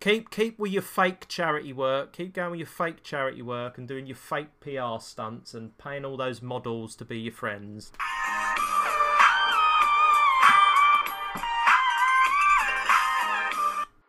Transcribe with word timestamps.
keep 0.00 0.30
keep 0.30 0.58
with 0.58 0.72
your 0.72 0.82
fake 0.82 1.28
charity 1.28 1.72
work. 1.72 2.12
Keep 2.12 2.34
going 2.34 2.50
with 2.52 2.60
your 2.60 2.66
fake 2.66 3.04
charity 3.04 3.42
work 3.42 3.78
and 3.78 3.86
doing 3.86 4.06
your 4.06 4.16
fake 4.16 4.48
PR 4.60 4.98
stunts 4.98 5.54
and 5.54 5.78
paying 5.78 6.04
all 6.04 6.16
those 6.16 6.42
models 6.42 6.96
to 6.96 7.04
be 7.04 7.18
your 7.18 7.32
friends. 7.32 7.92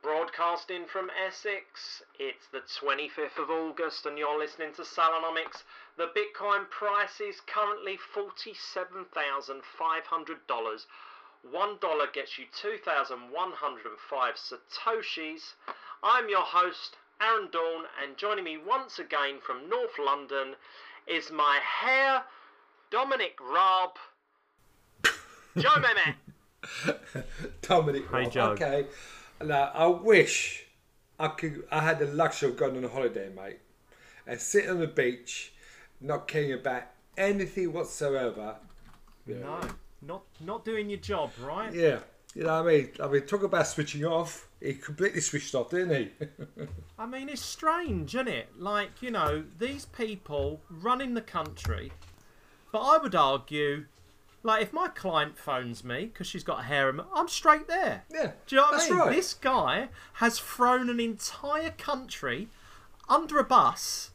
Broadcasting 0.02 0.86
from 0.92 1.12
Essex, 1.28 2.02
it's 2.20 2.48
the 2.52 2.62
25th 2.62 3.38
of 3.42 3.50
August, 3.50 4.06
and 4.06 4.18
you're 4.18 4.40
listening 4.40 4.74
to 4.76 4.84
Salonomics. 4.84 5.64
The 5.98 6.08
Bitcoin 6.16 6.70
price 6.70 7.20
is 7.22 7.42
currently 7.46 7.98
$47,500. 8.16 10.86
One 11.50 11.78
dollar 11.82 12.06
gets 12.14 12.38
you 12.38 12.46
2,105 12.62 14.36
Satoshis. 14.36 15.54
I'm 16.04 16.30
your 16.30 16.42
host, 16.44 16.98
Aaron 17.20 17.50
Dawn, 17.52 17.86
and 18.02 18.16
joining 18.16 18.44
me 18.44 18.58
once 18.58 19.00
again 19.00 19.40
from 19.46 19.68
North 19.68 19.98
London 19.98 20.56
is 21.08 21.32
my 21.32 21.60
hair, 21.64 22.24
Dominic 22.92 23.38
Raab, 23.42 23.98
Joe 25.58 25.70
Mehmet. 25.80 27.26
Dominic. 27.62 28.04
Hey, 28.12 28.24
Robb. 28.24 28.32
Joe. 28.32 28.50
Okay. 28.52 28.86
Now, 29.44 29.72
I 29.74 29.88
wish 29.88 30.66
I 31.20 31.30
could. 31.30 31.64
I 31.72 31.82
had 31.82 32.00
the 32.00 32.06
luxury 32.06 32.50
of 32.50 32.58
going 32.58 32.78
on 32.78 32.84
a 32.84 32.88
holiday, 32.88 33.30
mate, 33.36 33.60
and 34.28 34.40
sitting 34.40 34.70
on 34.70 34.80
the 34.80 34.88
beach, 34.88 35.54
not 36.00 36.28
caring 36.28 36.54
about 36.54 36.84
anything 37.18 37.74
whatsoever. 37.74 38.58
No, 39.26 39.60
not 40.02 40.24
not 40.40 40.66
doing 40.66 40.90
your 40.90 41.00
job, 41.00 41.32
right? 41.42 41.74
Yeah. 41.74 42.00
You 42.34 42.44
know 42.44 42.62
what 42.64 42.72
I 42.72 42.78
mean? 42.78 42.90
I 43.04 43.08
mean, 43.08 43.22
talk 43.24 43.44
about 43.44 43.68
switching 43.68 44.06
off. 44.06 44.48
He 44.62 44.74
completely 44.76 45.20
switched 45.20 45.54
off, 45.54 45.70
didn't 45.72 45.96
he? 45.96 46.28
I 47.00 47.06
mean, 47.06 47.28
it's 47.28 47.42
strange, 47.42 48.16
isn't 48.16 48.28
it? 48.30 48.48
Like, 48.58 49.02
you 49.02 49.12
know, 49.12 49.44
these 49.60 49.86
people 49.86 50.62
running 50.70 51.14
the 51.14 51.22
country, 51.22 51.92
but 52.72 52.80
I 52.80 52.98
would 53.00 53.16
argue, 53.16 53.86
like, 54.44 54.62
if 54.62 54.72
my 54.72 54.88
client 54.88 55.38
phones 55.38 55.84
me 55.84 56.06
because 56.06 56.26
she's 56.26 56.46
got 56.46 56.60
a 56.62 56.64
harem, 56.64 57.02
I'm 57.14 57.28
straight 57.28 57.68
there. 57.68 58.04
yeah. 58.10 58.32
Do 58.48 58.56
you 58.56 58.62
know 58.62 58.68
what 58.68 58.72
That's 58.78 58.86
I 58.88 58.90
mean? 58.92 59.00
right. 59.00 59.16
This 59.16 59.34
guy 59.34 59.90
has 60.14 60.40
thrown 60.40 60.90
an 60.90 61.02
entire 61.02 61.72
country 61.72 62.48
under 63.10 63.40
a 63.40 63.44
bus, 63.44 64.12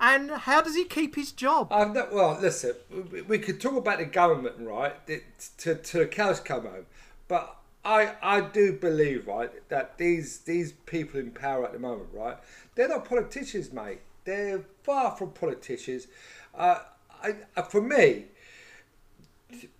and 0.00 0.30
how 0.30 0.60
does 0.62 0.74
he 0.74 0.84
keep 0.84 1.14
his 1.14 1.30
job? 1.32 1.68
I've 1.70 1.94
not, 1.94 2.12
well, 2.12 2.38
listen, 2.40 2.74
we- 3.12 3.22
we 3.22 3.38
could 3.38 3.60
talk 3.60 3.74
about 3.76 3.98
the 3.98 4.06
government, 4.06 4.56
right, 4.58 4.96
it- 5.06 5.24
to, 5.58 5.74
to 5.74 5.98
the 5.98 6.06
cows 6.06 6.40
come 6.40 6.62
home, 6.62 6.86
but 7.28 7.56
I 7.84 8.14
I 8.22 8.40
do 8.42 8.72
believe, 8.74 9.26
right, 9.26 9.50
that 9.68 9.96
these 9.98 10.38
these 10.40 10.72
people 10.72 11.18
in 11.20 11.30
power 11.30 11.64
at 11.64 11.72
the 11.72 11.78
moment, 11.78 12.08
right, 12.12 12.36
they're 12.74 12.88
not 12.88 13.04
politicians, 13.06 13.72
mate. 13.72 14.00
They're 14.24 14.64
far 14.82 15.16
from 15.16 15.30
politicians. 15.32 16.06
Uh, 16.54 16.80
I, 17.22 17.36
uh, 17.56 17.62
for 17.62 17.80
me, 17.80 18.26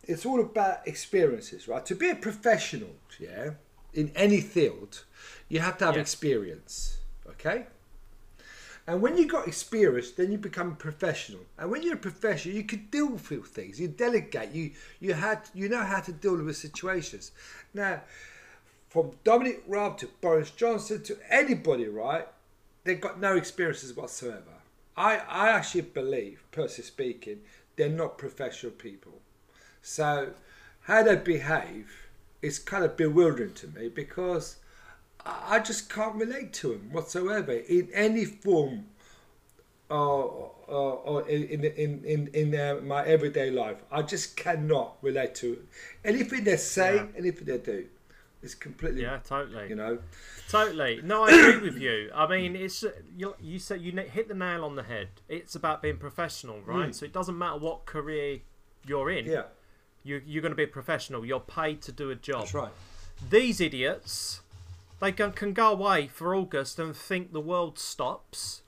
it's 0.05 0.25
all 0.27 0.41
about 0.41 0.87
experiences, 0.87 1.69
right? 1.69 1.85
To 1.87 1.95
be 1.95 2.09
a 2.11 2.15
professional, 2.15 2.91
yeah, 3.19 3.51
in 3.93 4.11
any 4.15 4.41
field, 4.41 5.05
you 5.49 5.61
have 5.61 5.77
to 5.79 5.87
have 5.87 5.97
Yes. 5.97 6.03
experience, 6.03 6.99
okay? 7.29 7.67
And 8.91 9.01
when 9.03 9.17
you 9.17 9.29
got 9.29 9.47
experience, 9.47 10.11
then 10.11 10.33
you 10.33 10.39
become 10.39 10.73
a 10.73 10.75
professional. 10.75 11.43
And 11.57 11.71
when 11.71 11.85
you're 11.85 11.95
a 11.95 12.09
professional, 12.09 12.57
you 12.57 12.65
can 12.65 12.89
deal 12.91 13.07
with 13.07 13.47
things. 13.47 13.79
You 13.79 13.87
delegate. 13.87 14.51
You 14.51 14.73
you 14.99 15.13
had 15.13 15.49
you 15.55 15.69
know 15.69 15.85
how 15.85 16.01
to 16.01 16.13
deal 16.13 16.37
with 16.43 16.57
situations. 16.57 17.31
Now, 17.73 18.03
from 18.89 19.13
Dominic 19.23 19.63
Raab 19.69 19.97
to 19.99 20.09
Boris 20.21 20.51
Johnson 20.51 21.05
to 21.05 21.17
anybody, 21.31 21.87
right? 21.87 22.27
They've 22.83 23.01
got 23.01 23.21
no 23.21 23.37
experiences 23.37 23.95
whatsoever. 23.95 24.57
I 24.97 25.19
I 25.19 25.51
actually 25.51 25.83
believe, 25.83 26.43
personally 26.51 26.89
speaking, 26.89 27.43
they're 27.77 27.89
not 27.89 28.19
professional 28.19 28.73
people. 28.73 29.21
So 29.83 30.33
how 30.81 31.05
they 31.05 31.15
behave 31.15 32.09
is 32.43 32.59
kind 32.59 32.85
of 32.85 32.97
bewildering 32.97 33.55
to 33.55 33.69
me 33.69 33.89
because 33.89 34.57
I 35.27 35.59
just 35.61 35.91
can't 35.91 36.15
relate 36.17 36.53
to 36.55 36.73
him 36.73 36.89
whatsoever 36.93 37.53
in 37.53 37.89
any 37.93 38.25
form 38.25 38.87
or, 39.89 40.53
or, 40.67 40.93
or 41.05 41.29
in, 41.29 41.65
in, 41.65 42.05
in, 42.05 42.29
in 42.33 42.55
uh, 42.55 42.81
my 42.83 43.05
everyday 43.05 43.51
life. 43.51 43.77
I 43.91 44.03
just 44.03 44.37
cannot 44.37 44.97
relate 45.03 45.35
to 45.37 45.55
it. 45.55 45.63
Anything 46.05 46.45
they 46.45 46.57
say, 46.57 46.97
Yeah. 46.97 47.07
anything 47.17 47.45
they 47.47 47.59
do. 47.59 47.87
It's 48.43 48.55
completely, 48.55 49.03
Yeah, 49.03 49.19
totally. 49.23 49.69
you 49.69 49.75
know. 49.75 49.99
Totally. 50.49 51.01
No, 51.05 51.25
I 51.25 51.31
agree 51.33 51.69
with 51.71 51.77
you. 51.79 52.11
I 52.15 52.27
mean, 52.31 52.57
it's 52.57 52.83
you, 53.17 53.35
you 53.41 53.59
said 53.59 53.83
you 53.83 53.93
hit 53.93 54.29
the 54.29 54.35
nail 54.35 54.65
on 54.65 54.77
the 54.77 54.83
head. 54.83 55.09
It's 55.29 55.55
about 55.55 55.83
being 55.83 55.99
professional, 55.99 56.61
right? 56.63 56.95
So 56.95 57.05
it 57.05 57.13
doesn't 57.13 57.37
matter 57.37 57.59
what 57.59 57.85
career 57.85 58.39
you're 58.87 59.11
in. 59.11 59.27
Yeah, 59.27 59.43
You, 60.05 60.23
you're 60.25 60.41
going 60.41 60.53
to 60.53 60.57
be 60.57 60.65
a 60.65 60.69
professional. 60.69 61.27
You're 61.27 61.41
paid 61.41 61.83
to 61.83 61.93
do 61.93 62.11
a 62.11 62.15
job. 62.15 62.41
that's 62.43 62.55
right. 62.55 62.73
These 63.29 63.61
idiots, 63.61 64.41
they 65.01 65.13
can, 65.13 65.33
can 65.33 65.53
go 65.53 65.73
away 65.73 66.07
for 66.09 66.35
August 66.35 66.79
and 66.79 66.95
think 66.95 67.33
the 67.33 67.41
world 67.41 67.79
stops. 67.79 68.63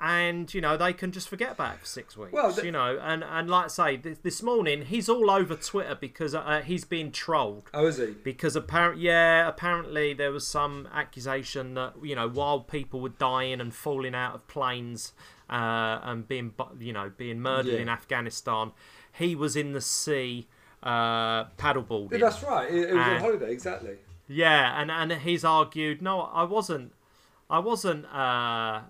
And 0.00 0.52
you 0.52 0.60
know 0.60 0.76
they 0.76 0.92
can 0.92 1.12
just 1.12 1.28
forget 1.28 1.52
about 1.52 1.74
it 1.76 1.80
for 1.80 1.86
six 1.86 2.16
weeks. 2.16 2.32
Well, 2.32 2.52
you 2.64 2.72
know, 2.72 2.98
and 3.00 3.22
and 3.22 3.48
like 3.48 3.66
I 3.66 3.68
say, 3.68 3.96
this, 3.96 4.18
this 4.18 4.42
morning 4.42 4.82
he's 4.86 5.08
all 5.08 5.30
over 5.30 5.54
Twitter 5.54 5.94
because 5.94 6.34
uh, 6.34 6.62
he's 6.66 6.84
being 6.84 7.12
trolled 7.12 7.70
Oh, 7.72 7.86
is 7.86 7.98
he? 7.98 8.06
because 8.06 8.56
apparent 8.56 9.00
yeah 9.00 9.46
apparently 9.48 10.12
there 10.12 10.32
was 10.32 10.46
some 10.46 10.88
accusation 10.92 11.74
that 11.74 11.94
you 12.02 12.16
know 12.16 12.28
while 12.28 12.58
people 12.60 13.00
were 13.00 13.10
dying 13.10 13.60
and 13.60 13.72
falling 13.72 14.16
out 14.16 14.34
of 14.34 14.46
planes 14.48 15.12
uh, 15.48 16.00
and 16.02 16.26
being 16.26 16.52
you 16.80 16.92
know 16.92 17.12
being 17.16 17.40
murdered 17.40 17.74
Yeah. 17.74 17.78
in 17.80 17.88
Afghanistan 17.88 18.72
he 19.12 19.36
was 19.36 19.54
in 19.54 19.72
the 19.74 19.80
sea 19.80 20.48
uh, 20.82 21.44
paddleboarding 21.56 22.10
Yeah, 22.12 22.18
that's 22.18 22.42
right. 22.42 22.68
It, 22.68 22.90
it 22.90 22.94
was 22.94 23.06
on 23.06 23.20
holiday, 23.20 23.52
exactly. 23.52 23.94
Yeah 24.28 24.80
and 24.80 24.90
and 24.90 25.12
he's 25.22 25.44
argued 25.44 26.00
no 26.02 26.20
I 26.20 26.44
wasn't 26.44 26.92
I 27.50 27.58
wasn't 27.58 28.06
uh, 28.06 28.80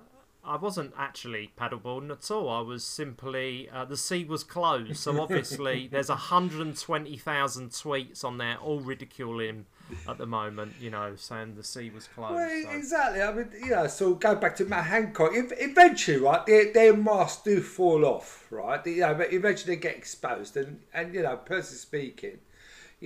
I 0.46 0.56
wasn't 0.60 0.92
actually 0.98 1.50
paddleboarding 1.58 2.10
at 2.10 2.30
all. 2.30 2.48
I 2.50 2.60
was 2.60 2.84
simply 2.84 3.68
uh, 3.72 3.84
the 3.86 3.96
sea 3.96 4.24
was 4.24 4.44
closed, 4.44 4.96
so 4.98 5.18
obviously 5.20 5.88
there's 5.90 6.10
120,000 6.10 7.70
tweets 7.70 8.24
on 8.24 8.38
there 8.38 8.56
all 8.58 8.80
ridiculing 8.80 9.46
him 9.48 9.66
at 10.08 10.18
the 10.18 10.26
moment. 10.26 10.74
You 10.80 10.90
know, 10.90 11.14
saying 11.16 11.54
the 11.56 11.64
sea 11.64 11.90
was 11.94 12.06
closed. 12.08 12.34
Well, 12.34 12.62
so- 12.62 12.70
exactly. 12.70 13.22
I 13.22 13.32
mean, 13.32 13.48
you 13.64 13.70
know, 13.70 13.86
so 13.86 14.14
go 14.14 14.34
back 14.34 14.56
to 14.56 14.64
Matt 14.66 14.84
Hancock. 14.86 15.32
Ev- 15.34 15.52
Eventually, 15.56 16.18
right, 16.18 16.44
their, 16.46 16.72
their 16.72 16.96
masks 16.96 17.42
do 17.42 17.60
fall 17.60 18.04
off, 18.04 18.46
right? 18.50 18.84
You 18.86 19.00
know, 19.00 19.14
but 19.14 19.32
eventually 19.32 19.74
they 19.76 19.80
get 19.80 19.96
exposed, 19.96 20.56
and, 20.56 20.80
and 20.92 21.14
you 21.14 21.22
know, 21.22 21.36
personally 21.38 21.78
speaking, 21.78 22.38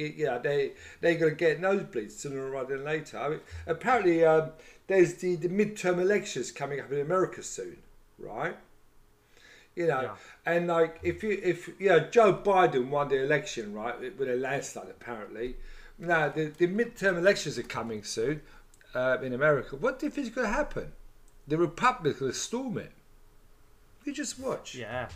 you, 0.06 0.26
know, 0.26 0.38
they 0.38 0.72
they're 1.00 1.16
going 1.16 1.32
to 1.32 1.36
get 1.36 1.60
nosebleeds 1.60 2.12
sooner 2.12 2.48
rather 2.50 2.76
than 2.76 2.86
later. 2.86 3.18
I 3.18 3.28
mean, 3.30 3.40
apparently, 3.66 4.24
um, 4.24 4.50
there's 4.86 5.14
the, 5.14 5.36
the 5.36 5.48
midterm 5.48 6.00
elections 6.00 6.50
coming 6.52 6.80
up 6.80 6.90
in 6.92 7.00
America 7.00 7.42
soon, 7.42 7.78
right? 8.18 8.56
You 9.76 9.86
know, 9.86 10.00
Yeah. 10.02 10.14
and 10.46 10.66
like 10.66 10.98
if 11.02 11.22
you 11.22 11.38
if 11.42 11.68
you 11.78 11.88
know 11.90 12.00
Joe 12.00 12.32
Biden 12.34 12.88
won 12.88 13.08
the 13.08 13.22
election, 13.22 13.72
right, 13.74 13.98
with 14.18 14.28
a 14.28 14.36
landslide 14.36 14.88
apparently. 14.90 15.56
Now 16.00 16.28
the, 16.28 16.46
the 16.46 16.68
midterm 16.68 17.18
elections 17.18 17.58
are 17.58 17.64
coming 17.64 18.04
soon 18.04 18.42
uh, 18.94 19.18
in 19.22 19.32
America. 19.32 19.74
What 19.76 19.98
do 19.98 20.06
you 20.06 20.10
think 20.10 20.28
is 20.28 20.32
going 20.32 20.46
to 20.46 20.52
happen? 20.52 20.92
The 21.48 21.58
Republicans 21.58 22.20
will 22.20 22.32
storm 22.32 22.78
it. 22.78 22.92
You 24.04 24.12
just 24.12 24.38
watch. 24.38 24.74
yeah. 24.74 25.08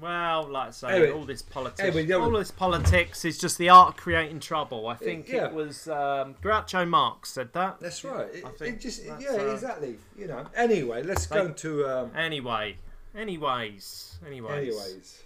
Well, 0.00 0.48
like 0.48 0.68
I 0.68 0.70
say, 0.70 0.88
Anyway- 0.88 1.10
all 1.12 1.24
this 1.24 1.42
politics, 1.42 1.80
anyway, 1.80 2.04
yeah, 2.06 2.16
all 2.16 2.30
this 2.30 2.50
politics 2.50 3.24
is 3.24 3.38
just 3.38 3.58
the 3.58 3.68
art 3.68 3.90
of 3.90 3.96
creating 3.96 4.40
trouble. 4.40 4.86
I 4.88 4.94
think 4.94 5.28
yeah. 5.28 5.46
it 5.46 5.52
was 5.52 5.88
um, 5.88 6.34
Groucho 6.42 6.88
Marx 6.88 7.30
said 7.30 7.52
that. 7.52 7.80
That's 7.80 8.04
right. 8.04 8.26
It, 8.34 8.44
I 8.44 8.64
it 8.64 8.80
just 8.80 9.04
yeah, 9.04 9.30
uh, 9.30 9.52
exactly. 9.52 9.98
You 10.16 10.26
know. 10.26 10.46
Anyway, 10.54 11.02
let's 11.02 11.26
go 11.26 11.44
Like- 11.44 11.56
to 11.58 11.86
um, 11.86 12.10
Anyway, 12.16 12.76
anyways, 13.14 14.18
anyways. 14.26 14.52
anyways. 14.52 15.22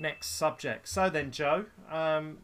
Next 0.00 0.28
subject. 0.28 0.88
So 0.88 1.10
then, 1.10 1.32
Joe, 1.32 1.64
um, 1.90 2.38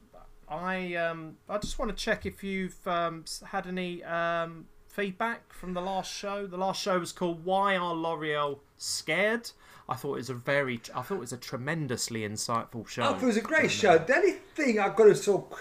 I 0.48 0.94
um, 0.96 1.36
I 1.48 1.58
just 1.58 1.78
want 1.78 1.96
to 1.96 1.96
check 1.96 2.26
if 2.26 2.42
you've 2.42 2.86
um, 2.86 3.24
had 3.46 3.66
any 3.66 4.02
um, 4.02 4.66
feedback 4.88 5.52
from 5.52 5.74
the 5.74 5.80
last 5.80 6.12
show. 6.12 6.46
The 6.46 6.56
last 6.56 6.82
show 6.82 6.98
was 6.98 7.12
called 7.12 7.44
"Why 7.44 7.76
Are 7.76 7.94
L'Oreal 7.94 8.58
Scared?" 8.84 9.50
I 9.86 9.94
thought 9.96 10.14
it 10.14 10.16
was 10.16 10.30
a 10.30 10.34
very, 10.34 10.80
I 10.94 11.02
thought 11.02 11.16
it 11.16 11.20
was 11.20 11.32
a 11.34 11.36
tremendously 11.36 12.20
insightful 12.20 12.88
show. 12.88 13.02
I 13.02 13.08
thought 13.08 13.22
it 13.22 13.26
was 13.26 13.36
a 13.36 13.42
great 13.42 13.70
show. 13.70 13.98
The 13.98 14.16
only 14.16 14.32
thing 14.54 14.80
I've 14.80 14.96
got 14.96 15.04
to 15.04 15.14
sort 15.14 15.52
of, 15.52 15.58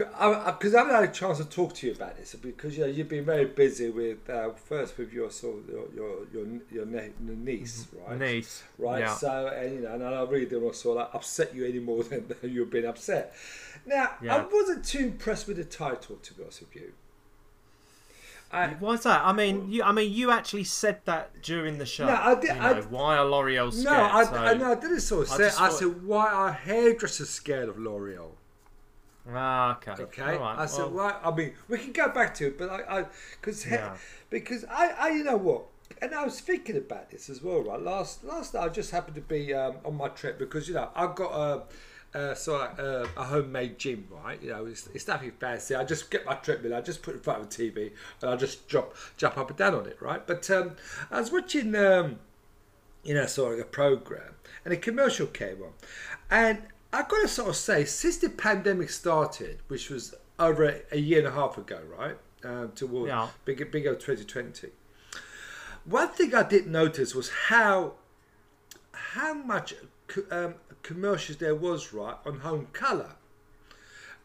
because 0.58 0.74
I, 0.74 0.78
haven't 0.78 0.96
had 0.96 1.04
a 1.04 1.12
chance 1.12 1.40
to 1.40 1.46
talk 1.46 1.74
to 1.76 1.88
you 1.88 1.94
about 1.94 2.16
this, 2.16 2.34
because 2.36 2.78
you 2.78 2.86
know, 2.86 2.90
you've 2.90 3.10
been 3.10 3.26
very 3.26 3.46
busy 3.46 3.90
with 3.90 4.30
uh, 4.30 4.52
first 4.52 4.98
with 4.98 5.12
your 5.12 5.30
sort 5.30 5.58
of, 5.58 5.70
your 5.70 5.88
your 5.94 6.46
your, 6.72 6.86
your 6.86 6.86
niece, 7.36 7.88
right? 8.08 8.18
Nice, 8.18 8.64
Right. 8.78 9.00
Yeah. 9.02 9.14
So 9.14 9.48
and 9.48 9.74
you 9.74 9.82
know, 9.82 9.94
and 9.94 10.04
I 10.06 10.22
really 10.22 10.46
didn't 10.46 10.64
want 10.64 10.76
to 10.76 10.80
sort 10.80 11.00
of 11.00 11.08
like 11.08 11.16
upset 11.16 11.54
you 11.54 11.66
any 11.66 11.80
more 11.80 12.04
than 12.04 12.34
you've 12.44 12.72
been 12.72 12.86
upset. 12.86 13.36
Now, 13.86 14.12
I 14.30 14.40
wasn't 14.40 14.86
too 14.86 15.00
impressed 15.00 15.50
with 15.50 15.58
the 15.58 15.66
title, 15.66 16.16
to 16.16 16.34
be 16.34 16.44
honest 16.44 16.62
with 16.62 16.76
you. 16.78 16.94
I, 18.54 18.68
Why's 18.80 19.04
that? 19.04 19.22
I 19.26 19.34
mean, 19.34 19.72
you. 19.72 19.82
I 19.84 19.92
mean, 19.92 20.12
you 20.14 20.30
actually 20.32 20.64
said 20.66 21.00
that 21.06 21.42
during 21.42 21.78
the 21.80 21.86
show. 21.86 22.06
No, 22.06 22.14
I 22.16 22.36
did- 22.36 22.56
You 22.56 22.62
I- 22.62 22.82
why 22.82 23.18
are 23.18 23.26
L'Oreal 23.26 23.72
scared? 23.74 23.86
no, 23.86 24.04
I, 24.04 24.24
So- 24.26 24.34
I, 24.36 24.54
no, 24.54 24.72
I 24.72 24.76
didn't 24.76 25.00
sort 25.02 25.26
of 25.28 25.34
I 25.34 25.38
say. 25.38 25.44
just 25.46 25.62
I 25.62 25.70
thought- 25.70 25.80
said, 25.80 26.04
why 26.04 26.28
are 26.32 26.52
hairdressers 26.52 27.30
scared 27.30 27.70
of 27.70 27.80
L'Oreal? 27.80 28.32
Ah, 29.32 29.78
okay. 29.78 30.04
Okay, 30.04 30.22
All 30.22 30.40
right. 30.40 30.60
I 30.60 30.66
said, 30.66 30.92
well, 30.92 31.06
right. 31.08 31.16
I 31.24 31.32
mean, 31.34 31.54
we 31.70 31.78
can 31.78 31.94
go 31.94 32.10
back 32.10 32.34
to 32.36 32.48
it, 32.48 32.58
but 32.58 32.70
I, 32.70 33.00
I, 33.00 33.06
because, 33.40 33.66
Yeah. 33.66 33.96
because 34.30 34.66
I, 34.70 34.90
I, 35.00 35.10
you 35.12 35.24
know 35.24 35.38
what, 35.38 35.64
and 36.02 36.14
I 36.14 36.26
was 36.26 36.42
thinking 36.42 36.76
about 36.76 37.10
this 37.10 37.30
as 37.30 37.42
well, 37.42 37.62
right? 37.62 37.82
Last, 37.82 38.24
last 38.26 38.54
night 38.54 38.64
I 38.64 38.70
just 38.70 38.92
happened 38.92 39.16
to 39.16 39.22
be 39.22 39.54
um, 39.54 39.76
on 39.86 39.96
my 39.96 40.10
trip 40.10 40.38
because 40.38 40.68
you 40.68 40.74
know 40.74 40.90
I've 40.94 41.16
got 41.16 41.32
a, 41.32 41.64
sort 42.36 42.78
of 42.78 42.80
uh, 42.80 43.08
a 43.18 43.24
homemade 43.24 43.78
gym, 43.80 44.08
right? 44.24 44.42
You 44.42 44.50
know, 44.52 44.66
it's, 44.66 44.88
it's 44.94 45.08
nothing 45.08 45.32
fancy. 45.40 45.76
I 45.76 45.84
just 45.84 46.12
get 46.12 46.26
my 46.26 46.36
treadmill, 46.36 46.76
I 46.76 46.82
just 46.82 47.02
put 47.02 47.14
it 47.16 47.18
in 47.18 47.24
front 47.24 47.42
of 47.42 47.50
the 47.50 47.56
TV, 47.72 47.92
and 48.22 48.30
I 48.32 48.36
just 48.36 48.68
drop, 48.68 48.96
jump 49.18 49.38
up 49.38 49.50
and 49.50 49.58
down 49.58 49.76
on 49.76 49.86
it, 49.88 49.98
right? 50.02 50.26
But 50.26 50.50
um, 50.52 50.76
I 51.12 51.20
was 51.20 51.32
watching. 51.32 51.76
Um, 51.76 52.20
you 53.06 53.14
know, 53.14 53.26
sort 53.26 53.56
of 53.56 53.60
a 53.60 53.66
program, 53.66 54.36
and 54.64 54.74
a 54.74 54.78
commercial 54.78 55.28
came 55.28 55.62
on, 55.62 55.74
and 56.32 56.62
I 56.94 57.02
got 57.02 57.22
to 57.22 57.28
sort 57.28 57.50
of 57.50 57.58
say, 57.58 57.84
since 57.84 58.16
the 58.20 58.30
pandemic 58.30 58.92
started, 58.92 59.60
which 59.68 59.90
was 59.90 60.16
over 60.40 60.64
a, 60.64 60.76
a 60.94 60.98
year 60.98 61.20
and 61.20 61.28
a 61.28 61.32
half 61.32 61.58
ago, 61.58 61.82
right, 62.00 62.16
um, 62.46 62.72
toward 62.74 63.10
Yeah. 63.10 63.28
big 63.44 63.58
big 63.72 63.88
of 63.88 64.00
2020, 64.00 64.70
one 65.84 66.08
thing 66.10 66.34
I 66.34 66.44
did 66.44 66.68
notice 66.68 67.14
was 67.14 67.30
how 67.48 67.96
how 68.94 69.34
much 69.34 69.74
um, 70.32 70.56
commercials 70.82 71.38
there 71.38 71.56
was, 71.56 71.94
right, 71.94 72.16
on 72.26 72.40
home 72.40 72.68
color, 72.74 73.16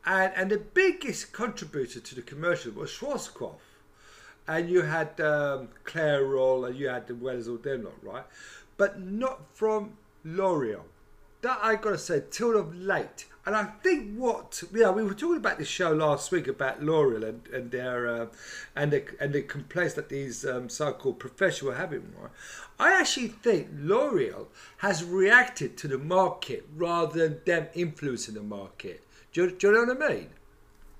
and 0.04 0.32
and 0.36 0.50
the 0.50 0.58
biggest 0.58 1.32
contributor 1.32 2.00
to 2.00 2.14
the 2.14 2.22
commercial 2.22 2.72
was 2.72 2.90
Schwarzkopf 2.90 3.60
and 4.48 4.70
you 4.70 4.82
had 4.82 5.20
um, 5.20 5.68
Clairol 5.84 6.66
and 6.66 6.76
you 6.76 6.88
had 6.88 7.06
the 7.06 7.12
Wella 7.12 7.48
all 7.48 7.56
them 7.58 7.84
lot, 7.84 8.02
right? 8.02 8.24
But 8.78 9.00
not 9.00 9.40
from 9.54 9.98
L'Oreal. 10.24 10.84
That 11.42 11.60
I 11.62 11.76
gotta 11.76 11.98
say, 11.98 12.24
till 12.30 12.56
of 12.56 12.74
late. 12.76 13.26
And 13.46 13.56
I 13.56 13.64
think 13.64 14.14
what 14.16 14.62
yeah, 14.74 14.90
we 14.90 15.02
were 15.02 15.14
talking 15.14 15.38
about 15.38 15.58
this 15.58 15.68
show 15.68 15.92
last 15.92 16.30
week 16.32 16.48
about 16.48 16.82
L'Oreal 16.82 17.26
and, 17.26 17.46
and 17.48 17.70
their 17.70 18.06
uh, 18.06 18.26
and 18.76 18.92
the 18.92 19.04
and 19.20 19.32
the 19.32 19.42
complaints 19.42 19.94
that 19.94 20.08
these 20.08 20.44
um, 20.44 20.68
so-called 20.68 21.18
professionals 21.18 21.74
were 21.74 21.80
having. 21.80 22.12
Right? 22.20 22.30
I 22.78 23.00
actually 23.00 23.28
think 23.28 23.68
L'Oreal 23.74 24.48
has 24.78 25.02
reacted 25.02 25.76
to 25.78 25.88
the 25.88 25.96
market 25.96 26.68
rather 26.76 27.28
than 27.28 27.40
them 27.46 27.68
influencing 27.74 28.34
the 28.34 28.42
market. 28.42 29.02
Do 29.32 29.50
do 29.50 29.68
you 29.68 29.72
know 29.72 29.94
what 29.94 30.02
I 30.02 30.08
mean? 30.08 30.28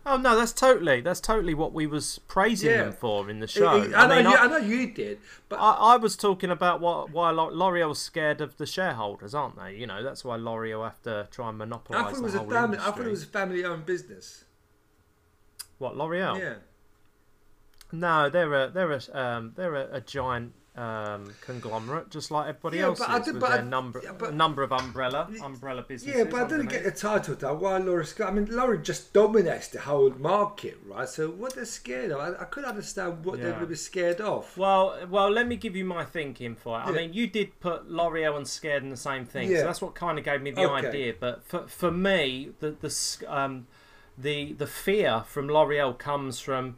Oh 0.07 0.17
no, 0.17 0.37
that's 0.37 0.53
totally 0.53 1.01
that's 1.01 1.21
totally 1.21 1.55
what 1.55 1.73
we 1.73 1.87
was 1.87 2.19
praising 2.29 2.71
Yeah. 2.71 2.85
them 2.85 2.93
for 2.93 3.29
in 3.29 3.41
the 3.41 3.47
show. 3.47 3.67
I, 3.69 4.05
I 4.05 4.07
know 4.07 4.15
mean, 4.17 4.25
you, 4.25 4.37
I, 4.37 4.45
I 4.45 4.47
know 4.49 4.57
you 4.59 4.91
did, 4.93 5.19
but 5.49 5.57
I, 5.57 5.73
I 5.73 5.97
was 5.97 6.17
talking 6.17 6.51
about 6.51 6.81
what 6.81 7.11
why 7.11 7.31
Lo- 7.31 7.51
L'Oreal's 7.53 7.99
scared 7.99 8.41
of 8.41 8.57
the 8.57 8.67
shareholders, 8.67 9.35
aren't 9.35 9.57
they? 9.57 9.75
You 9.77 9.87
know, 9.87 10.03
that's 10.03 10.25
why 10.25 10.37
L'Oreal 10.37 10.85
have 10.85 11.03
to 11.03 11.29
try 11.31 11.49
and 11.49 11.59
monopolise 11.59 12.01
I 12.01 12.03
thought 12.05 12.13
it 12.13 12.17
the 12.17 12.23
was 12.23 12.35
a 12.35 12.39
whole 12.39 12.51
family. 12.51 12.79
I 12.79 12.91
thought 12.91 13.01
it 13.07 13.11
was 13.11 13.23
a 13.23 13.27
family-owned 13.27 13.87
business. 13.87 14.45
What 15.79 15.97
L'Oreal? 15.97 16.39
Yeah. 16.39 16.55
No, 17.93 18.29
they're 18.29 18.53
a 18.53 18.71
they're 18.71 18.93
a 18.93 19.01
um, 19.19 19.53
they're 19.57 19.75
a, 19.75 19.89
a 19.97 20.01
giant 20.01 20.53
um, 20.79 21.35
conglomerate, 21.41 22.09
just 22.11 22.31
like 22.31 22.49
everybody 22.49 22.79
Yeah, 22.79 22.85
else 22.85 23.01
but 23.01 23.09
I 23.11 23.19
did- 23.19 23.35
with 23.35 23.41
but 23.41 23.51
their 23.51 23.59
I- 23.61 23.63
number 23.65 24.01
yeah, 24.05 24.13
but- 24.13 24.31
a 24.31 24.35
number 24.35 24.63
of 24.63 24.71
umbrella 24.73 25.29
umbrella 25.43 25.83
businesses. 25.83 26.17
Yeah, 26.19 26.25
but 26.31 26.43
I 26.43 26.47
didn't 26.49 26.67
get 26.69 26.85
the 26.85 26.91
title 26.93 27.35
though. 27.35 27.55
Why 27.55 27.79
L'Oreal 27.79 28.07
Scott? 28.07 28.29
I 28.29 28.31
mean, 28.33 28.47
L'Oreal 28.55 28.83
just 28.83 29.13
dominates 29.13 29.69
the 29.69 29.81
whole 29.81 30.11
market, 30.11 30.79
right? 30.87 31.09
So 31.09 31.31
what 31.31 31.55
they're 31.55 31.65
scared 31.65 32.13
of? 32.13 32.21
I, 32.21 32.29
I 32.43 32.45
couldn't 32.45 32.71
understand 32.71 33.25
what 33.25 33.41
they're 33.41 33.51
going 33.51 33.61
to 33.63 33.67
be 33.67 33.75
scared 33.75 34.21
of. 34.21 34.57
Well, 34.57 34.97
well, 35.11 35.31
let 35.31 35.47
me 35.49 35.57
give 35.57 35.75
you 35.75 35.85
my 35.85 36.05
thinking 36.05 36.55
for 36.55 36.79
it. 36.79 36.83
I 36.85 36.93
mean, 36.93 37.13
you 37.13 37.27
did 37.27 37.59
put 37.61 37.91
L'Oreal 37.91 38.37
and 38.37 38.47
Scared 38.47 38.83
in 38.85 38.91
the 38.91 38.97
same 38.97 39.25
thing, 39.27 39.51
Yeah. 39.51 39.59
so 39.61 39.65
that's 39.65 39.83
what 39.83 39.95
kind 39.97 40.19
of 40.19 40.25
gave 40.25 40.43
me 40.43 40.53
the 40.53 40.63
Okay. 40.71 40.87
idea. 40.89 41.15
But 41.19 41.45
for 41.45 41.67
for 41.67 41.91
me, 41.91 42.53
the 42.61 42.71
the 42.71 43.25
um, 43.27 43.67
the 44.17 44.53
the 44.53 44.67
fear 44.67 45.25
from 45.27 45.49
L'Oreal 45.49 45.99
comes 45.99 46.39
from 46.41 46.77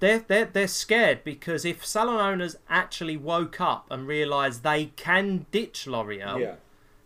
they're 0.00 0.24
they're 0.26 0.44
they're 0.46 0.68
scared 0.68 1.24
because 1.24 1.64
if 1.64 1.84
salon 1.84 2.20
owners 2.20 2.56
actually 2.68 3.16
woke 3.16 3.60
up 3.60 3.86
and 3.90 4.06
realised 4.06 4.62
they 4.62 4.86
can 4.96 5.46
ditch 5.50 5.86
L'Oreal, 5.86 6.40
yeah. 6.40 6.54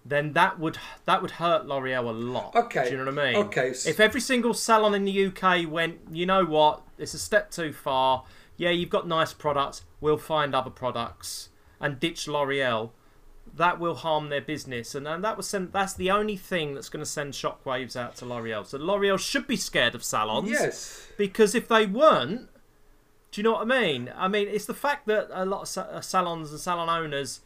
then 0.05 0.33
that 0.35 0.59
would 0.59 0.79
that 1.05 1.23
would 1.23 1.33
hurt 1.33 1.67
L'Oreal 1.67 2.09
a 2.09 2.13
lot. 2.13 2.55
Okay. 2.55 2.85
Do 2.85 2.91
you 2.93 2.97
know 2.99 3.11
what 3.11 3.19
I 3.19 3.33
mean? 3.33 3.43
Okay, 3.47 3.69
If 3.71 4.01
every 4.01 4.21
single 4.21 4.55
salon 4.55 4.95
in 4.95 5.05
the 5.05 5.27
UK 5.27 5.71
went, 5.71 5.99
you 6.11 6.27
know 6.27 6.45
what, 6.45 6.83
it's 6.99 7.15
a 7.15 7.19
step 7.19 7.51
too 7.51 7.73
far. 7.73 8.25
Yeah, 8.57 8.71
you've 8.71 8.91
got 8.91 9.09
nice 9.09 9.33
products. 9.33 9.85
We'll 10.01 10.19
find 10.19 10.55
other 10.55 10.71
products 10.71 11.49
and 11.81 11.99
ditch 11.99 12.29
L'Oreal. 12.29 12.91
That 13.57 13.81
will 13.81 13.97
harm 13.97 14.29
their 14.29 14.41
business, 14.41 14.95
and, 14.95 15.09
and 15.09 15.25
that 15.25 15.37
was 15.37 15.49
send, 15.49 15.73
that's 15.73 15.95
the 15.95 16.09
only 16.11 16.37
thing 16.37 16.75
that's 16.75 16.89
going 16.89 17.05
to 17.05 17.11
send 17.11 17.33
shockwaves 17.33 17.97
out 17.97 18.15
to 18.17 18.25
L'Oreal. 18.25 18.65
So 18.65 18.79
L'Oreal 18.79 19.19
should 19.19 19.49
be 19.49 19.57
scared 19.57 19.97
of 19.97 20.05
salons 20.05 20.51
Yes. 20.51 21.09
because 21.19 21.57
if 21.57 21.67
they 21.67 21.85
weren't, 21.85 22.49
do 23.31 23.41
you 23.41 23.43
know 23.45 23.53
what 23.53 23.63
I 23.63 23.81
mean? 23.81 24.13
I 24.17 24.29
mean, 24.29 24.49
it's 24.49 24.67
the 24.67 24.75
fact 24.75 25.07
that 25.07 25.29
a 25.33 25.45
lot 25.45 25.63
of 25.63 25.69
sa- 25.69 25.83
uh, 25.83 26.01
salons 26.01 26.51
and 26.51 26.59
salon 26.61 26.89
owners, 26.89 27.41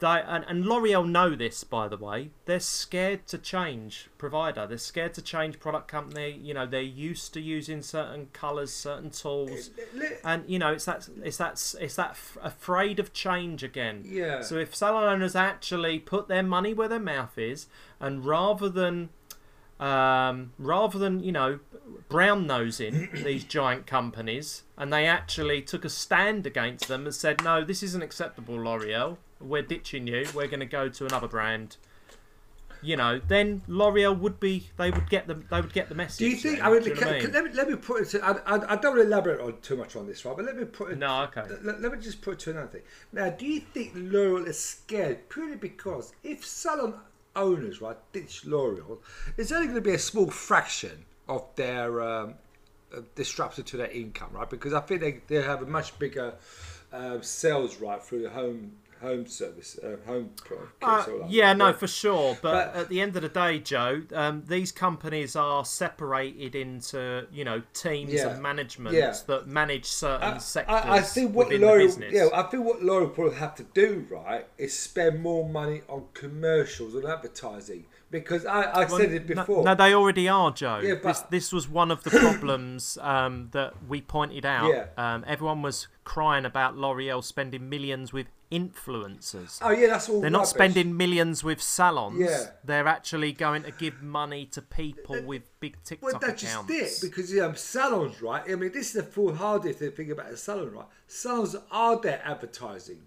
they 0.00 0.20
and, 0.26 0.44
and 0.48 0.66
L'Oreal 0.66 1.08
know 1.08 1.36
this, 1.36 1.62
by 1.62 1.86
the 1.86 1.96
way. 1.96 2.30
They're 2.46 2.58
scared 2.58 3.28
to 3.28 3.38
change 3.38 4.08
provider. 4.18 4.66
They're 4.66 4.78
scared 4.78 5.14
to 5.14 5.22
change 5.22 5.60
product 5.60 5.86
company. 5.86 6.40
You 6.42 6.54
know, 6.54 6.66
they're 6.66 6.80
used 6.82 7.32
to 7.34 7.40
using 7.40 7.82
certain 7.82 8.30
colours, 8.32 8.72
certain 8.72 9.10
tools, 9.10 9.70
and 10.24 10.42
you 10.48 10.58
know, 10.58 10.72
it's 10.72 10.86
that 10.86 11.08
it's 11.22 11.36
that 11.36 11.52
it's 11.80 11.94
that 11.94 12.10
f- 12.10 12.36
afraid 12.42 12.98
of 12.98 13.12
change 13.12 13.62
again. 13.62 14.02
Yeah. 14.04 14.40
So 14.42 14.56
if 14.56 14.74
salon 14.74 15.04
owners 15.04 15.36
actually 15.36 16.00
put 16.00 16.26
their 16.26 16.42
money 16.42 16.74
where 16.74 16.88
their 16.88 16.98
mouth 16.98 17.38
is, 17.38 17.68
and 18.00 18.24
rather 18.26 18.68
than 18.68 19.10
um, 19.80 20.52
rather 20.58 20.98
than 20.98 21.22
you 21.22 21.32
know 21.32 21.58
brown 22.08 22.46
nosing 22.46 23.08
these 23.24 23.44
giant 23.44 23.86
companies, 23.86 24.62
and 24.76 24.92
they 24.92 25.06
actually 25.06 25.62
took 25.62 25.84
a 25.84 25.88
stand 25.88 26.46
against 26.46 26.88
them 26.88 27.04
and 27.04 27.14
said, 27.14 27.42
"No, 27.42 27.64
this 27.64 27.82
isn't 27.82 28.02
acceptable, 28.02 28.56
L'Oreal. 28.56 29.16
We're 29.40 29.62
ditching 29.62 30.06
you. 30.06 30.26
We're 30.34 30.46
going 30.46 30.60
to 30.60 30.66
go 30.66 30.88
to 30.88 31.06
another 31.06 31.28
brand." 31.28 31.76
You 32.84 32.96
know, 32.96 33.20
then 33.28 33.62
L'Oreal 33.68 34.18
would 34.18 34.40
be 34.40 34.70
they 34.76 34.90
would 34.90 35.08
get 35.08 35.28
the 35.28 35.34
they 35.34 35.60
would 35.60 35.72
get 35.72 35.88
the 35.88 35.94
message. 35.94 36.18
Do 36.18 36.28
you 36.28 36.36
think? 36.36 36.58
then, 36.58 36.66
I 36.66 36.70
mean, 36.70 36.82
do 36.82 36.88
you 36.88 36.94
know 36.96 37.00
can, 37.00 37.08
I 37.08 37.20
can- 37.20 37.32
let, 37.32 37.44
me, 37.44 37.50
let 37.54 37.68
me 37.68 37.76
put 37.76 38.02
it. 38.02 38.08
To, 38.10 38.24
I, 38.24 38.32
I, 38.32 38.72
I 38.72 38.76
don't 38.76 38.96
want 38.96 38.98
to 38.98 39.02
elaborate 39.02 39.40
on 39.40 39.60
too 39.60 39.76
much 39.76 39.94
on 39.94 40.06
this, 40.06 40.24
right? 40.24 40.36
But 40.36 40.46
let 40.46 40.56
me 40.56 40.64
put 40.64 40.90
it. 40.90 40.98
No, 40.98 41.22
okay. 41.24 41.44
Let, 41.62 41.80
let 41.80 41.92
me 41.92 41.98
just 42.00 42.20
put 42.22 42.34
it 42.34 42.38
to 42.40 42.50
another 42.50 42.66
thing. 42.66 42.82
Now, 43.12 43.30
do 43.30 43.46
you 43.46 43.60
think 43.60 43.92
L'Oreal 43.94 44.48
is 44.48 44.58
scared 44.58 45.28
purely 45.28 45.56
because 45.56 46.12
if 46.24 46.44
salon 46.44 46.94
owners, 47.36 47.80
right, 47.80 47.96
ditch 48.12 48.44
L'Oreal, 48.44 48.98
it's 49.36 49.52
only 49.52 49.66
going 49.66 49.76
to 49.76 49.82
be 49.82 49.94
a 49.94 49.98
small 49.98 50.30
fraction 50.30 51.04
of 51.28 51.44
their 51.56 52.02
um, 52.02 52.34
uh, 52.94 53.00
disruption 53.14 53.64
to 53.64 53.76
their 53.76 53.90
income, 53.90 54.30
right? 54.32 54.48
Because 54.48 54.72
I 54.72 54.80
think 54.80 55.00
they, 55.00 55.20
they 55.28 55.42
have 55.42 55.62
a 55.62 55.66
much 55.66 55.98
bigger 55.98 56.34
uh, 56.92 57.20
sales, 57.20 57.80
right, 57.80 58.02
through 58.02 58.22
the 58.22 58.30
home 58.30 58.72
home 59.02 59.26
service, 59.26 59.78
uh, 59.82 59.96
home 60.06 60.30
Uh, 60.80 61.04
like 61.08 61.26
yeah, 61.28 61.48
that. 61.52 61.58
no, 61.58 61.72
for 61.72 61.86
sure. 61.86 62.38
But, 62.40 62.72
But- 62.72 62.80
at 62.82 62.88
the 62.88 63.00
end 63.00 63.16
of 63.16 63.22
the 63.22 63.28
day, 63.28 63.58
Joe, 63.58 64.02
um, 64.14 64.44
these 64.46 64.72
companies 64.72 65.36
are 65.36 65.64
separated 65.64 66.54
into 66.54 67.26
you 67.32 67.44
know 67.44 67.62
teams 67.74 68.12
Yeah. 68.12 68.28
and 68.28 68.42
management 68.42 68.94
Yeah. 68.96 69.14
that 69.26 69.46
manage 69.46 69.86
certain 69.86 70.34
I, 70.34 70.38
sectors 70.38 70.74
I, 70.84 70.96
I 70.96 71.00
think 71.00 71.34
what 71.34 71.48
L'Oreal, 71.50 71.78
business. 71.78 72.12
yeah, 72.14 72.28
I 72.32 72.42
think 72.44 72.64
what 72.64 72.82
L'Oreal 72.82 73.12
probably 73.12 73.36
have 73.36 73.54
to 73.56 73.64
do, 73.64 74.06
right, 74.08 74.46
is 74.56 74.72
spend 74.78 75.20
more 75.20 75.48
money 75.48 75.82
on 75.88 76.06
commercials 76.14 76.94
and 76.94 77.04
advertising 77.04 77.84
because 78.12 78.46
I, 78.46 78.62
I 78.62 78.78
Well, 78.84 78.98
said 78.98 79.10
it 79.12 79.26
before. 79.26 79.64
No, 79.64 79.74
they 79.74 79.92
already 79.92 80.28
are, 80.28 80.52
Joe. 80.52 80.78
Yeah, 80.80 80.94
this 80.94 81.20
but- 81.20 81.30
this 81.32 81.52
was 81.52 81.68
one 81.68 81.90
of 81.90 82.04
the 82.04 82.10
problems 82.10 82.96
um, 83.02 83.48
that 83.52 83.74
we 83.88 84.00
pointed 84.00 84.46
out. 84.46 84.68
Yeah. 84.72 84.86
Um, 84.96 85.24
everyone 85.26 85.62
was 85.62 85.88
crying 86.04 86.44
about 86.44 86.76
L'Oreal 86.76 87.24
spending 87.24 87.68
millions 87.68 88.12
with 88.12 88.26
influencers. 88.52 89.58
oh 89.62 89.70
yeah, 89.70 89.88
that's 89.88 90.08
all. 90.08 90.20
They're 90.20 90.30
not 90.30 90.46
spending 90.46 90.96
millions 90.96 91.42
with 91.42 91.60
salons. 91.62 92.20
Yeah. 92.20 92.50
They're 92.64 92.86
actually 92.86 93.32
going 93.32 93.62
to 93.64 93.70
give 93.72 94.02
money 94.02 94.44
to 94.46 94.60
people 94.62 95.22
with 95.22 95.42
big 95.60 95.76
TikTok 95.84 96.10
Well, 96.12 96.20
that's 96.20 96.42
accounts. 96.42 96.70
just 96.72 97.02
it 97.02 97.06
because 97.08 97.38
um, 97.40 97.56
salons, 97.56 98.20
right? 98.20 98.42
I 98.48 98.54
mean, 98.56 98.72
this 98.72 98.88
is 98.88 98.92
the 98.92 99.02
foolhardy 99.02 99.72
thing 99.72 100.10
about 100.10 100.26
a 100.30 100.36
salon, 100.36 100.70
right? 100.72 100.86
Salons 101.06 101.56
are 101.70 101.98
their 101.98 102.20
advertising. 102.24 103.02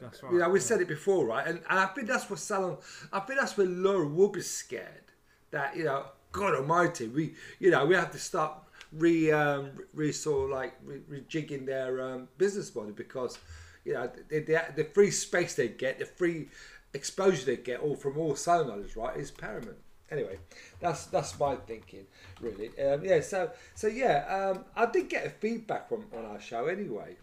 That's 0.00 0.22
right. 0.22 0.32
You 0.32 0.38
know, 0.38 0.48
we 0.48 0.60
said 0.60 0.80
it 0.80 0.88
before, 0.88 1.26
right? 1.26 1.46
And, 1.46 1.60
and 1.68 1.78
I 1.78 1.86
think 1.86 2.08
that's 2.08 2.28
what 2.28 2.38
salon. 2.38 2.78
I 3.12 3.20
think 3.20 3.40
that's 3.40 3.56
where 3.56 3.66
L'Oreal 3.66 4.14
will 4.14 4.28
be 4.28 4.42
scared 4.42 5.04
that 5.50 5.76
you 5.76 5.84
know, 5.84 6.04
God 6.32 6.54
Almighty, 6.54 7.08
we 7.08 7.34
you 7.58 7.70
know 7.70 7.86
we 7.86 7.94
have 7.94 8.10
to 8.12 8.18
start 8.18 8.58
re 8.92 9.30
um, 9.32 9.70
re 9.94 10.12
sort 10.12 10.44
of 10.44 10.50
like 10.50 10.74
re, 10.84 11.00
rejigging 11.10 11.64
their 11.64 12.02
um, 12.02 12.28
business 12.38 12.74
model 12.74 12.92
because 12.92 13.38
you 13.84 13.94
know 13.94 14.10
the, 14.28 14.40
the, 14.40 14.64
the 14.76 14.84
free 14.84 15.10
space 15.10 15.54
they 15.54 15.68
get, 15.68 15.98
the 15.98 16.06
free 16.06 16.48
exposure 16.92 17.46
they 17.46 17.56
get, 17.56 17.80
all 17.80 17.96
from 17.96 18.18
all 18.18 18.36
owners, 18.46 18.96
right, 18.96 19.16
is 19.16 19.30
paramount. 19.30 19.76
anyway, 20.10 20.38
that's 20.80 21.06
that's 21.06 21.38
my 21.38 21.56
thinking, 21.56 22.06
really. 22.40 22.68
Um, 22.80 23.04
yeah, 23.04 23.20
so 23.20 23.50
so 23.74 23.86
yeah, 23.86 24.52
um, 24.54 24.64
I 24.76 24.86
did 24.86 25.08
get 25.08 25.26
a 25.26 25.30
feedback 25.30 25.88
from 25.88 26.06
on 26.16 26.24
our 26.24 26.40
show 26.40 26.66
anyway. 26.66 27.16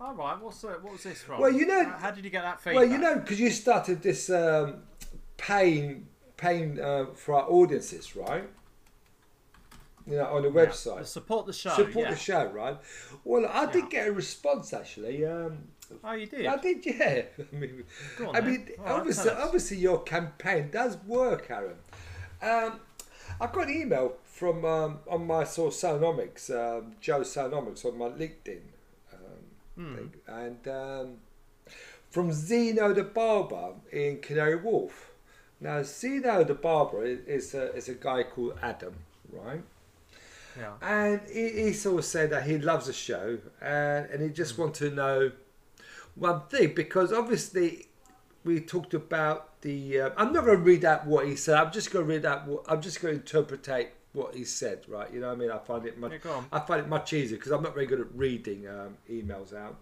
All 0.00 0.14
right. 0.14 0.40
What's 0.40 0.64
uh, 0.64 0.76
what 0.80 0.94
was 0.94 1.02
this 1.02 1.22
from? 1.22 1.40
Well, 1.40 1.52
you 1.52 1.66
know- 1.66 1.84
how, 1.84 1.98
how 1.98 2.10
did 2.10 2.24
you 2.24 2.30
get 2.30 2.42
that 2.42 2.60
feedback? 2.60 2.80
Well, 2.80 2.90
you 2.90 2.98
know, 2.98 3.16
because 3.16 3.38
you 3.38 3.50
started 3.50 4.02
this 4.02 4.30
um, 4.30 4.82
paying 5.36 6.06
paying 6.36 6.80
uh, 6.80 7.06
for 7.14 7.34
our 7.34 7.50
audiences, 7.50 8.16
right? 8.16 8.48
You 10.06 10.16
know, 10.16 10.24
on 10.24 10.42
the 10.42 10.48
Yeah. 10.48 10.66
website. 10.66 11.04
support 11.06 11.46
the 11.46 11.52
show. 11.52 11.70
Support 11.70 12.06
yeah. 12.06 12.10
the 12.10 12.16
show, 12.16 12.46
right? 12.46 12.78
Well, 13.24 13.46
I 13.46 13.70
did 13.70 13.90
get 13.90 14.08
a 14.08 14.12
response 14.12 14.72
actually. 14.72 15.26
Um, 15.26 15.68
Oh, 16.04 16.12
you 16.12 16.26
did. 16.26 16.46
I 16.46 16.56
did, 16.56 16.86
yeah. 16.86 17.22
I 17.36 17.56
mean, 17.56 17.82
on 18.20 18.36
I 18.36 18.40
mean 18.40 18.68
right, 18.78 18.92
obviously, 18.92 19.32
obviously, 19.32 19.76
your 19.78 20.04
campaign 20.04 20.70
does 20.70 20.96
work, 21.04 21.50
Aaron. 21.50 21.74
Um, 22.40 22.78
I 23.40 23.46
got 23.48 23.66
an 23.68 23.74
email 23.74 24.14
from 24.24 24.64
um, 24.64 25.00
on 25.08 25.26
my 25.26 25.42
source 25.42 25.82
Salonomics, 25.82 26.48
um, 26.48 26.92
Joe 27.00 27.22
Salonomics 27.22 27.84
on 27.84 27.98
my 27.98 28.06
LinkedIn 28.06 28.60
Hmm. 29.80 29.96
and 30.28 30.68
um, 30.68 31.16
from 32.10 32.32
Zeno 32.32 32.92
the 32.92 33.04
barber 33.04 33.72
in 33.90 34.20
Canary 34.20 34.56
Wharf. 34.56 35.10
Now, 35.58 35.82
Zeno 35.82 36.44
the 36.44 36.54
barber 36.54 37.04
is, 37.04 37.54
a 37.54 37.74
is 37.74 37.88
a 37.88 37.94
guy 37.94 38.24
called 38.24 38.58
Adam, 38.60 38.94
right? 39.32 39.62
Yeah. 40.58 40.72
And 40.82 41.22
he, 41.32 41.62
he 41.62 41.72
sort 41.72 42.00
of 42.00 42.04
said 42.04 42.28
that 42.30 42.42
he 42.42 42.58
loves 42.58 42.88
the 42.88 42.92
show 42.92 43.38
and, 43.62 44.10
and 44.10 44.22
he 44.22 44.28
just 44.28 44.58
wanted 44.58 44.90
to 44.90 44.94
know 44.94 45.32
one 46.14 46.42
thing 46.50 46.74
because 46.74 47.10
obviously 47.10 47.86
we 48.44 48.60
talked 48.60 48.92
about 48.92 49.62
the. 49.62 50.00
Uh, 50.00 50.10
I'm 50.18 50.34
not 50.34 50.44
going 50.44 50.58
to 50.58 50.62
read 50.62 50.84
out 50.84 51.06
what 51.06 51.26
he 51.26 51.36
said. 51.36 51.56
I'm 51.56 51.72
just 51.72 51.90
going 51.90 52.06
to 52.06 52.12
read 52.12 52.26
out 52.26 52.46
what 52.46 52.64
I'm 52.68 52.82
just 52.82 53.00
going 53.00 53.14
to 53.14 53.20
interpretate 53.20 53.90
what 54.12 54.34
he 54.34 54.44
said. 54.44 54.84
Right? 54.88 55.12
You 55.12 55.20
know 55.20 55.28
what 55.28 55.36
I 55.36 55.38
mean? 55.38 55.50
I 55.50 55.58
find 55.58 55.86
it 55.86 55.98
much, 55.98 56.12
yeah, 56.12 56.18
I 56.52 56.60
find 56.60 56.80
it 56.80 56.88
much 56.88 57.12
easier 57.12 57.36
because 57.38 57.52
I'm 57.52 57.62
not 57.62 57.74
very 57.74 57.86
good 57.86 58.00
at 58.00 58.14
reading 58.14 58.66
um, 58.68 58.96
emails 59.10 59.54
out. 59.54 59.76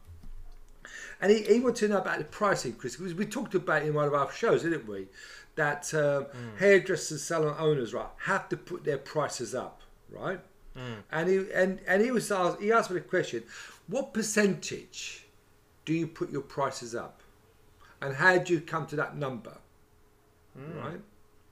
And 1.20 1.30
he, 1.30 1.42
he 1.42 1.60
wanted 1.60 1.76
to 1.76 1.88
know 1.88 1.98
about 1.98 2.18
the 2.18 2.24
price 2.24 2.64
increase 2.64 2.96
because 2.96 3.14
we 3.14 3.26
talked 3.26 3.54
about 3.54 3.82
it 3.82 3.88
in 3.88 3.94
one 3.94 4.06
of 4.06 4.14
our 4.14 4.30
shows, 4.32 4.62
didn't 4.62 4.86
we? 4.88 5.08
That 5.56 5.92
um, 5.92 6.26
hairdressers, 6.58 7.22
salon 7.22 7.54
owners, 7.58 7.92
right, 7.92 8.06
have 8.24 8.48
to 8.50 8.56
put 8.56 8.84
their 8.84 8.98
prices 8.98 9.54
up, 9.54 9.80
right? 10.10 10.40
And 11.10 11.28
he 11.28 11.44
and, 11.52 11.80
and 11.86 12.00
he 12.00 12.10
was 12.12 12.30
asked, 12.30 12.60
he 12.60 12.70
asked 12.72 12.90
me 12.90 13.00
the 13.00 13.04
question, 13.04 13.42
what 13.88 14.14
percentage 14.14 15.26
do 15.84 15.92
you 15.92 16.06
put 16.06 16.30
your 16.30 16.42
prices 16.42 16.94
up, 16.94 17.20
and 18.00 18.14
how 18.14 18.38
do 18.38 18.52
you 18.54 18.60
come 18.60 18.86
to 18.86 18.96
that 18.96 19.16
number, 19.16 19.58
right? 20.80 21.00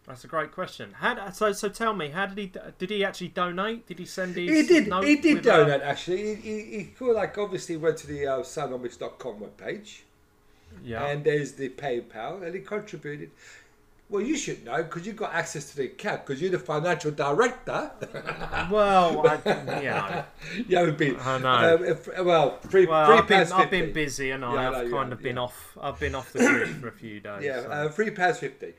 That's 0.07 0.23
a 0.23 0.29
great 0.29 0.53
question. 0.53 0.93
How, 0.93 1.31
so, 1.31 1.53
so 1.53 1.69
tell 1.69 1.93
me, 1.93 2.11
how 2.11 2.27
did 2.27 2.39
he? 2.39 2.53
Did 2.79 2.91
he 2.91 3.05
actually 3.05 3.29
donate? 3.29 3.87
Did 3.87 3.99
he 3.99 4.05
send 4.05 4.37
his? 4.37 4.49
He 4.51 4.67
did. 4.67 4.93
He 5.05 5.17
did 5.17 5.47
uh, 5.47 5.65
donate. 5.65 5.83
Actually, 5.83 6.37
he, 6.37 6.41
he, 6.41 6.79
he 6.79 6.85
could, 6.85 7.15
like 7.15 7.37
obviously 7.39 7.77
went 7.77 7.97
to 7.99 8.07
the 8.07 8.27
uh, 8.27 8.39
salonomics.com 8.39 9.41
webpage. 9.41 10.01
Yeah. 10.85 11.07
and 11.07 11.25
there's 11.25 11.53
the 11.53 11.71
PayPal, 11.71 12.43
and 12.43 12.55
he 12.55 12.61
contributed. 12.61 13.31
Well, 14.09 14.23
you 14.23 14.37
should 14.37 14.65
know 14.65 14.85
because 14.85 15.05
you've 15.05 15.17
got 15.17 15.33
access 15.35 15.71
to 15.71 15.77
the 15.79 15.87
account 15.87 16.25
because 16.25 16.41
you're 16.41 16.53
the 16.53 16.61
financial 16.61 17.11
director. 17.11 17.91
well, 18.71 19.27
I, 19.27 19.41
yeah. 19.83 20.25
you 20.69 20.77
haven't 20.77 20.99
been. 20.99 21.17
I 21.19 21.39
know. 21.39 21.75
Um, 21.75 21.85
if, 21.85 22.25
well, 22.25 22.59
three, 22.59 22.87
Well, 22.87 23.07
three 23.07 23.17
I've 23.17 23.49
been, 23.49 23.53
I've 23.53 23.71
been 23.71 23.93
busy, 23.93 24.31
and 24.31 24.43
Yeah, 24.43 24.53
I 24.53 24.63
have 24.63 24.73
kind 24.91 24.93
have, 24.93 25.13
of 25.13 25.23
been 25.23 25.37
yeah. 25.37 25.43
off. 25.43 25.77
I've 25.81 25.99
been 25.99 26.15
off 26.15 26.33
the 26.33 26.39
grid 26.39 26.69
for 26.77 26.89
a 26.89 26.93
few 26.93 27.19
days. 27.19 27.43
Yeah, 27.43 27.63
so. 27.63 27.71
uh, 27.71 27.89
three 27.89 28.11
pounds 28.11 28.39
fifty. 28.39 28.75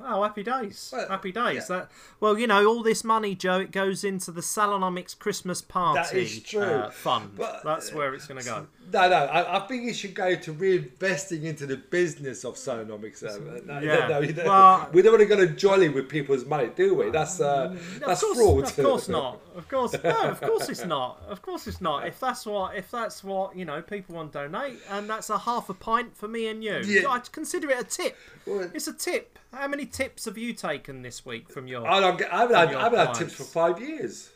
Oh, 0.00 0.22
happy 0.22 0.42
days! 0.44 0.90
Well, 0.92 1.08
happy 1.08 1.32
days. 1.32 1.66
yeah. 1.68 1.76
That 1.78 1.90
well, 2.20 2.38
you 2.38 2.46
know, 2.46 2.64
all 2.66 2.82
this 2.82 3.02
money, 3.02 3.34
Joe, 3.34 3.58
it 3.60 3.72
goes 3.72 4.04
into 4.04 4.30
the 4.30 4.40
Salonomics 4.40 5.18
Christmas 5.18 5.60
party 5.60 6.00
That 6.00 6.14
is 6.16 6.40
true. 6.42 6.62
Uh, 6.62 6.90
fund. 6.90 7.32
But- 7.36 7.62
That's 7.64 7.92
where 7.92 8.14
it's 8.14 8.26
going 8.26 8.40
to 8.40 8.46
go. 8.46 8.66
No, 8.92 9.08
no, 9.08 9.16
I, 9.16 9.56
I 9.56 9.66
think 9.66 9.86
it 9.88 9.94
should 9.94 10.14
go 10.14 10.34
to 10.34 10.52
reinvesting 10.54 11.42
into 11.42 11.66
the 11.66 11.76
business 11.76 12.44
of 12.44 12.54
Salonomics. 12.54 13.22
Uh, 13.22 13.60
no, 13.66 13.80
Yeah. 13.80 14.08
no, 14.08 14.20
you 14.20 14.32
don't- 14.32 14.46
Well- 14.46 14.88
we 14.92 15.02
don't 15.02 15.12
want 15.12 15.28
to 15.28 15.36
go 15.36 15.36
to 15.36 15.46
jolly 15.48 15.88
with 15.88 16.08
people's 16.08 16.44
money, 16.44 16.70
do 16.74 16.94
we? 16.94 17.10
That's 17.10 17.40
uh, 17.40 17.70
Of 17.72 18.00
that's 18.00 18.22
course, 18.22 18.36
fraud. 18.38 18.64
Of 18.64 18.76
course 18.76 19.08
not. 19.18 19.40
Of 19.56 19.68
course, 19.68 19.92
no. 20.02 20.10
Of 20.10 20.40
course 20.40 20.68
it's 20.68 20.84
not. 20.84 21.20
Of 21.28 21.42
course 21.42 21.66
it's 21.66 21.80
not. 21.80 22.06
If 22.06 22.20
that's 22.20 22.46
what, 22.46 22.76
if 22.76 22.90
that's 22.90 23.22
what 23.24 23.56
you 23.56 23.64
know, 23.64 23.82
people 23.82 24.14
want 24.14 24.32
to 24.32 24.38
donate, 24.48 24.78
and 24.88 25.08
that's 25.10 25.28
a 25.30 25.38
half 25.38 25.68
a 25.68 25.74
pint 25.74 26.16
for 26.16 26.28
me 26.28 26.46
and 26.46 26.62
you. 26.62 26.78
Yeah. 26.84 27.08
I'd 27.08 27.30
consider 27.32 27.68
it 27.70 27.80
a 27.80 27.84
tip. 27.84 28.16
Well- 28.46 28.70
It's 28.72 28.86
a 28.88 28.92
tip. 28.92 29.38
How 29.52 29.66
many 29.68 29.86
tips 29.86 30.26
have 30.26 30.36
you 30.36 30.52
taken 30.52 31.02
this 31.02 31.24
week 31.24 31.48
from 31.48 31.66
your? 31.66 31.86
I 31.86 32.00
don't 32.00 32.18
get, 32.18 32.32
I 32.32 32.40
haven't, 32.40 32.56
had, 32.56 32.74
I 32.74 32.82
haven't 32.82 32.98
had 32.98 33.14
tips 33.14 33.34
for 33.34 33.44
five 33.44 33.80
years. 33.80 34.30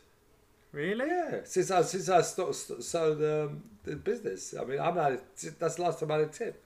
really? 0.72 1.06
Yeah, 1.06 1.40
since 1.44 1.70
I 1.70 1.82
since 1.82 2.08
I 2.08 2.22
st- 2.22 2.54
st- 2.54 2.82
sold 2.82 3.22
um, 3.22 3.62
the 3.84 3.96
business. 3.96 4.54
I 4.58 4.64
mean, 4.64 4.80
I'm 4.80 4.94
not. 4.94 5.12
That's 5.58 5.74
the 5.76 5.82
last 5.82 6.00
time 6.00 6.10
I 6.10 6.14
had 6.18 6.24
a 6.24 6.26
tip. 6.28 6.62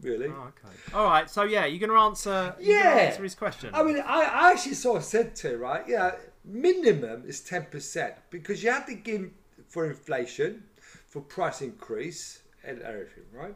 Really. 0.00 0.26
Oh, 0.28 0.48
okay. 0.48 0.74
All 0.94 1.04
right. 1.06 1.30
So 1.30 1.44
yeah, 1.44 1.66
you're 1.66 1.78
going 1.78 1.90
to 1.90 2.04
answer. 2.04 2.54
You're 2.58 2.76
Yeah. 2.78 2.82
Gonna 2.90 3.00
answer 3.02 3.22
his 3.22 3.34
question. 3.34 3.70
I 3.74 3.82
mean, 3.82 3.98
I, 3.98 4.22
I 4.22 4.50
actually 4.52 4.74
sort 4.74 4.98
of 4.98 5.04
said 5.04 5.36
to 5.36 5.56
right, 5.56 5.84
yeah, 5.88 6.16
minimum 6.44 7.24
is 7.26 7.40
10% 7.40 8.12
because 8.30 8.62
you 8.62 8.70
have 8.70 8.86
to 8.86 8.94
give 8.94 9.30
for 9.68 9.86
inflation, 9.86 10.64
for 11.08 11.22
price 11.22 11.62
increase 11.62 12.40
and 12.64 12.82
everything, 12.82 13.24
right? 13.32 13.54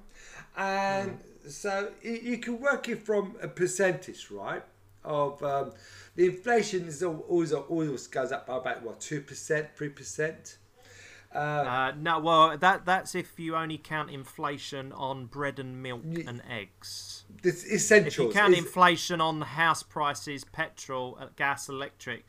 And 0.57 1.19
so 1.49 1.91
you, 2.03 2.13
you 2.13 2.39
can 2.39 2.61
work 2.61 2.89
it 2.89 3.03
from 3.05 3.37
a 3.43 3.49
percentage, 3.49 4.31
right? 4.31 4.63
Of 5.05 5.43
um, 5.43 5.73
the 6.17 6.27
inflation 6.27 6.87
is 6.87 7.03
always 7.03 7.53
always 7.53 8.07
goes 8.09 8.33
up 8.33 8.47
by 8.47 8.57
about 8.57 8.83
what 8.83 9.01
two 9.01 9.21
percent, 9.21 9.69
three 9.77 9.89
percent. 9.89 10.59
Uh, 11.33 11.93
no, 11.99 12.19
well, 12.19 12.57
that 12.57 12.87
that's 12.87 13.15
if 13.15 13.39
you 13.39 13.55
only 13.55 13.79
count 13.79 14.11
inflation 14.11 14.93
on 14.93 15.27
bread 15.27 15.59
and 15.59 15.83
milk 15.83 16.03
and 16.27 16.43
eggs. 16.51 17.25
This 17.43 17.65
If 17.65 18.19
you 18.19 18.31
count 18.31 18.55
is- 18.55 18.61
inflation 18.61 19.21
on 19.21 19.43
house 19.43 19.83
prices, 19.83 20.45
petrol, 20.45 21.19
uh, 21.21 21.27
gas, 21.37 21.69
electric, 21.69 22.25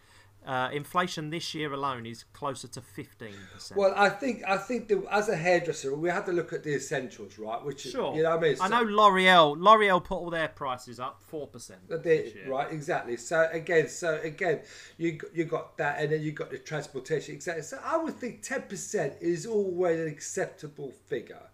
uh, 0.45 0.69
inflation 0.73 1.29
this 1.29 1.53
year 1.53 1.71
alone 1.73 2.05
is 2.05 2.23
closer 2.33 2.67
to 2.69 2.81
fifteen 2.81 3.35
percent. 3.53 3.77
well, 3.77 3.93
I 3.95 4.09
think 4.09 4.41
I 4.47 4.57
think 4.57 4.87
that 4.87 5.03
as 5.11 5.29
a 5.29 5.35
hairdresser, 5.35 5.93
we 5.95 6.09
have 6.09 6.25
to 6.25 6.31
look 6.31 6.53
at 6.53 6.63
the 6.63 6.73
essentials, 6.75 7.37
right? 7.37 7.63
Which 7.63 7.85
is- 7.85 7.91
Sure. 7.91 8.15
you 8.15 8.23
know 8.23 8.37
I 8.37 8.39
mean. 8.39 8.55
I 8.59 8.67
know 8.67 8.81
L'Oreal. 8.83 9.55
L'Oreal 9.59 10.03
put 10.03 10.15
all 10.15 10.29
their 10.29 10.47
prices 10.47 10.99
up 10.99 11.21
four 11.27 11.47
percent. 11.47 11.87
That 11.89 12.03
they- 12.03 12.33
right, 12.47 12.71
exactly. 12.71 13.17
So 13.17 13.47
again, 13.51 13.89
so 13.89 14.19
again, 14.23 14.61
you 14.97 15.19
you 15.33 15.45
got 15.45 15.77
that, 15.77 15.99
and 16.01 16.11
then 16.11 16.21
you 16.21 16.31
got 16.31 16.49
the 16.49 16.57
transportation, 16.57 17.35
exactly. 17.35 17.63
So 17.63 17.79
I 17.83 17.97
would 17.97 18.15
think 18.15 18.41
ten 18.41 18.63
percent 18.63 19.13
is 19.21 19.45
always 19.45 19.99
an 19.99 20.07
acceptable 20.07 20.91
figure. 21.07 21.49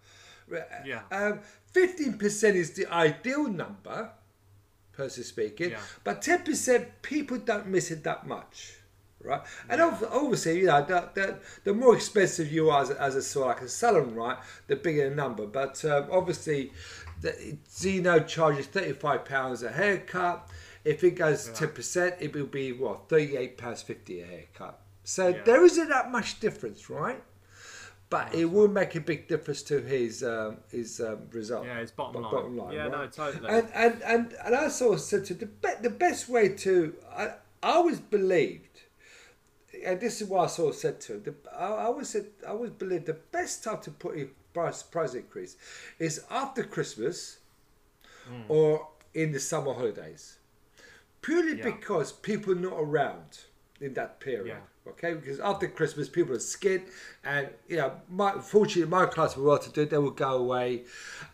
Yeah. 0.86 1.02
Um, 1.12 1.40
Fifteen 1.72 2.18
percent 2.18 2.56
is 2.56 2.72
the 2.72 2.86
ideal 2.88 3.50
number, 3.50 4.12
personally 4.96 5.26
speaking. 5.26 5.72
Yeah. 5.72 5.80
But 6.04 6.22
ten 6.22 6.44
percent, 6.44 7.02
people 7.02 7.38
don't 7.38 7.68
miss 7.68 7.92
it 7.92 8.04
that 8.04 8.28
much. 8.28 8.74
Right, 9.24 9.42
and 9.70 9.82
ob- 9.82 10.08
obviously, 10.12 10.60
you 10.60 10.66
know, 10.68 10.86
the, 10.86 11.10
the, 11.16 11.40
the 11.64 11.74
more 11.74 11.96
expensive 11.96 12.52
you 12.52 12.70
are 12.70 12.84
as 12.84 12.92
a, 12.92 13.02
as 13.02 13.16
a 13.16 13.24
sort 13.24 13.50
of 13.50 13.56
like 13.56 13.66
a 13.66 13.70
salon, 13.70 14.14
right, 14.14 14.38
the 14.68 14.76
bigger 14.76 15.10
the 15.10 15.16
number. 15.16 15.48
But 15.48 15.84
um, 15.84 16.10
obviously, 16.12 16.72
the, 17.22 17.58
Zeno 17.68 18.20
charges 18.20 18.68
thirty 18.68 18.94
five 18.94 19.26
pounds 19.26 19.64
a 19.64 19.72
haircut. 19.72 20.48
If 20.84 21.04
it 21.04 21.12
goes 21.16 21.50
ten 21.56 21.70
percent, 21.70 22.16
it 22.20 22.36
will 22.36 22.46
be 22.46 22.72
what 22.72 23.10
thirty 23.10 23.36
eight 23.36 23.58
pounds 23.58 23.82
fifty 23.82 24.22
a 24.22 24.26
haircut. 24.28 24.80
So 25.04 25.30
Yeah. 25.30 25.42
there 25.44 25.66
isn't 25.66 25.90
that 25.90 26.12
much 26.12 26.40
difference, 26.40 26.88
right? 26.88 27.24
But 28.10 28.36
it 28.36 28.46
will 28.46 28.68
make 28.68 28.96
a 28.96 29.02
big 29.02 29.28
difference 29.28 29.64
to 29.64 29.82
his 29.82 30.24
um, 30.24 30.58
his 30.72 31.02
um, 31.02 31.28
result. 31.32 31.66
Yeah, 31.66 31.80
his 31.80 31.92
bottom 31.92 32.14
bo- 32.14 32.28
line. 32.28 32.32
Bottom 32.32 32.58
line, 32.58 32.74
Yeah, 32.74 32.84
right? 32.84 32.92
no, 32.92 33.08
totally. 33.08 33.50
And 33.50 33.68
and 33.74 34.02
and, 34.04 34.34
and 34.46 34.56
I 34.56 34.68
sort 34.70 34.94
of 34.96 35.02
said 35.02 35.26
to 35.26 35.34
the 35.34 35.48
be, 35.48 35.70
the 35.82 35.90
best 35.90 36.30
way 36.30 36.50
to 36.50 36.94
I, 37.12 37.24
I 37.64 37.72
always 37.74 38.00
believed, 38.00 38.82
and 39.84 40.00
this 40.00 40.22
is 40.22 40.28
what 40.30 40.44
I 40.44 40.48
sort 40.48 40.76
of 40.76 40.80
said 40.80 41.02
to 41.02 41.14
him. 41.16 41.24
The, 41.24 41.34
I, 41.58 41.66
I 41.66 41.84
always 41.86 42.10
said 42.10 42.28
I 42.48 42.52
always 42.52 42.72
believed 42.72 43.08
the 43.08 43.14
best 43.32 43.64
time 43.64 43.82
to 43.82 43.92
put 43.92 44.18
a 44.18 44.28
price 44.54 44.84
price 44.84 45.14
increase 45.16 45.58
is 46.00 46.24
after 46.30 46.64
Christmas 46.64 47.40
Hmm. 48.28 48.42
or 48.50 48.88
in 49.14 49.32
the 49.34 49.40
summer 49.40 49.72
holidays, 49.74 50.40
purely 51.22 51.58
Yeah. 51.60 51.66
because 51.66 52.12
people 52.12 52.54
are 52.54 52.56
not 52.70 52.74
around 52.80 53.40
in 53.82 53.94
that 53.96 54.20
period. 54.20 54.48
Yeah. 54.48 54.92
Okay, 54.92 55.16
because 55.16 55.40
after 55.40 55.68
Christmas, 55.68 56.08
people 56.08 56.36
are 56.36 56.38
skint, 56.38 56.84
and 57.24 57.50
you 57.68 57.78
know, 57.78 57.94
my, 58.08 58.34
fortunately, 58.34 58.90
my 58.90 59.08
class 59.08 59.36
were 59.36 59.44
well 59.44 59.58
to 59.58 59.72
do. 59.72 59.86
They 59.86 59.98
will 59.98 60.12
go 60.12 60.38
away, 60.38 60.84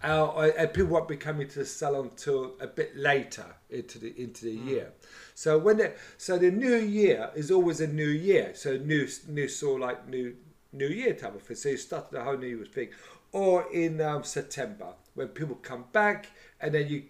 uh, 0.02 0.52
and 0.58 0.74
people 0.74 0.92
won't 0.92 1.10
be 1.10 1.18
coming 1.18 1.50
to 1.50 1.60
the 1.60 1.66
salon 1.66 2.12
till 2.16 2.54
a 2.62 2.68
bit 2.68 2.96
later 2.96 3.46
into 3.70 4.00
the 4.00 4.14
into 4.18 4.46
the 4.46 4.54
year. 4.54 4.94
So 5.36 5.58
when 5.58 5.78
the, 5.78 5.92
so 6.18 6.38
the 6.38 6.50
new 6.50 6.78
year 6.78 7.30
is 7.36 7.52
always 7.52 7.82
a 7.82 7.88
new 7.88 8.08
year. 8.08 8.54
So 8.56 8.78
new 8.78 9.06
new 9.28 9.50
sort 9.50 9.82
of 9.82 9.88
like 9.88 10.08
new 10.08 10.36
new 10.72 10.88
year 10.88 11.14
type 11.14 11.36
of 11.36 11.42
thing. 11.42 11.58
So 11.58 11.70
you 11.70 11.78
start 11.78 12.10
the 12.10 12.24
whole 12.24 12.38
new 12.38 12.48
year 12.48 12.66
thing, 12.66 12.90
or 13.34 13.70
in 13.74 14.00
um, 14.00 14.24
September 14.24 14.94
when 15.14 15.28
people 15.28 15.56
come 15.56 15.86
back, 15.92 16.28
and 16.62 16.74
then 16.74 16.88
you 16.88 17.04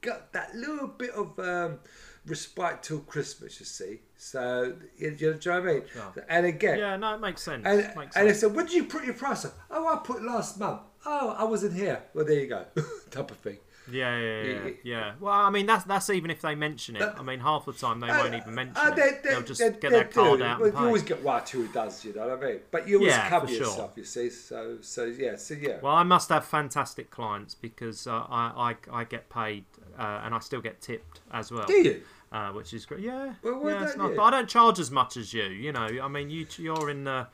got 0.00 0.32
that 0.32 0.54
little 0.54 0.86
bit 0.86 1.10
of 1.10 1.36
um, 1.40 1.80
respite 2.28 2.82
till 2.82 3.00
Christmas. 3.00 3.58
You 3.60 3.66
see, 3.66 4.00
so 4.16 4.74
you, 4.96 5.16
you 5.18 5.30
know 5.30 5.32
what 5.36 5.46
I 5.48 5.60
mean. 5.60 5.82
And 6.28 6.46
again, 6.46 6.78
Yeah, 6.78 6.96
no, 6.96 7.14
it 7.14 7.20
makes 7.20 7.42
sense. 7.42 7.62
and 7.66 7.78
makes 7.96 8.16
and 8.16 8.26
they 8.28 8.32
sense. 8.32 8.40
said, 8.40 8.54
when 8.54 8.66
did 8.66 8.74
you 8.74 8.84
put 8.84 9.04
your 9.04 9.14
price 9.14 9.44
up? 9.44 9.58
Oh, 9.70 9.86
I 9.86 9.98
put 10.04 10.22
last 10.22 10.58
month. 10.58 10.80
Oh, 11.06 11.34
I 11.38 11.44
wasn't 11.44 11.74
here. 11.74 12.02
Well, 12.14 12.24
there 12.24 12.38
you 12.40 12.46
go, 12.48 12.64
type 13.10 13.30
of 13.30 13.36
thing. 13.38 13.58
Yeah, 13.90 14.18
yeah, 14.18 14.42
yeah, 14.42 14.70
yeah. 14.82 15.12
Well, 15.18 15.32
I 15.32 15.48
mean, 15.48 15.64
that's 15.64 15.84
that's 15.84 16.10
even 16.10 16.30
if 16.30 16.42
they 16.42 16.54
mention 16.54 16.94
it. 16.94 17.08
I 17.16 17.22
mean, 17.22 17.40
half 17.40 17.64
the 17.64 17.72
time 17.72 18.00
they 18.00 18.08
won't 18.08 18.34
even 18.34 18.54
mention 18.54 18.76
Uh, 18.76 18.88
it. 18.90 18.96
they, 18.96 19.10
they, 19.22 19.34
They'll 19.34 19.42
just 19.42 19.60
they, 19.60 19.70
get 19.70 19.80
they 19.80 19.88
their 19.88 20.04
card 20.04 20.42
out 20.42 20.60
Well, 20.60 20.68
you 20.68 20.76
always 20.76 21.02
get 21.02 21.22
one 21.22 21.40
or 21.40 21.46
two 21.46 21.62
who 21.64 21.72
does, 21.72 22.04
you 22.04 22.12
know 22.12 22.28
what 22.28 22.44
I 22.44 22.46
mean? 22.48 22.60
But 22.70 22.86
you 22.86 22.98
always 22.98 23.14
Yeah, 23.14 23.28
cover 23.30 23.46
for 23.46 23.52
sure. 23.54 23.66
yourself, 23.66 23.92
you 23.96 24.04
see. 24.04 24.28
So, 24.28 24.76
so 24.82 25.04
yeah, 25.06 25.36
so 25.36 25.54
yeah. 25.54 25.78
Well, 25.80 25.94
I 25.94 26.02
must 26.02 26.28
have 26.28 26.44
fantastic 26.44 27.10
clients 27.10 27.54
because 27.54 28.06
uh, 28.06 28.12
I, 28.28 28.74
I 28.92 29.00
I 29.00 29.04
get 29.04 29.30
paid 29.30 29.64
uh, 29.98 30.20
and 30.22 30.34
I 30.34 30.38
still 30.40 30.60
get 30.60 30.82
tipped 30.82 31.20
as 31.32 31.50
well. 31.50 31.66
do 31.66 31.72
you? 31.72 32.02
Uh, 32.30 32.50
which 32.50 32.74
is 32.74 32.84
great. 32.84 33.00
Yeah, 33.00 33.34
Well, 33.42 33.62
yeah, 33.64 33.84
it's 33.84 33.96
But 33.96 34.20
I 34.20 34.30
don't 34.30 34.48
charge 34.48 34.78
as 34.78 34.90
much 34.90 35.16
as 35.16 35.32
you. 35.32 35.44
You 35.44 35.72
know, 35.72 35.88
I 36.02 36.08
mean, 36.08 36.28
you 36.28 36.46
you're 36.58 36.90
in 36.90 37.04
the 37.04 37.26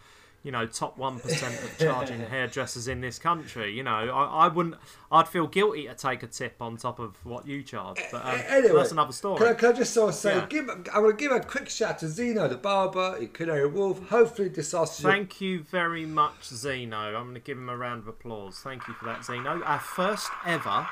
you 0.45 0.53
know 0.53 0.67
top 0.67 0.97
one 0.99 1.19
percent 1.19 1.55
of 1.65 1.77
charging 1.81 2.21
hairdressers 2.21 2.87
in 2.87 3.01
this 3.01 3.19
country. 3.19 3.73
You 3.73 3.83
know, 3.83 3.91
I, 3.91 4.45
I 4.45 4.49
wouldn't. 4.49 4.77
I'd 5.11 5.27
feel 5.27 5.49
guilty 5.49 5.87
to 5.89 5.95
take 5.95 6.23
a 6.23 6.29
tip 6.29 6.57
on 6.61 6.77
top 6.77 7.01
of 7.01 7.17
what 7.25 7.45
you 7.49 7.63
charge. 7.65 7.99
But 8.13 8.25
um, 8.25 8.41
anyway, 8.47 8.75
that's 8.77 8.93
another 8.93 9.13
story. 9.13 9.39
Can 9.39 9.47
I, 9.49 9.55
can 9.55 9.69
I 9.71 9.73
just 9.73 9.95
sort 9.95 10.11
of 10.11 10.15
say, 10.15 10.37
Yeah. 10.37 10.47
give, 10.49 10.69
I 10.93 10.99
want 11.01 11.19
to 11.19 11.25
give 11.25 11.33
a 11.33 11.41
quick 11.41 11.69
shout 11.69 11.99
to 12.01 12.09
Zeno 12.09 12.47
the 12.47 12.57
barber 12.57 13.17
in 13.19 13.29
Canary 13.29 13.67
Wharf. 13.67 14.09
Hopefully, 14.11 14.49
this 14.49 14.75
answers 14.75 15.05
Thank 15.05 15.41
you 15.41 15.63
very 15.63 16.05
much, 16.07 16.45
Zeno. 16.45 17.17
I'm 17.17 17.25
going 17.25 17.35
to 17.35 17.41
give 17.41 17.59
him 17.59 17.69
a 17.69 17.77
round 17.77 18.03
of 18.03 18.09
applause. 18.09 18.59
Thank 18.59 18.87
you 18.87 18.95
for 18.95 19.07
that, 19.07 19.25
Zeno. 19.25 19.61
Our 19.65 19.81
first 19.81 20.31
ever 20.47 20.87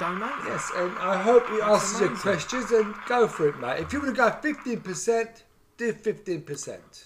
donate. 0.00 0.30
Yes, 0.46 0.70
and 0.76 0.96
I 0.98 1.16
hope 1.22 1.46
he 1.48 1.60
answers 1.60 2.00
your 2.00 2.08
amazing. 2.08 2.22
questions 2.32 2.70
and 2.72 2.94
go 3.06 3.28
for 3.28 3.48
it, 3.48 3.58
mate. 3.60 3.80
If 3.80 3.92
you 3.92 4.00
want 4.00 4.16
to 4.16 4.20
go 4.20 4.30
15%, 4.30 5.42
do 5.76 5.92
15%. 5.92 7.04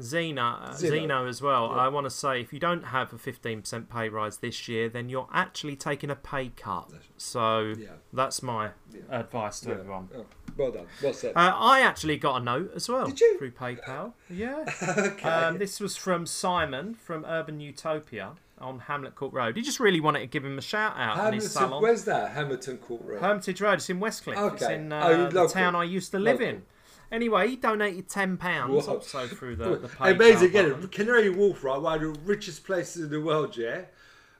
Zeno, 0.00 0.42
uh, 0.42 0.72
Zeno. 0.72 0.90
Zeno 0.94 1.26
as 1.26 1.42
well. 1.42 1.70
I 1.70 1.88
want 1.88 2.04
to 2.06 2.10
say, 2.10 2.40
if 2.40 2.50
you 2.52 2.58
don't 2.58 2.82
have 2.84 3.12
a 3.12 3.16
15% 3.16 3.90
pay 3.90 4.08
rise 4.08 4.38
this 4.38 4.68
year, 4.68 4.88
then 4.88 5.08
you're 5.10 5.28
actually 5.32 5.76
taking 5.76 6.10
a 6.10 6.16
pay 6.16 6.48
cut. 6.56 6.90
So 7.18 7.74
Yeah. 7.78 7.88
that's 8.12 8.42
my 8.42 8.70
advice 9.10 9.60
to 9.60 9.72
everyone. 9.72 10.08
Oh, 10.16 10.24
well 10.56 10.72
done. 10.72 10.86
Well 11.02 11.12
said. 11.12 11.32
Uh, 11.36 11.52
I 11.54 11.80
actually 11.82 12.16
got 12.16 12.40
a 12.40 12.44
note 12.44 12.72
as 12.74 12.88
well 12.88 13.06
Did 13.06 13.20
you? 13.20 13.38
through 13.38 13.50
PayPal. 13.52 14.14
Yeah. 14.30 14.64
okay. 14.98 15.28
Um, 15.28 15.58
this 15.58 15.78
was 15.78 15.94
from 15.96 16.24
Simon 16.24 16.94
from 16.94 17.26
Urban 17.26 17.60
Utopia 17.60 18.32
on 18.58 18.78
Hamlet 18.80 19.14
Court 19.14 19.32
Road. 19.32 19.56
He 19.56 19.62
just 19.62 19.80
really 19.80 20.00
wanted 20.00 20.20
to 20.20 20.26
give 20.26 20.44
him 20.44 20.58
a 20.58 20.62
shout 20.62 20.94
out 20.96 21.28
in 21.28 21.34
his 21.34 21.52
Hamilton, 21.52 21.68
salon. 21.70 21.82
where's 21.82 22.04
that? 22.04 22.32
Hamilton 22.32 22.78
Court 22.78 23.02
Road. 23.04 23.20
Hermitage 23.20 23.60
Road. 23.60 23.74
It's 23.74 23.90
in 23.90 24.00
Westcliff. 24.00 24.52
It's 24.54 24.62
Okay. 24.62 24.74
in 24.76 24.92
Oh, 24.92 24.96
uh, 24.96 25.28
the 25.30 25.48
town 25.48 25.74
I 25.74 25.84
used 25.84 26.10
to 26.12 26.18
live 26.18 26.40
Local. 26.40 26.54
in. 26.56 26.62
Anyway, 27.12 27.48
he 27.48 27.56
donated 27.56 28.08
ten 28.08 28.36
pounds 28.36 28.88
also 28.88 29.26
through 29.28 29.56
the 29.56 29.76
the 29.76 29.88
PayPal 29.88 30.10
amazing 30.12 30.48
again. 30.48 30.88
Canary 30.88 31.30
Wharf, 31.30 31.62
right? 31.62 31.80
One 31.80 32.02
of 32.04 32.14
the 32.14 32.20
richest 32.20 32.64
places 32.64 33.04
in 33.04 33.10
the 33.10 33.20
world, 33.20 33.56
yeah. 33.56 33.82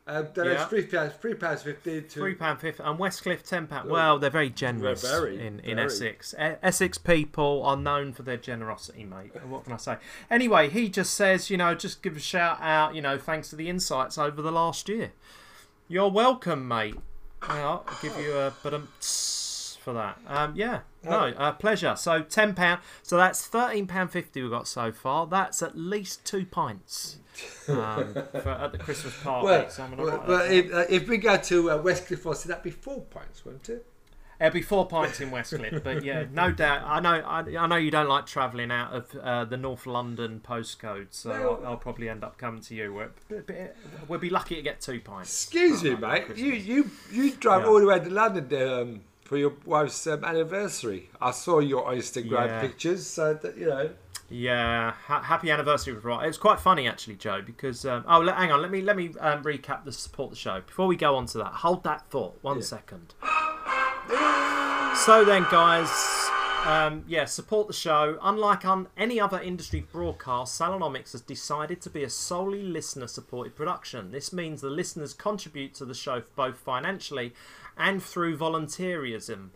Um, 0.09 0.27
donates 0.27 0.55
Yeah. 0.55 0.67
three 0.67 0.87
pounds, 0.87 1.13
three 1.21 1.35
pounds 1.35 1.63
fifteen 1.63 2.03
to. 2.05 2.09
Three 2.21 2.35
pound 2.37 2.61
fifty, 2.61 2.81
and 2.83 2.97
Westcliff 2.97 3.43
ten 3.43 3.67
pound. 3.67 3.91
Well, 3.91 4.19
they're 4.21 4.31
very 4.31 4.51
generous 4.51 5.03
They're 5.03 5.21
very, 5.21 5.45
in, 5.45 5.59
in 5.61 5.77
very. 5.77 5.87
Essex. 5.87 6.33
E- 6.35 6.55
Essex 6.63 6.97
people 6.97 7.65
are 7.65 7.77
known 7.77 8.13
for 8.13 8.23
their 8.23 8.37
generosity, 8.37 9.05
mate. 9.05 9.33
What 9.45 9.65
can 9.65 9.73
I 9.73 9.79
say? 9.79 9.97
Anyway, 10.31 10.71
he 10.71 10.89
just 10.89 11.15
says, 11.15 11.51
you 11.51 11.57
know, 11.57 11.75
just 11.75 12.03
give 12.03 12.17
a 12.17 12.21
shout 12.21 12.59
out, 12.61 12.95
you 12.95 13.03
know, 13.03 13.19
thanks 13.19 13.51
for 13.51 13.57
the 13.57 13.69
insights 13.69 14.17
over 14.17 14.41
the 14.41 14.53
last 14.53 14.89
year. 14.89 15.11
You're 15.89 16.11
welcome, 16.11 16.69
mate. 16.69 16.97
I'll 17.43 17.85
give 18.01 18.17
you 18.21 18.37
a 18.37 18.53
but 18.63 18.75
um 18.75 18.89
for 19.83 19.93
that. 19.93 20.19
Um, 20.27 20.53
yeah, 20.57 20.81
no, 21.05 21.29
uh, 21.37 21.53
pleasure. 21.53 21.95
So 21.97 22.23
ten 22.23 22.55
pound. 22.55 22.81
So 23.03 23.17
that's 23.17 23.47
thirteen 23.47 23.87
pound 23.87 24.11
fifty 24.11 24.43
we 24.43 24.51
got 24.51 24.67
so 24.69 24.91
far. 24.93 25.27
That's 25.27 25.63
at 25.63 25.77
least 25.77 26.25
two 26.25 26.45
pints. 26.47 27.19
Um, 27.69 28.15
for, 28.15 28.49
at 28.51 28.73
the 28.73 28.79
Christmas 28.79 29.15
party. 29.23 29.45
Well, 29.47 29.71
so 29.71 29.83
I'm 29.85 29.97
well, 29.97 30.41
if, 30.51 30.73
uh, 30.73 30.85
if 30.89 31.09
we 31.09 31.19
go 31.19 31.37
to 31.37 31.71
uh, 31.73 31.83
Westcliff, 31.83 32.19
obviously 32.27 32.49
that'd 32.51 32.63
be 32.65 32.71
four 32.71 33.01
points, 33.03 33.45
wouldn't 33.45 33.69
it? 33.69 33.85
It'll 34.39 34.53
be 34.53 34.61
four 34.61 34.87
pints 34.87 35.21
in 35.21 35.31
Westcliff, 35.31 35.83
but 35.83 36.05
yeah, 36.05 36.27
no 36.31 36.51
doubt. 36.63 36.83
I 36.85 37.01
know, 37.01 37.15
I, 37.27 37.41
I 37.57 37.67
know 37.67 37.77
you 37.77 37.91
don't 37.91 38.09
like 38.09 38.27
travelling 38.27 38.71
out 38.71 38.93
of 38.93 39.17
uh, 39.17 39.45
the 39.47 39.57
North 39.57 39.87
London 39.87 40.43
postcode, 40.47 41.07
so 41.11 41.31
No. 41.31 41.55
I'll, 41.63 41.67
I'll 41.69 41.77
probably 41.79 42.09
end 42.11 42.23
up 42.23 42.37
coming 42.37 42.61
to 42.61 42.75
you. 42.75 43.09
We'll 44.09 44.21
be 44.21 44.29
lucky 44.31 44.57
to 44.57 44.63
get 44.63 44.81
two 44.83 45.01
pints. 45.01 45.31
Excuse 45.45 45.83
me, 45.83 45.91
mate. 45.97 46.27
Christmas. 46.27 46.39
You 46.39 46.53
you 46.53 46.91
you 47.11 47.33
drove 47.33 47.63
Yeah. 47.63 47.69
all 47.69 47.81
the 47.81 47.87
way 47.87 47.99
to 47.99 48.11
London 48.11 48.63
um, 48.71 49.01
for 49.25 49.39
your 49.39 49.55
wife's 49.65 50.07
um, 50.07 50.23
anniversary. 50.23 51.09
I 51.21 51.31
saw 51.31 51.61
your 51.61 51.87
Instagram 51.87 52.47
Yeah. 52.47 52.61
pictures, 52.61 53.07
so 53.07 53.35
that 53.35 53.57
you 53.57 53.67
know. 53.69 53.91
Yeah, 54.29 54.93
ha- 54.93 55.23
happy 55.23 55.51
anniversary 55.51 55.95
right. 55.95 56.25
It 56.25 56.29
was 56.29 56.39
quite 56.39 56.59
funny 56.59 56.89
actually, 56.89 57.15
Joe, 57.15 57.43
because 57.43 57.85
um, 57.87 58.05
oh, 58.09 58.27
hang 58.27 58.51
on, 58.51 58.61
let 58.61 58.71
me 58.71 58.81
let 58.83 58.97
me 58.97 59.15
um, 59.21 59.45
recap 59.45 59.85
the 59.85 59.93
support 59.93 60.31
the 60.31 60.37
show 60.37 60.61
before 60.67 60.87
we 60.89 60.97
go 60.97 61.15
on 61.15 61.27
to 61.27 61.39
that. 61.39 61.53
Hold 61.53 61.85
that 61.85 62.07
thought, 62.09 62.37
one 62.43 62.57
Yeah. 62.57 62.63
second. 62.65 63.15
So 65.05 65.25
then, 65.25 65.43
guys, 65.51 65.91
um, 66.65 67.05
yeah, 67.07 67.27
support 67.27 67.69
the 67.69 67.73
show. 67.75 68.19
Unlike 68.23 68.65
on 68.65 68.89
any 68.97 69.21
other 69.21 69.39
industry 69.41 69.87
broadcast, 69.93 70.59
Salonomics 70.59 71.13
has 71.13 71.21
decided 71.21 71.81
to 71.83 71.91
be 71.91 72.03
a 72.03 72.11
solely 72.11 72.63
listener-supported 72.63 73.55
production. 73.55 74.11
This 74.11 74.33
means 74.33 74.63
the 74.63 74.71
listeners 74.71 75.13
contribute 75.13 75.75
to 75.75 75.85
the 75.85 75.95
show 75.95 76.23
both 76.35 76.57
financially 76.57 77.35
and 77.77 78.03
through 78.03 78.39
volunteerism 78.39 79.51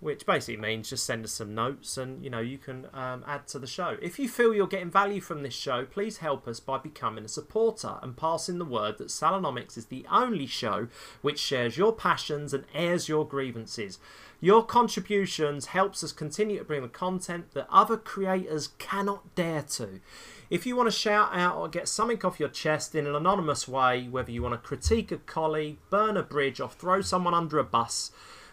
which 0.00 0.24
basically 0.24 0.56
means 0.56 0.88
just 0.88 1.04
send 1.04 1.24
us 1.24 1.32
some 1.32 1.54
notes 1.54 1.98
and 1.98 2.24
you 2.24 2.30
know 2.30 2.40
you 2.40 2.58
can 2.58 2.86
um, 2.94 3.22
add 3.26 3.46
to 3.46 3.58
the 3.58 3.66
show. 3.66 3.96
If 4.02 4.18
you 4.18 4.28
feel 4.28 4.54
you're 4.54 4.66
getting 4.66 4.90
value 4.90 5.20
from 5.20 5.42
this 5.42 5.54
show 5.54 5.84
please 5.84 6.18
help 6.18 6.48
us 6.48 6.58
by 6.58 6.78
becoming 6.78 7.24
a 7.24 7.28
supporter 7.28 7.98
and 8.02 8.16
passing 8.16 8.58
the 8.58 8.64
word 8.64 8.98
that 8.98 9.08
salonomics 9.08 9.76
is 9.76 9.86
the 9.86 10.06
only 10.10 10.46
show 10.46 10.88
which 11.20 11.38
shares 11.38 11.76
your 11.76 11.92
passions 11.92 12.52
and 12.54 12.64
airs 12.74 13.08
your 13.08 13.26
grievances. 13.26 13.98
Your 14.42 14.64
contributions 14.64 15.66
helps 15.66 16.02
us 16.02 16.12
continue 16.12 16.58
to 16.58 16.64
bring 16.64 16.80
the 16.80 16.88
content 16.88 17.52
that 17.52 17.68
other 17.70 17.98
creators 17.98 18.68
cannot 18.78 19.34
dare 19.34 19.62
to. 19.62 20.00
If 20.48 20.64
you 20.64 20.76
want 20.76 20.86
to 20.86 20.96
shout 20.96 21.28
out 21.32 21.58
or 21.58 21.68
get 21.68 21.88
something 21.88 22.24
off 22.24 22.40
your 22.40 22.48
chest 22.48 22.94
in 22.94 23.06
an 23.06 23.14
anonymous 23.14 23.68
way 23.68 24.08
whether 24.08 24.30
you 24.30 24.42
want 24.42 24.54
to 24.54 24.66
critique 24.66 25.12
a 25.12 25.18
colleague 25.18 25.76
burn 25.90 26.16
a 26.16 26.22
bridge 26.22 26.58
or 26.58 26.70
throw 26.70 27.02
someone 27.02 27.34
under 27.34 27.58
a 27.58 27.64
bus 27.64 28.10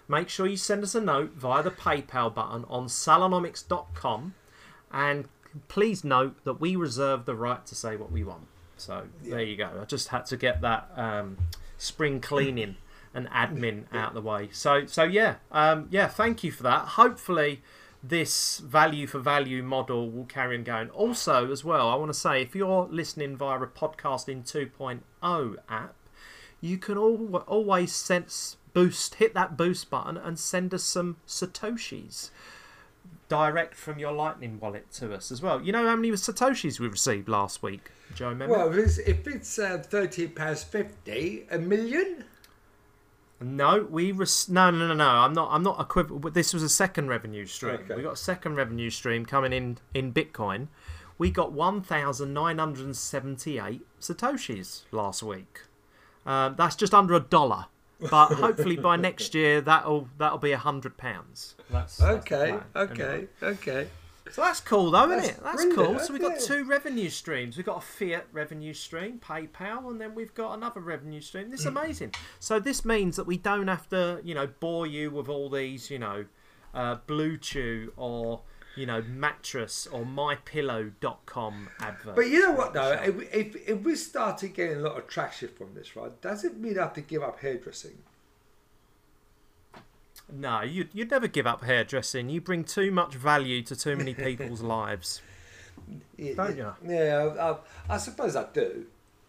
make 0.08 0.30
sure 0.30 0.48
you 0.48 0.58
send 0.58 0.84
us 0.84 0.96
a 0.96 1.02
note 1.02 1.34
via 1.34 1.64
the 1.64 1.72
PayPal 1.72 2.34
button 2.34 2.66
on 2.70 2.88
salonomics.com 2.88 4.34
and 4.92 5.28
please 5.68 6.04
note 6.04 6.44
that 6.44 6.60
we 6.60 6.76
reserve 6.76 7.26
the 7.26 7.36
right 7.36 7.66
to 7.66 7.76
say 7.76 7.96
what 7.96 8.12
we 8.12 8.24
want. 8.24 8.48
So 8.78 9.08
there 9.24 9.42
you 9.42 9.58
go. 9.58 9.70
I 9.82 9.86
just 9.86 10.10
had 10.10 10.26
to 10.28 10.38
get 10.38 10.62
that 10.62 10.90
um, 10.96 11.38
spring 11.78 12.22
cleaning 12.22 12.78
and 13.14 13.28
admin 13.30 13.86
out 13.92 14.10
of 14.10 14.14
the 14.14 14.22
way. 14.22 14.50
So 14.52 14.86
so 14.86 15.04
yeah, 15.04 15.36
um, 15.52 15.88
yeah. 15.90 16.08
Thank 16.08 16.44
you 16.44 16.52
for 16.52 16.64
that. 16.64 16.90
Hopefully 16.90 17.62
this 18.04 18.60
value 18.60 19.08
for 19.08 19.20
value 19.20 19.64
model 19.64 20.12
will 20.12 20.26
carry 20.26 20.56
on 20.58 20.64
going. 20.64 20.90
Also, 20.92 21.52
as 21.52 21.64
well, 21.64 21.90
I 21.90 21.96
want 21.96 22.10
to 22.14 22.20
say 22.20 22.42
if 22.42 22.56
you're 22.56 22.88
listening 22.92 23.36
via 23.36 23.60
a 23.60 23.68
podcasting 23.68 24.50
2.0 24.50 25.56
app, 25.68 25.96
you 26.62 26.78
can 26.78 26.98
al- 26.98 27.44
always 27.48 27.94
sense 27.94 28.57
boost 28.78 29.16
hit 29.16 29.34
that 29.34 29.58
boost 29.58 29.90
button 29.90 30.18
and 30.18 30.38
send 30.38 30.72
us 30.72 30.84
some 30.84 31.18
satoshis 31.28 32.30
direct 33.28 33.74
from 33.76 33.98
your 33.98 34.12
lightning 34.12 34.60
wallet 34.60 34.92
to 34.92 35.12
us 35.14 35.32
as 35.32 35.42
well. 35.42 35.60
You 35.62 35.72
know 35.72 35.88
how 35.88 35.96
many 35.96 36.12
satoshis 36.12 36.80
we 36.80 36.88
received 36.88 37.28
last 37.28 37.64
week 37.64 37.90
joe 38.14 38.30
remember? 38.30 38.56
Well, 38.56 38.72
if 38.72 38.78
it's, 38.78 39.00
if 39.00 39.28
it's 39.28 39.58
uh, 39.58 39.84
thirteen 39.84 40.30
pounds 40.30 40.64
fifty, 40.64 41.48
a 41.50 41.58
million. 41.58 42.26
no 43.42 43.88
we 43.90 44.12
res- 44.12 44.48
no 44.48 44.70
no 44.70 44.88
no 44.88 44.94
no 44.94 45.08
i'm 45.08 45.34
not 45.34 45.50
i'm 45.52 45.64
not 45.64 45.80
equivalent 45.80 46.34
this 46.34 46.54
was 46.54 46.62
a 46.62 46.70
second 46.70 47.08
revenue 47.08 47.48
stream. 47.48 47.76
Okay. 47.76 47.96
we 47.96 48.04
got 48.04 48.14
a 48.14 48.18
second 48.18 48.56
revenue 48.56 48.92
stream 48.92 49.26
coming 49.26 49.54
in 49.54 49.80
in 49.96 50.14
bitcoin. 50.14 50.68
We 51.18 51.32
got 51.32 51.52
1978 51.52 53.82
satoshis 54.00 54.84
last 54.92 55.24
week. 55.24 55.62
Um, 56.28 56.54
that's 56.56 56.76
just 56.76 56.94
under 56.94 57.16
a 57.16 57.20
dollar 57.20 57.66
but 58.00 58.28
hopefully 58.34 58.78
by 58.78 58.96
next 58.96 59.34
year 59.34 59.60
that'll 59.62 60.08
that'll 60.18 60.38
be 60.38 60.52
a 60.52 60.58
hundred 60.58 60.98
pounds 60.98 61.56
that's, 61.70 61.98
that's 61.98 62.18
Okay, 62.20 62.50
plan. 62.50 62.64
okay, 62.90 63.04
Anyway. 63.04 63.28
okay. 63.44 63.88
So 64.30 64.42
that's 64.42 64.60
cool, 64.60 64.92
though, 64.92 65.10
isn't 65.10 65.18
That's 65.20 65.30
it? 65.30 65.44
That's 65.44 65.56
brilliant, 65.66 65.76
cool. 65.88 66.00
So 66.00 66.12
we've 66.12 66.22
got 66.22 66.34
it? 66.34 66.42
two 66.42 66.66
revenue 66.66 67.10
streams. 67.10 67.56
We've 67.56 67.66
got 67.66 67.78
a 67.78 67.80
fiat 67.82 68.28
revenue 68.34 68.74
stream, 68.74 69.22
PayPal, 69.26 69.90
and 69.90 70.02
then 70.02 70.16
we've 70.16 70.34
got 70.34 70.52
another 70.54 70.82
revenue 70.82 71.22
stream. 71.22 71.50
This 71.50 71.62
is 71.62 71.68
Mm. 71.68 71.82
amazing. 71.82 72.14
So 72.38 72.60
this 72.60 72.84
means 72.84 73.16
that 73.16 73.26
we 73.26 73.38
don't 73.38 73.70
have 73.70 73.88
to, 73.92 74.20
you 74.26 74.36
know, 74.36 74.48
bore 74.60 74.86
you 74.86 75.12
with 75.12 75.30
all 75.30 75.50
these, 75.50 75.90
you 75.90 76.00
know, 76.00 76.26
uh, 76.74 76.98
BlueChew 77.08 77.92
or 77.96 78.42
you 78.78 78.86
know, 78.86 79.02
mattress 79.02 79.88
or 79.88 80.06
mypillow.com 80.06 81.70
advert. 81.82 82.16
But 82.16 82.28
you 82.28 82.40
know 82.42 82.52
what 82.52 82.74
though, 82.74 82.92
if, 82.92 83.34
if 83.34 83.70
if 83.70 83.80
we 83.84 83.96
started 83.96 84.54
getting 84.54 84.78
a 84.78 84.82
lot 84.82 84.98
of 84.98 85.08
traction 85.08 85.50
from 85.50 85.74
this, 85.74 85.96
right, 85.96 86.20
does 86.22 86.44
it 86.44 86.58
mean 86.58 86.78
I 86.78 86.84
have 86.84 86.94
to 86.94 87.02
give 87.02 87.24
up 87.24 87.40
hairdressing? 87.40 87.98
No, 90.32 90.62
you'd, 90.62 90.90
you'd 90.94 91.10
never 91.10 91.28
give 91.28 91.48
up 91.48 91.64
hairdressing. 91.64 92.30
You 92.30 92.42
bring 92.42 92.64
too 92.64 92.92
much 92.92 93.16
value 93.16 93.62
to 93.64 93.76
too 93.76 93.96
many 93.96 94.14
people's 94.14 94.62
lives. 94.78 95.22
Yeah, 96.18 96.34
Don't 96.34 96.58
you? 96.58 96.74
Yeah, 96.86 97.56
I, 97.90 97.94
I 97.94 97.98
suppose 97.98 98.36
I 98.36 98.46
do. 98.52 98.86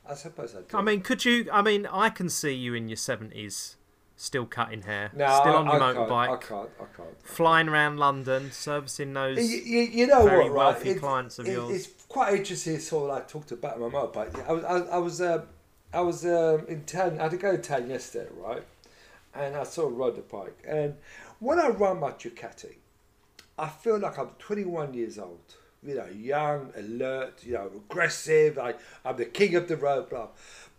I 0.09 0.15
suppose 0.15 0.55
I 0.57 0.61
do. 0.63 0.77
I 0.77 0.83
mean, 0.83 1.03
could 1.03 1.25
you? 1.25 1.49
I 1.53 1.63
mean, 1.63 1.87
I 1.87 2.11
can 2.11 2.29
see 2.29 2.53
you 2.53 2.75
in 2.75 2.89
your 2.89 2.97
seventies, 2.97 3.77
still 4.21 4.45
cutting 4.45 4.83
hair, 4.83 5.11
no, 5.15 5.27
still 5.41 5.53
I, 5.55 5.57
on 5.57 5.67
your 5.67 5.75
I 5.77 5.79
can't, 5.79 5.97
motorbike, 5.97 6.29
I 6.29 6.37
can't. 6.37 6.71
I 6.81 6.85
can't. 6.97 7.23
flying 7.23 7.69
around 7.69 7.99
London, 7.99 8.51
servicing 8.51 9.13
those. 9.15 9.39
You, 9.39 9.59
you, 9.59 9.81
you 9.83 10.07
know 10.09 10.25
very 10.27 10.51
what, 10.51 10.53
right? 10.53 10.73
wealthy 10.75 10.91
It- 10.91 10.99
clients 11.01 11.39
of 11.39 11.47
it- 11.47 11.53
yours. 11.53 11.87
It's 11.87 12.05
quite 12.09 12.35
interesting. 12.35 12.79
Sort 12.81 13.05
of 13.05 13.17
like 13.17 13.29
talked 13.29 13.53
about 13.53 13.81
my 13.81 13.87
motorbike. 13.87 14.47
I 14.47 14.53
was, 14.53 14.65
I, 14.65 14.77
I 14.79 14.99
was, 14.99 15.21
uh, 15.21 15.45
I 15.95 16.01
was 16.01 16.27
um, 16.27 16.67
in 16.69 16.85
town. 16.85 17.19
I 17.19 17.23
had 17.23 17.31
to 17.31 17.37
go 17.39 17.53
to 17.57 17.63
town 17.63 17.89
yesterday, 17.89 18.29
right? 18.37 18.65
And 19.35 19.55
I 19.57 19.63
sort 19.63 19.93
of 19.93 19.99
rode 19.99 20.17
the 20.17 20.23
bike. 20.23 20.59
And 20.67 20.97
when 21.39 21.61
I 21.61 21.69
run 21.69 22.01
my 22.01 22.11
Ducati, 22.11 22.75
I 23.57 23.69
feel 23.69 23.99
like 23.99 24.19
I'm 24.19 24.31
21 24.39 24.95
years 24.95 25.19
old. 25.19 25.39
You 25.81 25.95
know, 25.95 26.07
young, 26.07 26.73
alert. 26.77 27.45
You 27.45 27.53
know, 27.53 27.71
aggressive. 27.77 28.59
I, 28.59 28.75
I'm 29.05 29.17
the 29.17 29.27
king 29.27 29.55
of 29.55 29.69
the 29.69 29.77
road. 29.77 30.11
Blah. 30.11 30.29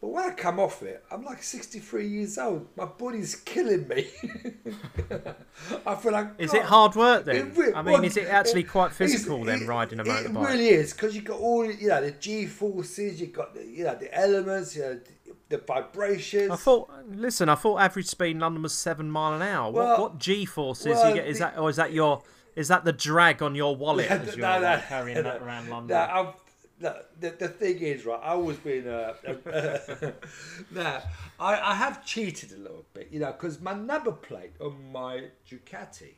But 0.01 0.07
when 0.07 0.31
I 0.31 0.33
come 0.33 0.61
off 0.61 0.81
it, 0.81 1.03
I'm 1.11 1.25
like 1.25 1.43
63 1.43 2.07
years 2.07 2.37
old. 2.37 2.67
My 2.77 2.85
body's 2.85 3.35
killing 3.35 3.85
me. 3.89 4.07
I 5.85 5.95
feel 5.95 6.13
like 6.13 6.29
Is 6.37 6.51
God, 6.51 6.57
it 6.57 6.63
hard 6.63 6.95
work 6.95 7.25
then? 7.25 7.51
I 7.75 7.81
mean, 7.81 7.93
well, 7.93 8.03
is 8.05 8.15
it 8.15 8.27
actually 8.27 8.63
quite 8.63 8.93
physical 8.93 9.43
then 9.43 9.67
riding 9.67 9.99
a 9.99 10.05
motorbike? 10.05 10.45
It 10.45 10.51
really 10.53 10.69
is 10.69 10.93
because 10.93 11.15
you've 11.15 11.25
got 11.25 11.39
all 11.39 11.69
you 11.69 11.89
know 11.89 12.01
the 12.01 12.11
G 12.11 12.45
forces, 12.45 13.19
you've 13.19 13.33
got 13.33 13.53
the 13.53 13.65
you 13.65 13.83
know 13.83 13.95
the 13.95 14.13
elements, 14.17 14.73
you 14.75 14.83
know 14.83 14.99
the, 15.25 15.33
the 15.49 15.57
vibrations. 15.57 16.49
I 16.49 16.55
thought. 16.55 16.89
Listen, 17.09 17.49
I 17.49 17.55
thought 17.55 17.81
average 17.81 18.07
speed 18.07 18.31
in 18.31 18.39
London 18.39 18.63
was 18.63 18.73
seven 18.73 19.11
mile 19.11 19.33
an 19.33 19.41
hour. 19.41 19.69
Well- 19.71 19.89
what 19.89 19.99
what 19.99 20.17
G 20.19 20.45
forces 20.45 20.87
well, 20.87 21.09
you 21.09 21.15
get? 21.15 21.27
Is 21.27 21.39
the- 21.39 21.45
that 21.45 21.57
or 21.57 21.69
is 21.69 21.75
that 21.75 21.91
your? 21.91 22.23
Is 22.55 22.67
that 22.69 22.83
the 22.83 22.91
drag 22.91 23.41
on 23.41 23.53
your 23.55 23.75
wallet 23.75 24.05
Yeah, 24.09 24.15
as 24.17 24.35
you're 24.35 24.45
no, 24.45 24.55
uh, 24.55 24.59
no, 24.59 24.81
carrying 24.87 25.15
no, 25.15 25.23
that 25.23 25.41
around 25.41 25.69
London? 25.69 25.95
No, 25.95 26.33
no, 26.79 26.95
the, 27.19 27.31
the 27.31 27.47
thing 27.47 27.79
is, 27.79 28.05
right, 28.05 28.19
I've 28.21 28.37
always 28.39 28.57
been. 28.57 28.87
a 28.87 29.13
uh, 29.27 30.11
now, 30.71 31.01
I, 31.39 31.59
I 31.71 31.75
have 31.75 32.05
cheated 32.05 32.51
a 32.53 32.57
little 32.57 32.85
bit, 32.93 33.09
you 33.11 33.19
know, 33.19 33.31
because 33.31 33.59
my 33.59 33.73
number 33.73 34.11
plate 34.11 34.53
on 34.61 34.91
my 34.91 35.25
Ducati 35.49 36.13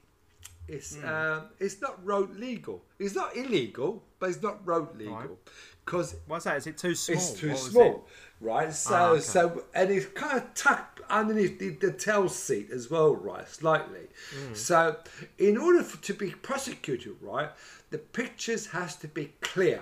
is 0.67 0.97
Hmm. 0.97 1.05
um, 1.07 1.41
it's 1.59 1.81
not 1.81 2.03
road 2.05 2.35
legal. 2.37 2.83
It's 2.99 3.15
not 3.15 3.35
illegal, 3.35 4.03
but 4.19 4.29
it's 4.29 4.41
not 4.41 4.65
road 4.65 4.95
legal 4.97 5.39
because 5.83 6.15
What's 6.27 6.45
that? 6.45 6.57
Is 6.57 6.67
it 6.67 6.77
too 6.77 6.95
small? 6.95 7.17
it's 7.17 7.33
too 7.33 7.49
What 7.49 7.57
small, 7.59 8.07
right? 8.39 8.71
So, 8.73 8.95
Ah, 8.95 9.09
okay. 9.09 9.19
so, 9.21 9.63
and 9.73 9.89
it's 9.91 10.05
kind 10.05 10.37
of 10.37 10.53
tucked 10.53 11.01
underneath 11.09 11.57
the, 11.59 11.69
the 11.71 11.91
tail 11.91 12.29
seat 12.29 12.69
as 12.71 12.89
well, 12.89 13.15
right? 13.15 13.47
Slightly. 13.47 14.07
Hmm. 14.33 14.53
So, 14.53 14.97
in 15.39 15.57
order 15.57 15.83
for, 15.83 16.01
to 16.03 16.13
be 16.13 16.29
prosecuted, 16.31 17.15
right, 17.21 17.49
the 17.89 17.97
pictures 17.97 18.67
has 18.67 18.95
to 18.97 19.07
be 19.07 19.33
clear, 19.41 19.81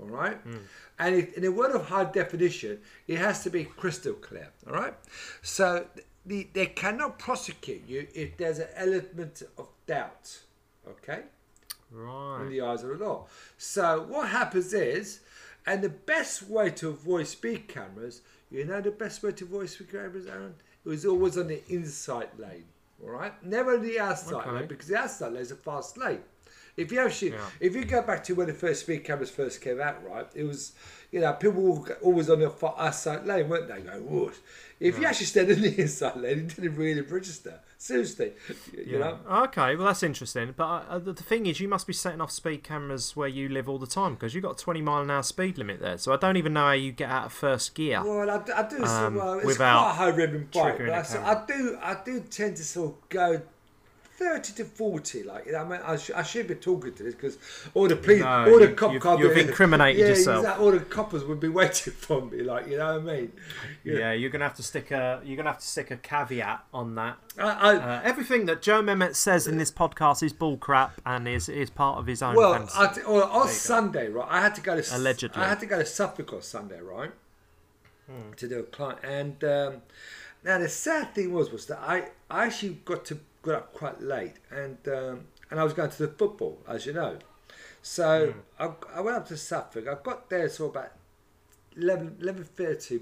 all 0.00 0.06
right? 0.06 0.36
Hmm. 0.38 0.56
And 0.98 1.14
it, 1.14 1.34
in 1.34 1.44
a 1.44 1.50
word 1.50 1.72
of 1.72 1.86
high 1.86 2.04
definition, 2.04 2.80
it 3.06 3.18
has 3.18 3.42
to 3.44 3.50
be 3.50 3.64
crystal 3.64 4.14
clear, 4.14 4.48
all 4.66 4.74
right? 4.74 4.94
So, 5.42 5.86
the, 6.26 6.48
they 6.52 6.66
cannot 6.66 7.18
prosecute 7.18 7.82
you 7.88 8.06
if 8.14 8.36
there's 8.36 8.58
an 8.58 8.68
element 8.76 9.42
of 9.56 9.68
doubt, 9.86 10.40
okay? 10.86 11.22
Right. 11.90 12.42
In 12.42 12.50
the 12.50 12.60
eyes 12.60 12.82
of 12.82 12.98
the 12.98 13.04
law. 13.04 13.26
So 13.56 14.04
what 14.08 14.28
happens 14.28 14.74
is, 14.74 15.20
and 15.66 15.82
the 15.82 15.88
best 15.88 16.42
way 16.42 16.70
to 16.70 16.88
avoid 16.90 17.26
speed 17.26 17.68
cameras, 17.68 18.20
you 18.50 18.64
know 18.64 18.80
the 18.80 18.90
best 18.90 19.22
way 19.22 19.32
to 19.32 19.44
avoid 19.44 19.70
speed 19.70 19.90
cameras, 19.92 20.26
Aaron? 20.26 20.54
It 20.84 20.88
was 20.88 21.06
always 21.06 21.38
on 21.38 21.46
the 21.48 21.62
inside 21.68 22.28
lane, 22.38 22.64
all 23.02 23.10
right? 23.10 23.32
Never 23.44 23.78
the 23.78 23.98
outside 24.00 24.34
Okay. 24.34 24.50
lane, 24.50 24.66
because 24.66 24.88
the 24.88 24.98
outside 24.98 25.32
lane 25.32 25.42
is 25.42 25.50
a 25.50 25.56
fast 25.56 25.96
lane. 25.96 26.20
If 26.78 26.92
you 26.92 27.00
actually, 27.00 27.32
Yeah. 27.32 27.38
if 27.60 27.74
you 27.74 27.84
go 27.84 28.02
back 28.02 28.22
to 28.24 28.34
when 28.34 28.46
the 28.46 28.54
first 28.54 28.82
speed 28.82 29.04
cameras 29.04 29.30
first 29.30 29.60
came 29.60 29.80
out, 29.80 29.96
right, 30.08 30.26
it 30.34 30.44
was, 30.44 30.72
you 31.10 31.20
know, 31.20 31.32
people 31.32 31.60
were 31.60 31.94
always 32.02 32.30
on 32.30 32.38
the 32.38 32.48
far 32.50 32.74
outside 32.78 33.26
lane, 33.26 33.48
weren't 33.48 33.66
they? 33.68 33.80
Going, 33.80 34.08
whoosh. 34.08 34.36
If 34.80 34.96
you 34.96 35.06
actually 35.06 35.26
stayed 35.26 35.50
in 35.50 35.60
the 35.60 35.80
inside 35.80 36.16
lane, 36.18 36.38
it 36.38 36.54
didn't 36.54 36.76
really 36.76 37.00
register. 37.00 37.58
Seriously, 37.80 38.32
you 38.76 38.84
Yeah. 38.86 38.98
know. 38.98 39.18
Okay, 39.44 39.74
well 39.74 39.86
that's 39.86 40.04
interesting. 40.04 40.54
But 40.56 40.86
uh, 40.88 40.98
the, 41.00 41.12
the 41.12 41.22
thing 41.24 41.46
is, 41.46 41.58
you 41.58 41.66
must 41.68 41.86
be 41.86 41.92
setting 41.92 42.20
off 42.20 42.30
speed 42.30 42.62
cameras 42.62 43.16
where 43.16 43.28
you 43.28 43.48
live 43.48 43.68
all 43.68 43.78
the 43.78 43.86
time 43.88 44.14
because 44.14 44.34
you've 44.34 44.44
got 44.44 44.60
a 44.60 44.64
20 44.64 44.80
mile 44.82 45.02
an 45.02 45.10
hour 45.10 45.22
speed 45.24 45.58
limit 45.58 45.80
there. 45.80 45.98
So 45.98 46.12
I 46.12 46.16
don't 46.16 46.36
even 46.36 46.52
know 46.52 46.66
how 46.66 46.72
you 46.72 46.92
get 46.92 47.10
out 47.10 47.26
of 47.26 47.32
first 47.32 47.74
gear. 47.74 48.02
Well, 48.04 48.30
I, 48.30 48.38
do- 48.44 48.52
I 48.52 48.68
do. 48.68 48.84
Um, 48.84 49.14
well, 49.16 49.34
it's 49.38 49.46
without 49.46 49.80
quite 49.80 49.90
a 49.90 49.94
high 49.94 50.16
ribbon 50.16 50.48
bike, 50.52 50.78
triggering 50.78 50.86
but 50.88 51.14
a 51.14 51.20
I. 51.20 51.42
I 51.42 51.46
do. 51.46 51.78
I 51.82 51.96
do 52.04 52.20
tend 52.20 52.56
to 52.58 52.64
sort 52.64 52.90
of 52.94 53.08
go 53.08 53.42
thirty 54.18 54.52
to 54.54 54.64
forty. 54.64 55.22
Like 55.22 55.46
you 55.46 55.52
know, 55.52 55.58
I 55.60 55.64
mean, 55.68 55.80
I, 55.84 55.96
sh- 55.96 56.10
I 56.14 56.22
should 56.24 56.48
be 56.48 56.56
talking 56.56 56.92
to 56.94 57.02
this 57.04 57.14
because 57.14 57.38
all 57.74 57.86
the 57.86 57.94
police, 57.96 58.20
No, 58.22 58.50
all 58.52 58.58
the 58.58 58.68
you- 58.70 58.74
cop 58.74 58.92
you've- 58.92 59.08
you've 59.24 59.36
incriminated 59.48 60.00
yeah, 60.00 60.08
yourself. 60.08 60.38
exactly, 60.44 60.64
all 60.64 60.72
the 60.72 60.80
coppers 60.80 61.24
would 61.24 61.38
be 61.40 61.48
waiting 61.60 61.92
for 61.92 62.20
me. 62.24 62.42
Like 62.42 62.66
you 62.68 62.76
know 62.78 62.98
what 62.98 63.12
I 63.12 63.16
mean? 63.16 63.32
Yeah. 63.84 64.12
you're 64.12 64.30
gonna 64.30 64.44
have 64.44 64.56
to 64.56 64.62
stick 64.62 64.90
a 64.90 65.20
you're 65.24 65.36
gonna 65.36 65.50
have 65.50 65.60
to 65.60 65.66
stick 65.66 65.90
a 65.90 65.96
caveat 65.96 66.64
on 66.74 66.94
that. 66.96 67.16
I, 67.38 67.42
I, 67.50 67.74
Uh, 67.76 68.00
everything 68.02 68.46
that 68.46 68.60
Joe 68.62 68.82
Mehmet 68.82 69.14
says 69.14 69.46
in 69.46 69.58
this 69.58 69.70
podcast 69.70 70.22
is 70.24 70.32
bullcrap 70.32 70.90
and 71.06 71.28
is 71.28 71.48
is 71.48 71.70
part 71.70 71.98
of 71.98 72.06
his 72.06 72.20
own. 72.22 72.34
well. 72.34 72.68
I 72.74 72.92
well, 73.06 73.28
on 73.30 73.48
Sunday, 73.48 74.08
right? 74.08 74.26
I 74.28 74.40
had 74.40 74.54
to 74.56 74.60
go 74.60 74.80
to 74.80 74.96
Allegedly. 74.96 75.40
I 75.42 75.48
had 75.48 75.60
to 75.60 75.66
go 75.66 75.78
to 75.78 75.86
Suffolk 75.86 76.32
on 76.32 76.42
Sunday, 76.42 76.80
right? 76.80 77.12
Hmm. 78.10 78.32
To 78.36 78.48
do 78.48 78.58
a 78.60 78.62
client, 78.62 78.98
and 79.04 79.44
um, 79.44 79.82
now 80.44 80.58
the 80.58 80.68
sad 80.68 81.14
thing 81.14 81.32
was 81.32 81.50
was 81.50 81.66
that 81.66 81.78
I, 81.80 82.08
I 82.30 82.46
actually 82.46 82.78
got 82.84 83.04
to 83.06 83.18
got 83.42 83.54
up 83.54 83.72
quite 83.74 84.00
late, 84.02 84.34
and 84.50 84.78
um, 84.88 85.26
and 85.50 85.60
I 85.60 85.64
was 85.64 85.72
going 85.72 85.90
to 85.90 85.98
the 86.06 86.08
football, 86.12 86.58
as 86.68 86.86
you 86.86 86.92
know. 86.92 87.18
So 87.82 88.34
Hmm. 88.34 88.40
I, 88.58 88.98
I 88.98 89.00
went 89.00 89.16
up 89.16 89.28
to 89.28 89.36
Suffolk. 89.36 89.86
I 89.88 89.94
got 90.02 90.28
there 90.30 90.48
so 90.48 90.66
about 90.66 90.92
11, 91.76 92.16
11.30, 92.20 93.00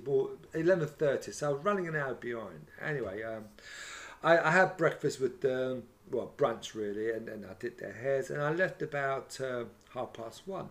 11.30, 0.55 1.33
so 1.35 1.51
I 1.51 1.53
was 1.55 1.65
running 1.65 1.89
an 1.89 1.97
hour 1.97 2.15
behind. 2.15 2.67
Anyway, 2.81 3.23
um, 3.23 3.45
I, 4.23 4.39
I 4.39 4.51
had 4.51 4.77
breakfast 4.77 5.21
with, 5.21 5.45
um, 5.45 5.85
well, 6.11 6.33
brunch 6.37 6.75
really, 6.75 7.11
and 7.11 7.27
then 7.29 7.47
I 7.51 7.55
did 7.59 7.79
their 7.79 7.93
hairs, 7.95 8.31
and 8.31 8.43
I 8.43 8.53
left 8.53 8.83
about 8.83 9.41
uh, 9.41 9.65
half 9.95 10.13
past 10.13 10.43
one. 10.47 10.69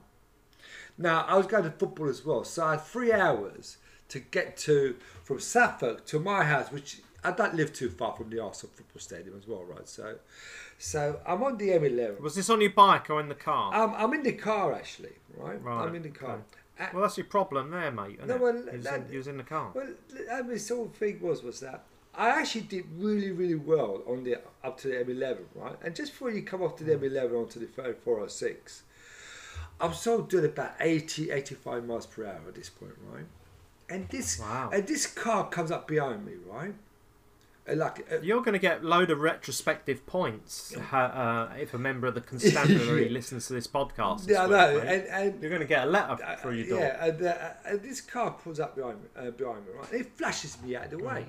Now, 0.98 1.26
I 1.28 1.38
was 1.38 1.48
going 1.48 1.64
to 1.64 1.72
football 1.72 2.10
as 2.10 2.24
well, 2.26 2.44
so 2.44 2.66
I 2.66 2.72
had 2.72 2.82
three 2.84 3.12
hours 3.12 3.78
to 4.10 4.20
get 4.20 4.58
to, 4.58 4.96
from 5.24 5.40
Suffolk 5.40 6.06
to 6.08 6.20
my 6.20 6.44
house, 6.44 6.72
which 6.72 7.02
I 7.24 7.32
don't 7.32 7.56
live 7.56 7.74
too 7.74 7.90
far 7.90 8.16
from 8.16 8.30
the 8.30 8.40
Arsenal 8.40 8.74
football 8.76 9.00
stadium 9.00 9.36
as 9.38 9.48
well, 9.48 9.64
right? 9.64 9.88
So, 9.88 10.18
so 10.78 11.20
I'm 11.26 11.44
on 11.44 11.58
the 11.58 11.70
M11. 11.70 12.20
Was 12.20 12.36
this 12.36 12.50
on 12.50 12.62
your 12.62 12.72
bike 12.72 13.10
or 13.10 13.20
in 13.20 13.30
the 13.30 13.36
car? 13.36 13.74
I'm, 13.74 13.96
I'm 13.96 14.14
in 14.14 14.24
the 14.24 14.34
car 14.34 14.74
actually, 14.74 15.14
right? 15.36 15.62
Right, 15.62 15.88
I'm 15.88 15.96
in 15.96 16.04
the 16.04 16.10
car. 16.10 16.34
okay. 16.34 16.44
Uh, 16.78 16.88
well, 16.94 17.04
that's 17.04 17.18
your 17.18 17.26
problem 17.26 17.72
there, 17.72 17.90
mate. 17.90 18.20
No, 18.26 18.38
well, 18.38 18.56
you, 18.56 18.66
was 18.78 18.86
in, 18.86 19.06
you 19.10 19.18
was 19.18 19.28
in 19.28 19.38
the 19.38 19.44
car. 19.44 19.72
Well, 19.74 19.88
I 20.32 20.42
mean, 20.42 20.58
the 20.58 20.76
whole 20.76 20.92
thing 21.00 21.22
was 21.22 21.42
was 21.42 21.62
that 21.62 21.86
I 22.18 22.30
actually 22.30 22.62
did 22.62 22.86
really, 22.98 23.32
really 23.32 23.56
well 23.56 24.04
on 24.08 24.24
the 24.24 24.38
up 24.64 24.78
to 24.80 24.90
the 24.90 24.96
M11, 24.96 25.40
right? 25.56 25.76
And 25.84 25.96
just 25.96 26.12
before 26.12 26.32
you 26.32 26.44
come 26.44 26.62
off 26.62 26.76
to 26.78 26.84
the 26.84 26.96
M11 26.96 27.34
onto 27.34 27.60
the 27.60 27.68
406, 27.68 28.84
I'm 29.80 29.94
still 29.94 30.22
doing 30.22 30.46
about 30.46 30.74
80, 30.80 31.32
85 31.32 31.86
miles 31.86 32.06
per 32.06 32.26
hour 32.26 32.42
at 32.48 32.56
this 32.56 32.70
point, 32.70 32.94
right? 33.12 33.26
And 33.90 34.10
this 34.10 34.40
Wow. 34.40 34.70
and 34.74 34.88
this 34.88 35.06
car 35.08 35.48
comes 35.50 35.72
up 35.72 35.88
behind 35.88 36.26
me, 36.26 36.34
right? 36.46 36.74
And 37.68 37.80
like 37.80 38.06
uh, 38.12 38.20
You're 38.22 38.42
going 38.42 38.54
to 38.54 38.60
get 38.60 38.84
a 38.84 38.88
load 38.88 39.10
of 39.10 39.20
retrospective 39.22 40.06
points 40.06 40.76
ha- 40.76 41.50
uh, 41.52 41.56
if 41.58 41.74
a 41.74 41.78
member 41.80 42.06
of 42.08 42.14
the 42.16 42.22
constabulary 42.34 43.10
listens 43.10 43.48
to 43.48 43.54
this 43.54 43.68
podcast. 43.68 44.28
yeah, 44.28 44.44
I 44.44 44.48
know, 44.48 44.78
and, 44.80 45.08
and 45.08 45.42
You're 45.42 45.50
going 45.50 45.62
to 45.62 45.68
get 45.68 45.88
a 45.88 45.90
letter 45.90 46.18
Uh, 46.24 46.36
through 46.38 46.54
your 46.54 46.68
door. 46.68 46.80
Yeah, 46.80 47.06
and, 47.06 47.22
uh, 47.24 47.36
and 47.66 47.82
this 47.82 48.02
car 48.02 48.32
pulls 48.32 48.60
up 48.60 48.76
behind 48.76 49.02
me, 49.02 49.08
uh, 49.16 49.32
behind 49.32 49.66
me, 49.66 49.72
right? 49.80 49.94
It 49.94 50.16
flashes 50.18 50.62
me 50.62 50.76
out 50.76 50.86
of 50.86 50.92
the 50.92 50.98
Mm. 50.98 51.06
way. 51.14 51.26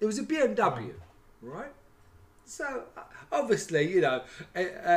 It 0.00 0.06
was 0.06 0.18
a 0.18 0.22
BMW, 0.22 0.94
right? 1.42 1.72
So 2.44 2.84
uh, 2.96 3.02
obviously, 3.32 3.92
you 3.92 4.00
know, 4.00 4.22
a, 4.56 4.62
a, 4.64 4.96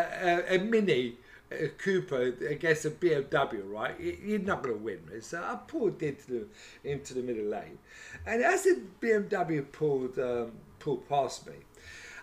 a, 0.54 0.56
a 0.56 0.60
Mini 0.60 1.18
a 1.62 1.70
Cooper 1.70 2.34
against 2.50 2.86
a 2.86 2.92
BMW, 2.92 3.62
right? 3.66 4.00
You're 4.00 4.40
not 4.40 4.64
going 4.64 4.76
to 4.76 4.82
win. 4.82 5.00
Right? 5.12 5.24
So 5.24 5.42
I 5.42 5.56
pulled 5.68 6.02
into 6.02 6.32
the 6.32 6.48
into 6.90 7.14
the 7.14 7.22
middle 7.22 7.46
lane, 7.46 7.80
and 8.26 8.44
as 8.44 8.64
the 8.64 8.82
BMW 9.02 9.72
pulled 9.72 10.18
um, 10.20 10.52
pulled 10.80 11.08
past 11.08 11.48
me, 11.48 11.54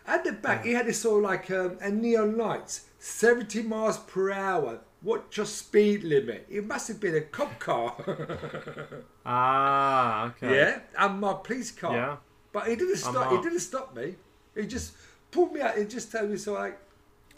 at 0.06 0.24
the 0.24 0.32
back 0.32 0.64
he 0.64 0.72
had 0.72 0.86
this 0.86 1.00
sort 1.00 1.24
of 1.24 1.30
like 1.30 1.50
um, 1.50 1.78
a 1.80 1.90
neon 1.90 2.36
lights, 2.36 2.86
70 2.98 3.62
miles 3.62 3.98
per 3.98 4.32
hour. 4.32 4.80
What's 5.02 5.34
your 5.38 5.46
speed 5.46 6.04
limit? 6.04 6.46
It 6.50 6.66
must 6.66 6.88
have 6.88 7.00
been 7.00 7.14
a 7.16 7.22
cop 7.22 7.58
car. 7.58 7.96
Ah, 9.24 10.28
okay. 10.28 10.56
yeah, 10.56 10.78
and 10.98 11.20
my 11.20 11.34
police 11.34 11.70
car. 11.70 11.94
Yeah. 11.94 12.16
But 12.52 12.68
he 12.68 12.74
didn't 12.74 12.96
stop. 12.96 13.30
He 13.30 13.36
didn't 13.36 13.60
stop 13.60 13.94
me. 13.94 14.16
He 14.54 14.66
just 14.66 14.94
pulled 15.30 15.52
me 15.52 15.60
out. 15.60 15.76
He 15.76 15.84
just 15.84 16.10
told 16.10 16.30
me 16.30 16.36
so 16.36 16.54
like 16.54 16.78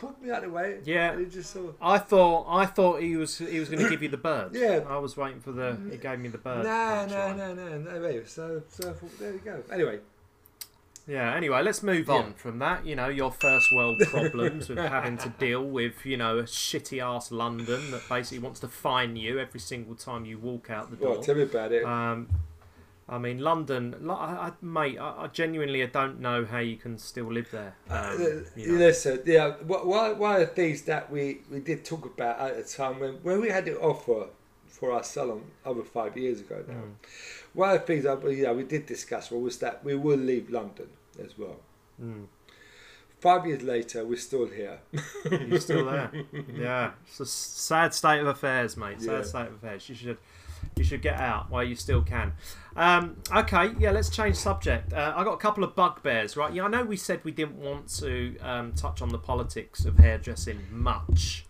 pulled 0.03 0.21
me 0.23 0.31
out 0.31 0.45
of 0.45 0.51
the 0.51 0.57
way. 0.57 0.79
Yeah. 0.85 1.19
He 1.19 1.25
just 1.27 1.51
sort 1.53 1.71
of. 1.71 1.75
I 1.81 1.99
thought 1.99 2.47
I 2.49 2.67
thought 2.67 3.01
he 3.01 3.17
was 3.17 3.39
he 3.39 3.59
was 3.61 3.69
going 3.69 3.83
to 3.83 3.89
give 3.89 4.03
you 4.03 4.09
the 4.09 4.17
bird. 4.31 4.55
Yeah. 4.55 4.81
I 4.89 4.99
was 4.99 5.17
waiting 5.17 5.41
for 5.41 5.53
the. 5.53 5.79
He 5.91 5.97
gave 5.97 6.19
me 6.19 6.29
the 6.29 6.39
bird. 6.39 6.65
No, 6.65 7.07
no, 7.07 7.35
no, 7.35 7.55
no, 7.55 7.79
no 7.79 8.01
way. 8.03 8.23
So, 8.27 8.63
so 8.69 8.91
I 8.91 8.93
thought, 8.93 9.19
there 9.19 9.33
we 9.33 9.39
go. 9.39 9.63
Anyway, 9.73 10.01
Yeah. 11.07 11.35
Anyway, 11.35 11.63
let's 11.63 11.83
move 11.83 12.09
Yeah. 12.09 12.15
on 12.15 12.35
from 12.35 12.59
that. 12.61 12.85
You 12.87 12.97
know, 12.97 13.09
your 13.09 13.31
first 13.33 13.67
world 13.75 14.01
problems 14.11 14.69
with 14.69 14.79
having 14.79 15.17
to 15.19 15.29
deal 15.31 15.65
with, 15.65 16.05
you 16.05 16.17
know, 16.17 16.39
a 16.39 16.45
shitty 16.45 17.03
ass 17.03 17.31
London 17.33 17.91
that 17.91 18.03
basically 18.09 18.39
wants 18.41 18.61
to 18.61 18.69
fine 18.69 19.17
you 19.17 19.39
every 19.39 19.61
single 19.61 19.95
time 19.95 20.25
you 20.25 20.39
walk 20.39 20.71
out 20.71 20.91
the 20.91 20.97
door. 20.97 21.13
Well, 21.15 21.23
tell 21.23 21.35
me 21.37 21.43
about 21.43 21.73
it. 21.73 21.85
Um, 21.85 22.29
I 23.09 23.19
mean, 23.19 23.39
London, 23.41 23.95
I, 24.09 24.13
I, 24.13 24.53
mate. 24.63 24.99
I, 24.99 25.25
I 25.25 25.27
genuinely 25.27 25.83
I 25.83 25.87
don't 25.87 26.21
know 26.21 26.45
how 26.45 26.59
you 26.59 26.77
can 26.77 26.97
still 26.99 27.31
live 27.33 27.51
there. 27.51 27.75
Um, 27.91 27.97
Uh, 27.99 28.17
you 28.57 28.73
know. 28.73 28.79
Listen, 28.79 29.21
yeah, 29.27 29.51
one 29.67 30.19
one 30.19 30.35
of 30.41 30.49
the 30.49 30.55
things 30.55 30.83
that 30.83 31.11
we, 31.11 31.41
we 31.51 31.61
did 31.61 31.85
talk 31.85 32.05
about 32.07 32.39
at 32.41 32.57
the 32.57 32.63
time 32.65 33.01
when, 33.01 33.15
when 33.23 33.41
we 33.41 33.49
had 33.51 33.65
the 33.65 33.79
offer 33.79 34.29
for 34.69 34.93
our 34.93 35.03
salon 35.05 35.43
over 35.67 35.83
five 35.83 36.17
years 36.17 36.41
ago 36.41 36.65
now, 36.67 36.75
Mm. 36.75 36.93
one 37.55 37.71
of 37.75 37.81
the 37.81 37.87
things 37.87 38.05
that 38.05 38.23
we, 38.23 38.37
you 38.39 38.45
know, 38.45 38.55
we 38.55 38.63
did 38.65 38.87
discuss 38.87 39.31
was 39.31 39.59
that 39.59 39.85
we 39.85 39.95
will 39.95 40.19
leave 40.19 40.49
London 40.51 40.89
as 41.23 41.37
well. 41.37 41.57
Mm. 42.03 42.27
Five 43.21 43.47
years 43.47 43.63
later, 43.63 44.05
we're 44.05 44.17
still 44.17 44.47
here. 44.47 44.81
You're 45.31 45.61
still 45.61 45.85
there. 45.85 46.11
yeah, 46.55 46.91
it's 47.07 47.21
a 47.21 47.27
sad 47.27 47.95
state 47.95 48.21
of 48.21 48.27
affairs, 48.27 48.77
mate. 48.77 49.01
Sad 49.01 49.13
Yeah. 49.13 49.23
state 49.23 49.47
of 49.49 49.55
affairs. 49.55 49.89
You 49.89 49.95
should, 49.95 50.19
you 50.83 50.89
should 50.89 51.03
get 51.03 51.19
out 51.21 51.49
while 51.49 51.63
you 51.63 51.77
still 51.77 52.03
can. 52.03 52.33
Um, 52.75 53.17
okay, 53.35 53.71
yeah, 53.79 53.93
let's 53.93 54.11
change 54.11 54.35
subject. 54.37 54.93
Uh, 54.93 55.13
I 55.17 55.23
got 55.23 55.35
a 55.35 55.39
couple 55.39 55.63
of 55.63 55.77
bugbears, 55.77 56.37
right? 56.37 56.53
Yeah, 56.53 56.65
I 56.65 56.69
know 56.69 56.83
we 56.85 56.97
said 56.97 57.21
we 57.23 57.31
didn't 57.31 57.57
want 57.57 57.89
to 58.01 58.37
um, 58.41 58.73
touch 58.73 59.01
on 59.01 59.11
the 59.11 59.19
politics 59.19 59.85
of 59.85 59.99
hairdressing 59.99 60.59
much, 60.73 61.47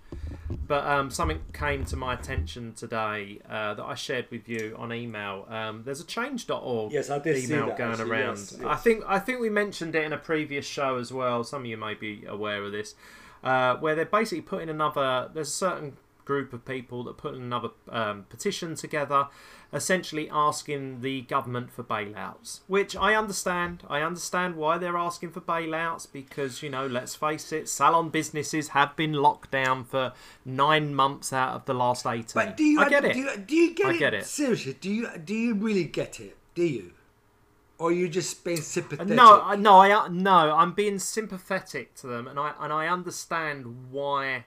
but 0.68 0.85
um, 0.87 1.11
something 1.11 1.40
came 1.55 1.85
to 1.87 1.97
my 1.97 2.12
attention 2.12 2.75
today 2.75 3.40
uh, 3.49 3.73
that 3.75 3.85
I 3.85 3.95
shared 3.95 4.27
with 4.31 4.49
you 4.49 4.77
on 4.79 4.92
email. 4.92 5.47
Um, 5.49 5.83
there's 5.85 6.01
a 6.01 6.07
change.org 6.07 6.92
Yes, 6.92 7.09
I 7.09 7.18
did 7.18 7.42
email 7.42 7.68
that, 7.68 7.79
going 7.79 7.92
actually, 7.92 8.11
around. 8.11 8.37
yes, 8.37 8.59
I 8.66 8.77
think 8.77 9.03
I 9.07 9.18
think 9.18 9.40
we 9.40 9.49
mentioned 9.49 9.95
it 9.95 10.05
in 10.05 10.12
a 10.12 10.18
previous 10.18 10.66
show 10.66 10.99
as 10.99 11.11
well. 11.12 11.42
Some 11.45 11.62
of 11.62 11.66
you 11.66 11.79
may 11.79 11.95
be 11.95 12.25
aware 12.29 12.62
of 12.62 12.73
this, 12.73 12.95
uh, 13.42 13.77
where 13.77 13.95
they're 13.95 14.05
basically 14.05 14.42
putting 14.42 14.68
another. 14.68 15.31
There's 15.33 15.49
a 15.49 15.53
certain 15.53 15.97
group 16.25 16.53
of 16.53 16.65
people 16.65 17.05
that 17.05 17.17
put 17.17 17.35
another 17.35 17.71
um, 17.89 18.25
petition 18.29 18.75
together, 18.75 19.29
essentially 19.73 20.29
asking 20.31 21.01
the 21.01 21.23
government 21.23 21.71
for 21.71 21.83
bailouts. 21.83 22.61
Which 22.67 22.95
I 22.97 23.15
understand. 23.15 23.83
I 23.89 24.03
understand 24.03 24.57
why 24.57 24.79
they're 24.79 24.97
asking 24.97 25.31
for 25.31 25.41
bailouts 25.41 26.07
because 26.13 26.63
you 26.63 26.71
know, 26.71 26.87
let's 26.87 27.15
face 27.15 27.53
it, 27.53 27.69
salon 27.69 28.11
businesses 28.11 28.69
have 28.69 28.97
been 28.97 29.13
locked 29.13 29.51
down 29.51 29.85
for 29.85 30.13
nine 30.45 30.95
months 30.95 31.33
out 31.33 31.55
of 31.55 31.65
the 31.65 31.75
last 31.75 32.07
eighteen. 32.07 32.33
But 32.35 32.57
do 32.57 32.65
you, 32.65 32.81
I 32.81 32.89
get 32.89 33.05
it. 33.05 33.15
Do 33.15 33.19
you, 33.21 33.37
do 33.37 33.57
you 33.57 33.75
get 33.75 33.87
I 33.87 33.95
it? 33.95 33.99
get 33.99 34.15
it. 34.15 34.27
Seriously, 34.27 34.77
do 34.81 34.91
you 34.91 35.09
do 35.25 35.35
you 35.35 35.55
really 35.55 35.85
get 35.85 36.21
it? 36.21 36.37
Do 36.55 36.65
you? 36.65 36.93
Or 37.79 37.89
are 37.89 37.93
you 37.93 38.09
just 38.09 38.45
being 38.45 38.59
sympathetic? 38.59 39.13
No, 39.13 39.55
no, 39.55 39.81
I 39.81 40.07
no. 40.07 40.55
I'm 40.55 40.73
being 40.73 41.01
sympathetic 41.01 41.95
to 41.97 42.07
them, 42.07 42.29
and 42.29 42.39
I 42.39 42.53
and 42.61 42.73
I 42.73 42.87
understand 42.87 43.91
why 43.91 44.45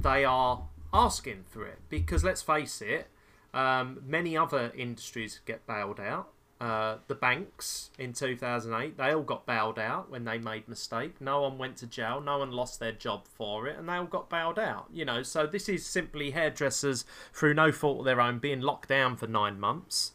they 0.00 0.24
are 0.24 0.62
asking 0.92 1.44
for 1.48 1.66
it 1.66 1.78
because 1.88 2.24
let's 2.24 2.42
face 2.42 2.82
it, 2.82 3.08
um, 3.52 4.02
many 4.06 4.36
other 4.36 4.72
industries 4.76 5.40
get 5.44 5.66
bailed 5.66 6.00
out. 6.00 6.28
Uh, 6.60 6.98
the 7.08 7.14
banks 7.14 7.88
in 7.98 8.12
2008, 8.12 8.98
they 8.98 9.14
all 9.14 9.22
got 9.22 9.46
bailed 9.46 9.78
out 9.78 10.10
when 10.10 10.24
they 10.24 10.36
made 10.36 10.68
mistake. 10.68 11.18
No 11.18 11.40
one 11.40 11.56
went 11.56 11.78
to 11.78 11.86
jail. 11.86 12.20
No 12.20 12.38
one 12.38 12.50
lost 12.50 12.78
their 12.80 12.92
job 12.92 13.26
for 13.26 13.66
it, 13.66 13.78
and 13.78 13.88
they 13.88 13.94
all 13.94 14.04
got 14.04 14.28
bailed 14.28 14.58
out. 14.58 14.86
You 14.92 15.06
know, 15.06 15.22
so 15.22 15.46
this 15.46 15.70
is 15.70 15.86
simply 15.86 16.32
hairdressers 16.32 17.06
through 17.32 17.54
no 17.54 17.72
fault 17.72 18.00
of 18.00 18.04
their 18.04 18.20
own 18.20 18.40
being 18.40 18.60
locked 18.60 18.90
down 18.90 19.16
for 19.16 19.26
nine 19.26 19.58
months 19.58 20.12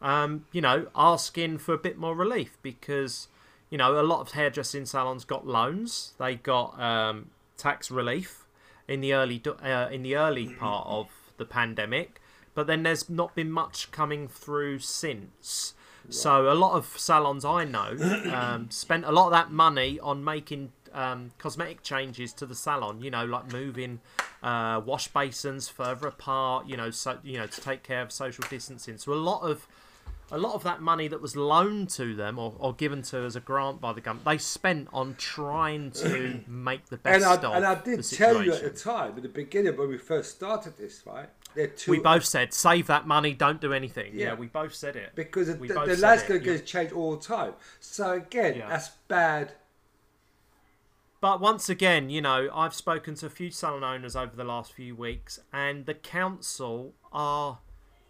um, 0.00 0.46
you 0.52 0.60
know, 0.60 0.86
asking 0.94 1.58
for 1.58 1.74
a 1.74 1.78
bit 1.78 1.98
more 1.98 2.14
relief 2.14 2.56
because, 2.62 3.28
you 3.70 3.78
know, 3.78 4.00
a 4.00 4.02
lot 4.02 4.20
of 4.20 4.32
hairdressing 4.32 4.86
salons 4.86 5.24
got 5.24 5.46
loans. 5.46 6.14
They 6.18 6.36
got 6.36 6.80
um, 6.80 7.30
tax 7.56 7.90
relief 7.90 8.37
in 8.88 9.00
the 9.00 9.12
early 9.12 9.40
uh, 9.62 9.88
in 9.90 10.02
the 10.02 10.16
early 10.16 10.48
part 10.54 10.86
of 10.86 11.08
the 11.36 11.44
pandemic, 11.44 12.20
but 12.54 12.66
then 12.66 12.82
there's 12.82 13.08
not 13.08 13.34
been 13.34 13.50
much 13.50 13.90
coming 13.90 14.26
through 14.26 14.80
since. 14.80 15.74
So 16.10 16.50
a 16.50 16.54
lot 16.54 16.72
of 16.72 16.86
salons 16.98 17.44
I 17.44 17.64
know 17.64 17.96
um, 18.32 18.70
spent 18.70 19.04
a 19.04 19.12
lot 19.12 19.26
of 19.26 19.32
that 19.32 19.52
money 19.52 20.00
on 20.00 20.24
making 20.24 20.72
um, 20.92 21.32
cosmetic 21.38 21.82
changes 21.82 22.32
to 22.34 22.46
the 22.46 22.54
salon. 22.54 23.02
You 23.02 23.10
know, 23.10 23.24
like 23.24 23.52
moving 23.52 24.00
uh, 24.42 24.80
wash 24.84 25.08
basins 25.08 25.68
further 25.68 26.08
apart. 26.08 26.66
You 26.66 26.76
know, 26.76 26.90
so 26.90 27.18
you 27.22 27.38
know 27.38 27.46
to 27.46 27.60
take 27.60 27.82
care 27.82 28.02
of 28.02 28.10
social 28.10 28.44
distancing. 28.48 28.96
So 28.98 29.12
a 29.12 29.14
lot 29.14 29.42
of 29.42 29.68
a 30.30 30.38
lot 30.38 30.54
of 30.54 30.62
that 30.64 30.80
money 30.82 31.08
that 31.08 31.22
was 31.22 31.36
loaned 31.36 31.88
to 31.90 32.14
them 32.14 32.38
or, 32.38 32.54
or 32.58 32.74
given 32.74 33.02
to 33.02 33.18
as 33.18 33.36
a 33.36 33.40
grant 33.40 33.80
by 33.80 33.92
the 33.92 34.00
government, 34.00 34.26
they 34.26 34.38
spent 34.38 34.88
on 34.92 35.14
trying 35.16 35.90
to 35.92 36.40
make 36.46 36.86
the 36.86 36.98
best 36.98 37.16
And 37.16 37.24
I, 37.24 37.34
of 37.34 37.44
and 37.56 37.64
I 37.64 37.74
did 37.76 38.02
tell 38.04 38.42
you 38.42 38.52
at 38.52 38.62
the 38.62 38.70
time, 38.70 39.14
at 39.16 39.22
the 39.22 39.28
beginning 39.28 39.76
when 39.76 39.88
we 39.88 39.98
first 39.98 40.32
started 40.32 40.76
this, 40.76 41.02
right? 41.06 41.28
Two 41.76 41.90
we 41.90 41.98
both 41.98 42.24
said, 42.24 42.52
save 42.52 42.86
that 42.86 43.06
money, 43.06 43.32
don't 43.32 43.60
do 43.60 43.72
anything. 43.72 44.12
Yeah, 44.14 44.26
Yeah. 44.26 44.34
we 44.34 44.46
both 44.46 44.74
said 44.74 44.96
it. 44.96 45.12
because 45.14 45.48
the, 45.48 45.54
we 45.56 45.68
the, 45.68 45.74
the 45.74 45.96
landscape 45.96 46.42
yeah. 46.44 46.52
gets 46.52 46.70
changed 46.70 46.92
all 46.92 47.16
the 47.16 47.24
time. 47.24 47.54
So 47.80 48.12
again, 48.12 48.56
Yeah. 48.58 48.68
that's 48.68 48.90
bad. 49.08 49.52
But 51.20 51.40
once 51.40 51.68
again, 51.68 52.10
you 52.10 52.20
know, 52.20 52.48
I've 52.54 52.74
spoken 52.74 53.16
to 53.16 53.26
a 53.26 53.30
few 53.30 53.50
salon 53.50 53.82
owners 53.82 54.14
over 54.14 54.36
the 54.36 54.44
last 54.44 54.72
few 54.72 54.94
weeks, 54.94 55.40
and 55.52 55.84
the 55.86 55.94
council 55.94 56.94
are 57.12 57.58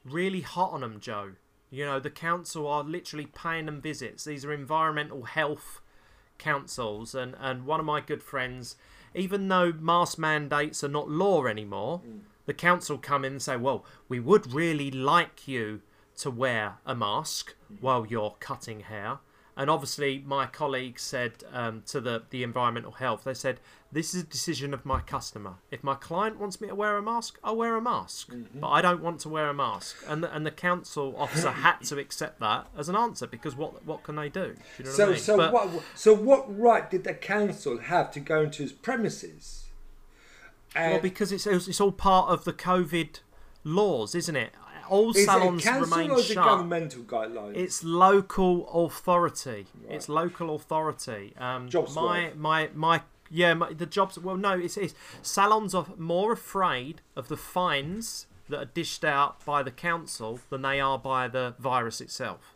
really 0.05 0.43
hot 0.43 0.73
on 0.73 0.83
them, 0.83 1.01
Joe. 1.01 1.33
You 1.71 1.85
know, 1.85 2.01
the 2.01 2.11
council 2.11 2.67
are 2.67 2.83
literally 2.83 3.27
paying 3.27 3.67
them 3.67 3.81
visits. 3.81 4.25
These 4.25 4.45
are 4.45 4.53
environmental 4.53 5.25
health 5.25 5.81
councils, 6.39 7.15
and, 7.15 7.35
and 7.39 7.67
one 7.67 7.81
of 7.81 7.87
my 7.87 8.01
good 8.01 8.23
friends, 8.23 8.77
even 9.15 9.49
though 9.49 9.73
mask 9.73 10.19
mandates 10.19 10.83
are 10.83 10.89
not 10.89 11.11
law 11.11 11.47
anymore, 11.47 12.01
mm. 12.07 12.21
the 12.47 12.55
council 12.55 12.97
come 12.97 13.25
in 13.25 13.33
and 13.33 13.43
say, 13.43 13.57
well, 13.57 13.85
we 14.09 14.21
would 14.21 14.53
really 14.53 14.91
like 14.91 15.47
you 15.47 15.83
to 16.19 16.31
wear 16.31 16.79
a 16.87 16.95
mask 16.95 17.55
mm. 17.73 17.81
while 17.81 18.07
you're 18.07 18.37
cutting 18.41 18.81
hair. 18.81 19.19
And 19.59 19.69
obviously, 19.69 20.23
my 20.25 20.47
colleague 20.47 21.01
said 21.01 21.33
um, 21.53 21.83
to 21.87 22.01
the, 22.01 22.23
the 22.31 22.45
environmental 22.45 22.93
health, 22.93 23.25
they 23.25 23.35
said, 23.35 23.59
This 23.91 24.15
is 24.15 24.23
a 24.23 24.27
decision 24.27 24.73
of 24.73 24.87
my 24.87 25.01
customer. 25.01 25.55
If 25.73 25.83
my 25.83 25.97
client 25.97 26.39
wants 26.39 26.61
me 26.61 26.69
to 26.69 26.77
wear 26.77 26.97
a 26.97 27.03
mask, 27.03 27.41
I'll 27.43 27.57
wear 27.57 27.75
a 27.75 27.83
mask. 27.83 28.33
But 28.55 28.69
I 28.69 28.81
don't 28.81 29.03
want 29.03 29.19
to 29.23 29.29
wear 29.29 29.49
a 29.49 29.53
mask. 29.55 29.97
And 30.07 30.23
the, 30.23 30.33
and 30.33 30.47
the 30.47 30.53
council 30.53 31.13
officer 31.19 31.51
had 31.51 31.81
to 31.87 31.99
accept 31.99 32.39
that 32.39 32.69
as 32.79 32.89
an 32.89 32.95
answer 32.95 33.27
because 33.27 33.57
what 33.57 33.85
what 33.85 34.05
can 34.05 34.15
they 34.15 34.29
do? 34.29 34.55
Do 34.55 34.55
you 34.79 34.85
know 34.85 34.91
what 34.91 34.93
I 34.93 34.93
So 34.93 35.07
mean? 35.09 35.19
so 35.19 35.37
But- 35.37 35.53
what 35.53 35.83
so 35.97 36.15
what 36.15 36.59
right 36.59 36.89
did 36.89 37.03
the 37.03 37.15
council 37.15 37.79
have 37.79 38.13
to 38.13 38.21
go 38.21 38.43
into 38.43 38.63
his 38.63 38.73
premises? 38.73 39.65
And 40.77 40.93
Well, 40.93 41.03
because 41.03 41.33
it's 41.33 41.47
it's 41.49 41.81
all 41.81 41.91
part 41.93 42.31
of 42.31 42.45
the 42.45 42.53
COVID 42.53 43.19
laws, 43.65 44.15
isn't 44.15 44.37
it? 44.37 44.53
All 44.89 45.11
is 45.11 45.25
salons 45.25 45.65
remain 45.67 46.11
or 46.11 46.19
is 46.19 46.31
it 46.31 46.35
shut. 46.35 46.45
governmental 46.45 47.03
guidelines? 47.03 47.57
It's 47.57 47.85
local 47.85 48.69
authority. 48.87 49.67
It's 49.89 50.09
local 50.09 50.55
authority. 50.55 51.35
Um, 51.39 51.69
Jobs 51.69 51.95
my, 51.95 52.27
worth. 52.27 52.37
my 52.37 52.71
my 52.75 53.03
yeah. 53.31 53.55
My, 53.55 53.73
the 53.73 53.87
jobs. 53.87 54.19
Well, 54.19 54.37
no. 54.37 54.53
It's, 54.59 54.77
it's 54.77 54.95
salons 55.23 55.75
are 55.75 55.87
more 55.97 56.33
afraid 56.33 57.01
of 57.17 57.29
the 57.29 57.37
fines 57.37 58.27
that 58.49 58.59
are 58.59 58.71
dished 58.73 59.05
out 59.05 59.45
by 59.45 59.63
the 59.63 59.71
council 59.71 60.41
than 60.51 60.63
they 60.63 60.81
are 60.81 60.99
by 60.99 61.29
the 61.29 61.55
virus 61.59 62.01
itself. 62.01 62.55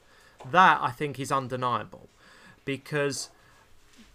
That 0.51 0.81
I 0.81 0.91
think 0.91 1.21
is 1.21 1.31
undeniable, 1.31 2.09
because 2.65 3.29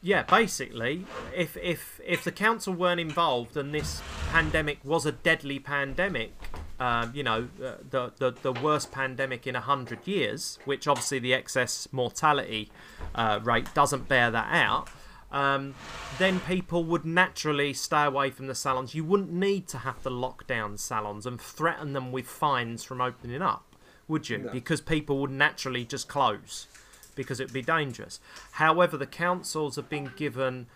yeah, 0.02 0.24
basically, 0.24 1.06
if 1.36 1.58
if 1.58 2.00
if 2.06 2.24
the 2.24 2.32
council 2.32 2.74
weren't 2.74 3.00
involved 3.00 3.58
and 3.58 3.74
this 3.74 4.02
pandemic 4.32 4.80
was 4.84 5.06
a 5.06 5.12
deadly 5.12 5.60
pandemic, 5.60 6.34
um, 6.80 7.12
you 7.16 7.24
know, 7.24 7.48
uh, 7.64 7.74
the, 7.90 8.12
the 8.18 8.32
the 8.32 8.54
worst 8.54 8.92
pandemic 8.92 9.48
in 9.48 9.56
a 9.56 9.62
hundred 9.62 10.06
years, 10.06 10.60
which 10.66 10.88
obviously 10.88 11.20
the 11.20 11.34
excess 11.34 11.88
mortality 11.92 12.70
uh, 13.16 13.40
rate 13.44 13.74
doesn't 13.74 14.08
bear 14.08 14.30
that 14.32 14.48
out. 14.52 14.90
Um, 15.32 15.76
then 16.20 16.40
people 16.42 16.84
would 16.86 17.04
naturally 17.04 17.74
stay 17.74 18.04
away 18.06 18.30
from 18.30 18.48
the 18.48 18.56
salons. 18.56 18.96
You 18.96 19.04
wouldn't 19.04 19.32
need 19.32 19.68
to 19.70 19.80
have 19.80 20.02
to 20.04 20.10
lock 20.10 20.48
down 20.48 20.78
salons 20.78 21.26
and 21.26 21.40
threaten 21.42 21.94
them 21.94 22.12
with 22.12 22.28
fines 22.28 22.84
from 22.84 23.02
opening 23.02 23.42
up, 23.42 23.76
would 24.08 24.30
you? 24.30 24.38
Because 24.54 24.80
people 24.80 25.20
would 25.20 25.32
naturally 25.32 25.84
just 25.84 26.08
close 26.08 26.68
because 27.16 27.42
it 27.42 27.46
would 27.46 27.54
be 27.54 27.62
dangerous. 27.62 28.22
However, 28.52 28.96
the 28.96 29.08
councils 29.08 29.76
have 29.76 29.90
been 29.90 30.12
given 30.16 30.68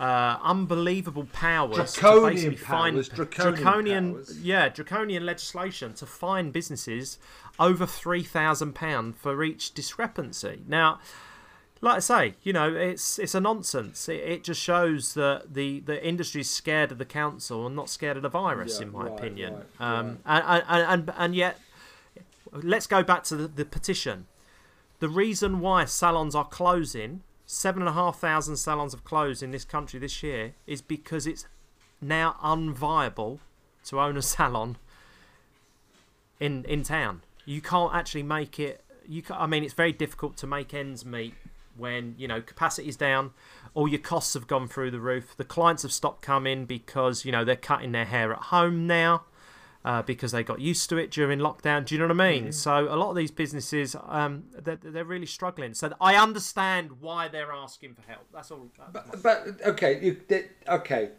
uh, 0.00 0.38
unbelievable 0.42 1.26
powers 1.32 1.94
Draconian 1.94 2.34
to 2.36 2.50
basically 2.50 2.64
powers, 2.66 3.08
draconian 3.10 4.14
powers. 4.14 4.40
yeah, 4.42 4.68
draconian 4.68 5.24
legislation 5.26 5.92
to 5.94 6.06
fine 6.06 6.50
businesses 6.50 7.18
over 7.58 7.86
three 7.86 8.22
thousand 8.24 8.74
pound 8.74 9.16
for 9.16 9.44
each 9.44 9.74
discrepancy. 9.74 10.62
Now, 10.66 11.00
like 11.82 11.96
I 11.96 12.00
say, 12.00 12.34
you 12.42 12.52
know, 12.52 12.74
it's 12.74 13.18
it's 13.18 13.34
a 13.34 13.40
nonsense. 13.40 14.08
It, 14.08 14.20
it 14.20 14.44
just 14.44 14.60
shows 14.60 15.14
that 15.14 15.52
the 15.54 15.80
the 15.80 16.02
industry's 16.06 16.48
scared 16.48 16.90
of 16.92 16.98
the 16.98 17.04
council 17.04 17.66
and 17.66 17.76
not 17.76 17.88
scared 17.90 18.16
of 18.16 18.22
the 18.22 18.28
virus, 18.30 18.76
Yeah, 18.78 18.86
in 18.86 18.92
my 18.92 19.04
right, 19.04 19.12
opinion. 19.18 19.54
right, 19.54 19.98
um, 19.98 20.18
And, 20.24 20.44
and 20.66 20.84
and 20.92 21.12
and 21.16 21.34
yet, 21.34 21.58
let's 22.52 22.86
go 22.86 23.02
back 23.02 23.22
to 23.24 23.36
the, 23.36 23.48
the 23.48 23.64
petition. 23.64 24.26
The 25.00 25.08
reason 25.08 25.60
why 25.60 25.84
salons 25.86 26.34
are 26.34 26.44
closing 26.46 27.22
seven 27.50 27.82
and 27.82 27.88
a 27.88 27.92
half 27.92 28.20
thousand 28.20 28.56
salons 28.56 28.92
have 28.92 29.02
closed 29.02 29.42
in 29.42 29.50
this 29.50 29.64
country 29.64 29.98
this 29.98 30.22
year 30.22 30.54
is 30.68 30.80
because 30.80 31.26
it's 31.26 31.46
now 32.00 32.36
unviable 32.44 33.40
to 33.84 34.00
own 34.00 34.16
a 34.16 34.22
salon 34.34 34.76
in 36.38 36.64
in 36.66 36.82
town. 36.84 37.22
You 37.44 37.60
can't 37.60 37.94
actually 37.94 38.22
make 38.22 38.60
it. 38.60 38.84
You 39.06 39.22
I 39.30 39.46
mean, 39.46 39.64
it's 39.64 39.74
very 39.74 39.92
difficult 39.92 40.36
to 40.38 40.46
make 40.46 40.72
ends 40.72 41.04
meet 41.04 41.34
when 41.76 42.14
you 42.18 42.28
know 42.28 42.40
capacity's 42.40 42.96
down, 42.96 43.32
all 43.74 43.88
your 43.88 43.98
costs 43.98 44.34
have 44.34 44.46
gone 44.46 44.68
through 44.68 44.92
the 44.92 45.00
roof. 45.00 45.34
The 45.36 45.44
clients 45.44 45.82
have 45.82 45.92
stopped 45.92 46.22
coming 46.22 46.66
because 46.66 47.24
you 47.24 47.32
know 47.32 47.44
they're 47.44 47.56
cutting 47.56 47.90
their 47.90 48.04
hair 48.04 48.32
at 48.32 48.42
home 48.44 48.86
now. 48.86 49.24
Uh, 49.82 50.02
because 50.02 50.30
they 50.32 50.42
got 50.42 50.60
used 50.60 50.90
to 50.90 50.98
it 50.98 51.10
during 51.10 51.38
lockdown. 51.38 51.86
Do 51.86 51.94
you 51.94 51.98
know 52.00 52.08
what 52.08 52.20
I 52.20 52.30
mean? 52.32 52.42
Mm-hmm. 52.42 52.52
So 52.52 52.80
a 52.80 52.96
lot 52.96 53.08
of 53.08 53.16
these 53.16 53.30
businesses, 53.30 53.96
um, 54.08 54.44
they're, 54.52 54.76
they're, 54.76 55.06
really 55.06 55.24
struggling. 55.24 55.72
So 55.72 55.90
I 55.98 56.16
understand 56.16 57.00
why 57.00 57.28
they're 57.28 57.50
asking 57.50 57.94
for 57.94 58.02
help. 58.02 58.26
That's 58.30 58.50
all. 58.50 58.68
But, 58.92 59.22
but 59.22 59.46
okay, 59.64 59.98
you, 60.04 60.20
they, 60.28 60.50
okay. 60.68 61.12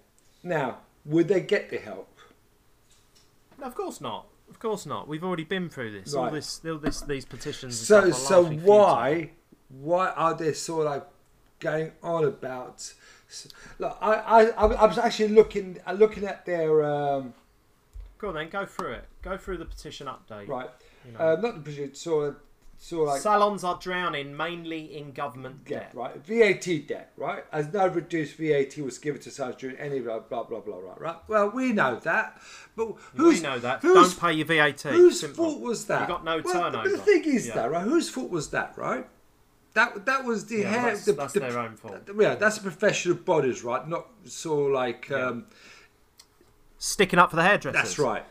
Now, 0.44 0.78
would 1.06 1.28
they 1.28 1.42
get 1.42 1.72
the 1.72 1.80
help? 1.80 2.16
No, 3.60 3.66
of 3.66 3.74
course 3.74 4.00
not. 4.00 4.28
Of 4.50 4.60
course 4.60 4.86
not. 4.86 5.08
We've 5.08 5.24
already 5.24 5.44
been 5.44 5.70
through 5.70 5.92
this. 5.92 6.14
Right. 6.14 6.26
All 6.26 6.32
this, 6.32 6.62
all 6.66 6.78
this, 6.78 7.02
these 7.02 7.26
petitions. 7.26 7.80
so, 7.80 8.12
so 8.12 8.46
why, 8.46 9.32
why 9.70 10.10
are 10.10 10.36
they 10.36 10.54
sort 10.54 10.88
of 10.88 11.06
going 11.60 11.94
on 12.04 12.26
about? 12.26 12.94
Look, 13.80 13.98
I, 14.02 14.14
I, 14.14 14.42
I 14.50 14.86
was 14.86 14.98
actually 14.98 15.30
looking, 15.30 15.80
looking 15.96 16.26
at 16.26 16.46
their. 16.46 16.84
Um, 16.84 17.34
Go 18.22 18.28
on 18.28 18.36
then, 18.36 18.50
go 18.50 18.68
through 18.68 18.94
it. 18.94 19.06
Go 19.24 19.36
through 19.36 19.58
the 19.58 19.66
petition 19.66 20.06
update. 20.06 20.48
Right. 20.48 20.70
You 21.04 21.14
know. 21.14 21.20
uh, 21.20 21.42
not 21.42 21.56
the 21.56 21.62
petition. 21.62 21.96
So, 21.96 22.36
so 22.78 23.02
like 23.02 23.20
salons 23.20 23.64
are 23.64 23.80
drowning 23.82 24.38
mainly 24.38 24.96
in 24.96 25.12
government 25.12 25.66
debt. 25.66 25.92
debt. 25.92 25.96
Right. 25.96 26.16
VAT 26.18 26.88
debt. 26.88 27.14
Right. 27.18 27.44
As 27.52 27.74
no 27.74 27.88
reduced 27.88 28.38
VAT 28.38 28.78
was 28.78 29.00
given 29.00 29.22
to 29.22 29.32
salons 29.32 29.56
during 29.56 29.76
any 29.78 30.02
blah 30.02 30.20
blah 30.20 30.44
blah 30.44 30.60
blah. 30.60 30.78
Right. 30.78 31.02
Right. 31.02 31.16
Well, 31.28 31.50
we 31.50 31.74
know 31.74 32.00
that, 32.02 32.40
but 32.76 32.94
who's, 33.16 33.38
we 33.38 33.42
know 33.42 33.58
that. 33.58 33.82
Don't 33.82 34.20
pay 34.20 34.34
your 34.34 34.46
VAT. 34.46 34.82
Whose 34.82 35.22
Simple. 35.22 35.46
fault 35.46 35.62
was 35.62 35.86
that? 35.88 36.02
You 36.02 36.08
got 36.08 36.24
no 36.24 36.42
well, 36.46 36.54
turnover. 36.54 36.90
The 36.90 36.98
thing 37.00 37.24
is, 37.26 37.48
yeah. 37.48 37.56
that 37.56 37.72
right? 37.72 37.84
Whose 37.84 38.08
fault 38.08 38.30
was 38.30 38.52
that? 38.52 38.78
Right. 38.78 39.08
That 39.74 40.06
that 40.06 40.26
was 40.26 40.46
the 40.46 40.58
yeah, 40.58 40.70
hair. 40.70 40.82
That's, 40.92 41.06
the, 41.06 41.14
that's 41.14 41.34
the, 41.34 41.40
their 41.40 41.58
own 41.58 41.76
fault. 41.76 42.08
Yeah, 42.20 42.36
that's 42.36 42.58
a 42.58 42.62
professional 42.62 43.16
bodies, 43.16 43.64
right? 43.64 43.88
Not 43.88 44.06
so 44.26 44.58
like 44.58 45.10
yeah. 45.10 45.26
um, 45.26 45.46
sticking 46.82 47.20
up 47.20 47.30
for 47.30 47.36
the 47.36 47.44
hairdressers. 47.44 47.80
That's 47.80 48.00
right. 48.00 48.26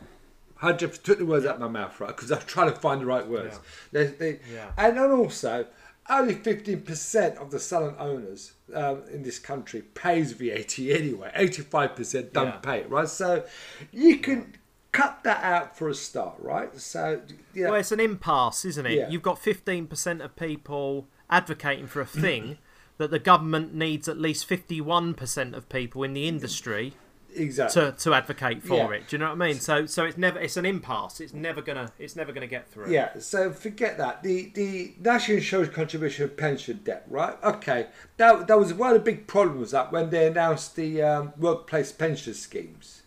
I 0.61 0.73
just 0.73 1.05
took 1.05 1.17
the 1.17 1.25
words 1.25 1.45
out 1.45 1.55
of 1.55 1.61
my 1.61 1.69
mouth, 1.69 1.99
right? 2.01 2.15
Because 2.15 2.31
I'm 2.31 2.41
trying 2.41 2.71
to 2.71 2.75
find 2.75 3.01
the 3.01 3.05
right 3.05 3.25
words. 3.25 3.59
Yeah. 3.91 4.03
They, 4.03 4.07
they, 4.07 4.39
yeah. 4.53 4.71
And 4.77 4.97
then 4.97 5.09
also, 5.09 5.65
only 6.09 6.35
15% 6.35 7.37
of 7.37 7.49
the 7.49 7.59
salon 7.59 7.95
owners 7.97 8.51
um, 8.75 9.03
in 9.11 9.23
this 9.23 9.39
country 9.39 9.81
pays 9.81 10.33
VAT 10.33 10.77
anyway. 10.79 11.31
85% 11.33 12.33
don't 12.33 12.47
yeah. 12.47 12.51
pay 12.57 12.79
it, 12.79 12.89
right? 12.89 13.07
So 13.07 13.45
you 13.91 14.17
can 14.17 14.53
cut 14.91 15.23
that 15.23 15.41
out 15.43 15.77
for 15.77 15.87
a 15.87 15.95
start, 15.95 16.35
right? 16.39 16.77
So 16.77 17.21
yeah. 17.53 17.69
Well, 17.69 17.79
it's 17.79 17.93
an 17.93 18.01
impasse, 18.01 18.65
isn't 18.65 18.85
it? 18.85 18.97
Yeah. 18.97 19.09
You've 19.09 19.23
got 19.23 19.41
15% 19.41 20.23
of 20.23 20.35
people 20.35 21.07
advocating 21.29 21.87
for 21.87 22.01
a 22.01 22.05
thing 22.05 22.57
that 22.97 23.11
the 23.11 23.19
government 23.19 23.73
needs 23.73 24.09
at 24.09 24.17
least 24.17 24.47
51% 24.47 25.53
of 25.53 25.69
people 25.69 26.03
in 26.03 26.13
the 26.13 26.27
industry 26.27 26.93
exactly 27.35 27.81
to, 27.81 27.91
to 27.91 28.13
advocate 28.13 28.63
for 28.63 28.75
yeah. 28.75 28.91
it. 28.91 29.07
Do 29.07 29.15
you 29.15 29.19
know 29.19 29.29
what 29.29 29.41
I 29.41 29.47
mean? 29.47 29.59
So 29.59 29.85
so 29.85 30.05
it's 30.05 30.17
never 30.17 30.39
it's 30.39 30.57
an 30.57 30.65
impasse. 30.65 31.19
It's 31.21 31.33
never 31.33 31.61
gonna 31.61 31.91
it's 31.99 32.15
never 32.15 32.31
gonna 32.31 32.47
get 32.47 32.69
through. 32.69 32.91
Yeah. 32.91 33.19
So 33.19 33.51
forget 33.51 33.97
that. 33.97 34.23
The 34.23 34.51
the 34.53 34.93
national 34.99 35.37
insurance 35.37 35.73
contribution 35.73 36.29
pension 36.29 36.81
debt, 36.83 37.05
right? 37.09 37.35
Okay. 37.43 37.87
That 38.17 38.47
that 38.47 38.57
was 38.59 38.73
one 38.73 38.95
of 38.95 39.03
the 39.03 39.11
big 39.11 39.27
problems 39.27 39.71
that 39.71 39.91
when 39.91 40.09
they 40.09 40.27
announced 40.27 40.75
the 40.75 41.01
um, 41.01 41.33
workplace 41.37 41.91
pension 41.91 42.33
schemes 42.33 43.01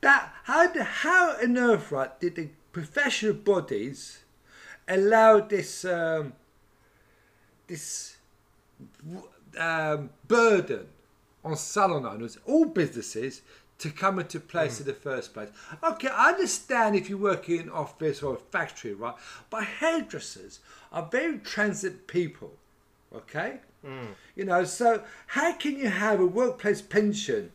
that 0.00 0.32
how 0.44 0.68
how 0.82 1.36
on 1.42 1.56
earth 1.58 1.90
right 1.90 2.18
did 2.20 2.36
the 2.36 2.48
professional 2.72 3.32
bodies 3.32 4.20
allow 4.86 5.40
this 5.40 5.84
um, 5.84 6.32
this 7.66 8.16
um, 9.58 10.10
burden 10.26 10.86
on 11.48 11.56
salon 11.56 12.06
owners, 12.06 12.38
all 12.46 12.64
businesses, 12.64 13.42
to 13.78 13.90
come 13.90 14.18
into 14.18 14.40
place 14.40 14.76
mm. 14.76 14.80
in 14.80 14.86
the 14.86 14.92
first 14.92 15.32
place. 15.34 15.50
Okay, 15.82 16.08
I 16.08 16.30
understand 16.30 16.96
if 16.96 17.08
you 17.08 17.16
work 17.16 17.48
in 17.48 17.60
an 17.60 17.70
office 17.70 18.22
or 18.22 18.34
a 18.34 18.38
factory, 18.38 18.94
right? 18.94 19.14
But 19.50 19.64
hairdressers 19.64 20.60
are 20.92 21.08
very 21.10 21.38
transit 21.38 22.06
people, 22.06 22.54
okay? 23.14 23.60
Mm. 23.86 24.08
You 24.34 24.44
know, 24.44 24.64
so 24.64 25.04
how 25.28 25.52
can 25.52 25.78
you 25.78 25.88
have 25.88 26.20
a 26.20 26.26
workplace 26.26 26.82
pension, 26.82 27.52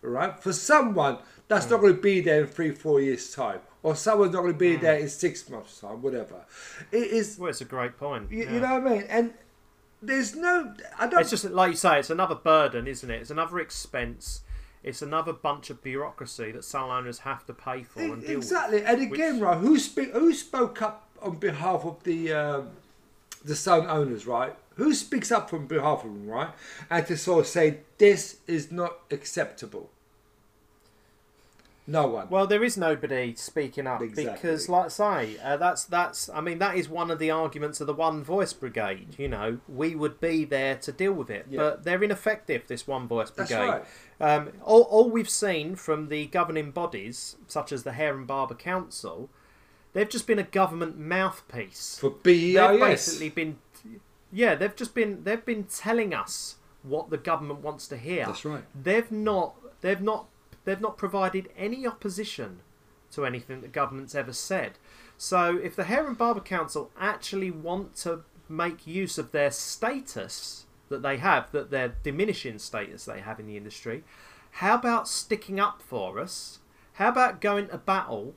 right, 0.00 0.40
for 0.42 0.52
someone 0.52 1.18
that's 1.48 1.66
mm. 1.66 1.70
not 1.72 1.80
going 1.80 1.96
to 1.96 2.00
be 2.00 2.20
there 2.20 2.42
in 2.42 2.46
three, 2.46 2.70
four 2.70 3.00
years' 3.00 3.34
time. 3.34 3.60
Or 3.82 3.94
someone's 3.94 4.32
not 4.32 4.40
going 4.40 4.52
to 4.52 4.58
be 4.58 4.76
mm. 4.76 4.80
there 4.80 4.98
in 4.98 5.08
six 5.08 5.48
months' 5.48 5.80
time, 5.80 6.02
whatever. 6.02 6.44
It 6.92 7.12
is. 7.12 7.38
Well, 7.38 7.50
it's 7.50 7.60
a 7.60 7.64
great 7.64 7.96
point. 7.96 8.30
You, 8.30 8.44
yeah. 8.44 8.52
you 8.52 8.60
know 8.60 8.78
what 8.78 8.86
I 8.86 8.94
mean? 8.96 9.02
And 9.08 9.34
there's 10.00 10.34
no. 10.34 10.74
I 10.98 11.06
don't. 11.06 11.20
It's 11.20 11.30
just 11.30 11.44
like 11.44 11.70
you 11.70 11.76
say. 11.76 11.98
It's 11.98 12.10
another 12.10 12.34
burden, 12.34 12.86
isn't 12.86 13.10
it? 13.10 13.20
It's 13.20 13.30
another 13.30 13.58
expense. 13.58 14.42
It's 14.82 15.02
another 15.02 15.32
bunch 15.32 15.70
of 15.70 15.82
bureaucracy 15.82 16.52
that 16.52 16.64
salon 16.64 17.02
owners 17.02 17.20
have 17.20 17.44
to 17.46 17.54
pay 17.54 17.82
for 17.82 18.00
and 18.00 18.22
deal 18.22 18.38
exactly. 18.38 18.78
With, 18.78 18.88
and 18.88 19.02
again, 19.02 19.34
which... 19.34 19.42
right? 19.42 19.58
Who 19.58 19.78
speak? 19.78 20.12
Who 20.12 20.32
spoke 20.32 20.80
up 20.82 21.08
on 21.20 21.36
behalf 21.36 21.84
of 21.84 22.02
the 22.04 22.32
um, 22.32 22.68
the 23.44 23.56
salon 23.56 23.88
owners? 23.88 24.26
Right? 24.26 24.54
Who 24.76 24.94
speaks 24.94 25.32
up 25.32 25.52
on 25.52 25.66
behalf 25.66 26.04
of 26.04 26.12
them? 26.12 26.28
Right? 26.28 26.50
And 26.88 27.06
to 27.06 27.16
sort 27.16 27.40
of 27.40 27.46
say 27.48 27.80
this 27.98 28.38
is 28.46 28.70
not 28.70 28.98
acceptable. 29.10 29.90
No 31.88 32.06
one. 32.06 32.28
Well, 32.28 32.46
there 32.46 32.62
is 32.62 32.76
nobody 32.76 33.34
speaking 33.34 33.86
up 33.86 34.02
exactly. 34.02 34.34
because, 34.34 34.68
like 34.68 34.84
I 34.84 34.88
say, 34.88 35.38
uh, 35.42 35.56
that's 35.56 35.84
that's. 35.84 36.28
I 36.28 36.42
mean, 36.42 36.58
that 36.58 36.76
is 36.76 36.86
one 36.86 37.10
of 37.10 37.18
the 37.18 37.30
arguments 37.30 37.80
of 37.80 37.86
the 37.86 37.94
One 37.94 38.22
Voice 38.22 38.52
Brigade. 38.52 39.16
You 39.16 39.28
know, 39.28 39.60
we 39.66 39.94
would 39.94 40.20
be 40.20 40.44
there 40.44 40.76
to 40.76 40.92
deal 40.92 41.14
with 41.14 41.30
it, 41.30 41.46
yeah. 41.48 41.56
but 41.56 41.84
they're 41.84 42.04
ineffective. 42.04 42.64
This 42.68 42.86
One 42.86 43.08
Voice 43.08 43.30
Brigade. 43.30 43.54
That's 43.54 43.88
right. 44.20 44.36
Um, 44.36 44.52
all, 44.62 44.82
all 44.82 45.08
we've 45.08 45.30
seen 45.30 45.76
from 45.76 46.08
the 46.08 46.26
governing 46.26 46.72
bodies, 46.72 47.36
such 47.46 47.72
as 47.72 47.84
the 47.84 47.92
Hair 47.92 48.18
and 48.18 48.26
Barber 48.26 48.54
Council, 48.54 49.30
they've 49.94 50.08
just 50.08 50.26
been 50.26 50.38
a 50.38 50.44
government 50.44 50.98
mouthpiece 50.98 51.96
for 51.98 52.10
BEIS. 52.10 52.54
They've 52.54 52.80
basically 52.80 53.30
been, 53.30 53.58
yeah, 54.30 54.54
they've 54.56 54.76
just 54.76 54.94
been 54.94 55.24
they've 55.24 55.44
been 55.44 55.64
telling 55.64 56.12
us 56.12 56.56
what 56.82 57.08
the 57.08 57.16
government 57.16 57.60
wants 57.60 57.88
to 57.88 57.96
hear. 57.96 58.26
That's 58.26 58.44
right. 58.44 58.64
They've 58.74 59.10
not 59.10 59.54
they've 59.80 60.02
not 60.02 60.26
they've 60.64 60.80
not 60.80 60.98
provided 60.98 61.48
any 61.56 61.86
opposition 61.86 62.60
to 63.12 63.24
anything 63.24 63.60
the 63.60 63.68
government's 63.68 64.14
ever 64.14 64.32
said. 64.32 64.72
So 65.16 65.56
if 65.56 65.74
the 65.74 65.84
Hair 65.84 66.06
and 66.06 66.16
Barber 66.16 66.40
Council 66.40 66.90
actually 66.98 67.50
want 67.50 67.96
to 67.96 68.24
make 68.48 68.86
use 68.86 69.18
of 69.18 69.32
their 69.32 69.50
status 69.50 70.66
that 70.88 71.02
they 71.02 71.18
have, 71.18 71.50
that 71.52 71.70
their 71.70 71.96
diminishing 72.02 72.58
status 72.58 73.04
they 73.04 73.20
have 73.20 73.40
in 73.40 73.46
the 73.46 73.56
industry, 73.56 74.04
how 74.52 74.74
about 74.74 75.08
sticking 75.08 75.60
up 75.60 75.82
for 75.82 76.18
us? 76.18 76.60
How 76.94 77.08
about 77.08 77.40
going 77.40 77.68
to 77.68 77.78
battle 77.78 78.34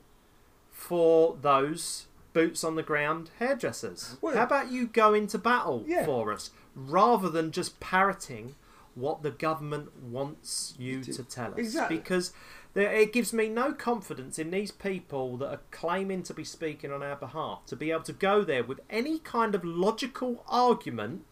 for 0.70 1.36
those 1.40 2.06
boots 2.32 2.64
on 2.64 2.76
the 2.76 2.82
ground 2.82 3.30
hairdressers? 3.38 4.16
Well, 4.20 4.34
how 4.34 4.44
about 4.44 4.70
you 4.70 4.86
go 4.86 5.14
into 5.14 5.38
battle 5.38 5.84
yeah. 5.86 6.04
for 6.04 6.32
us 6.32 6.50
rather 6.74 7.28
than 7.28 7.50
just 7.50 7.80
parroting 7.80 8.54
what 8.94 9.22
the 9.22 9.30
government 9.30 10.02
wants 10.02 10.74
you 10.78 11.02
to 11.02 11.22
tell 11.22 11.52
us. 11.52 11.58
Exactly. 11.58 11.96
Because 11.96 12.32
there, 12.74 12.92
it 12.92 13.12
gives 13.12 13.32
me 13.32 13.48
no 13.48 13.72
confidence 13.72 14.38
in 14.38 14.50
these 14.50 14.70
people 14.70 15.36
that 15.38 15.48
are 15.48 15.60
claiming 15.70 16.22
to 16.24 16.34
be 16.34 16.44
speaking 16.44 16.92
on 16.92 17.02
our 17.02 17.16
behalf 17.16 17.64
to 17.66 17.76
be 17.76 17.90
able 17.90 18.02
to 18.02 18.12
go 18.12 18.42
there 18.42 18.64
with 18.64 18.80
any 18.88 19.18
kind 19.18 19.54
of 19.54 19.64
logical 19.64 20.44
argument 20.48 21.24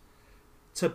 to, 0.75 0.95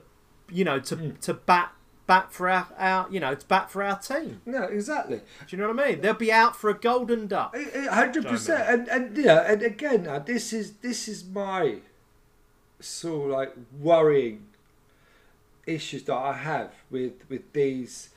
you 0.51 0.63
know, 0.63 0.79
to 0.79 0.95
mm. 0.95 1.19
to 1.21 1.33
bat 1.33 1.71
bat 2.07 2.31
for 2.31 2.47
our, 2.47 2.67
our 2.77 3.07
you 3.09 3.19
know 3.19 3.33
to 3.33 3.45
bat 3.47 3.69
for 3.71 3.81
our 3.81 3.97
team. 3.99 4.41
No, 4.45 4.63
exactly. 4.63 5.17
Do 5.17 5.55
you 5.55 5.57
know 5.57 5.69
what 5.69 5.79
I 5.79 5.89
mean? 5.89 6.01
They'll 6.01 6.13
be 6.13 6.31
out 6.31 6.55
for 6.55 6.69
a 6.69 6.77
golden 6.77 7.27
duck. 7.27 7.55
Hundred 7.89 8.25
percent. 8.25 8.63
And 8.67 8.87
and 8.87 9.17
yeah, 9.17 9.51
and 9.51 9.61
again, 9.61 10.07
uh, 10.07 10.19
this 10.19 10.53
is 10.53 10.73
this 10.77 11.07
is 11.07 11.25
my 11.25 11.77
sort 12.79 13.31
of 13.31 13.37
like 13.37 13.53
worrying 13.79 14.45
issues 15.65 16.03
that 16.03 16.15
I 16.15 16.33
have 16.33 16.71
with 16.89 17.13
with 17.29 17.53
these. 17.53 18.09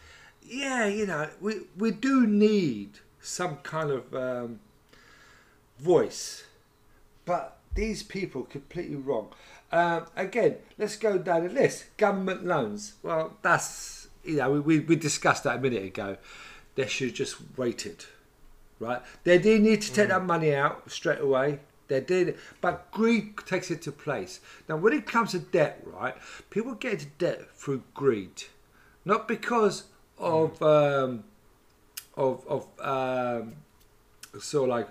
Yeah, 0.43 0.87
you 0.87 1.07
know, 1.07 1.29
we 1.41 1.63
we 1.77 1.91
do 1.91 2.27
need 2.27 3.01
some 3.21 3.57
kind 3.59 3.91
of 3.91 4.15
um, 4.15 4.61
voice, 5.79 6.45
but 7.25 7.59
these 7.75 8.03
people 8.03 8.43
completely 8.45 8.97
wrong. 8.97 9.29
Um, 9.71 10.07
again, 10.17 10.57
let's 10.79 10.97
go 10.97 11.19
down 11.19 11.47
the 11.47 11.53
list. 11.53 11.97
Government 11.97 12.45
loans. 12.45 12.95
Well, 13.03 13.37
that's 13.43 14.09
you 14.25 14.37
know 14.37 14.53
we, 14.53 14.61
we, 14.61 14.81
we 14.81 14.97
discussed 14.97 15.45
that 15.45 15.57
a 15.57 15.61
minute 15.61 15.85
ago. 15.85 16.17
They 16.75 16.87
should 16.87 17.15
just 17.15 17.37
waited, 17.57 18.05
right? 18.79 19.03
They 19.25 19.39
do 19.39 19.59
need 19.59 19.83
to 19.83 19.93
take 19.93 20.07
mm. 20.07 20.11
that 20.11 20.25
money 20.25 20.55
out 20.55 20.91
straight 20.91 21.21
away, 21.21 21.61
Doing 21.89 22.29
it, 22.29 22.39
but 22.61 22.91
greed 22.93 23.39
takes 23.47 23.71
it 23.71 23.81
to 23.83 23.93
place. 23.93 24.41
Now, 24.69 24.77
when 24.77 24.93
it 24.93 25.07
comes 25.07 25.31
to 25.31 25.39
debt, 25.39 25.83
right, 25.87 26.15
people 26.51 26.75
get 26.75 26.95
into 26.95 27.07
debt 27.19 27.51
through 27.55 27.83
greed, 27.95 28.45
not 29.07 29.27
because 29.27 29.85
of 30.19 30.61
um, 30.63 31.25
of 32.15 32.47
of 32.47 32.67
um, 32.81 33.55
so 34.39 34.65
like 34.65 34.89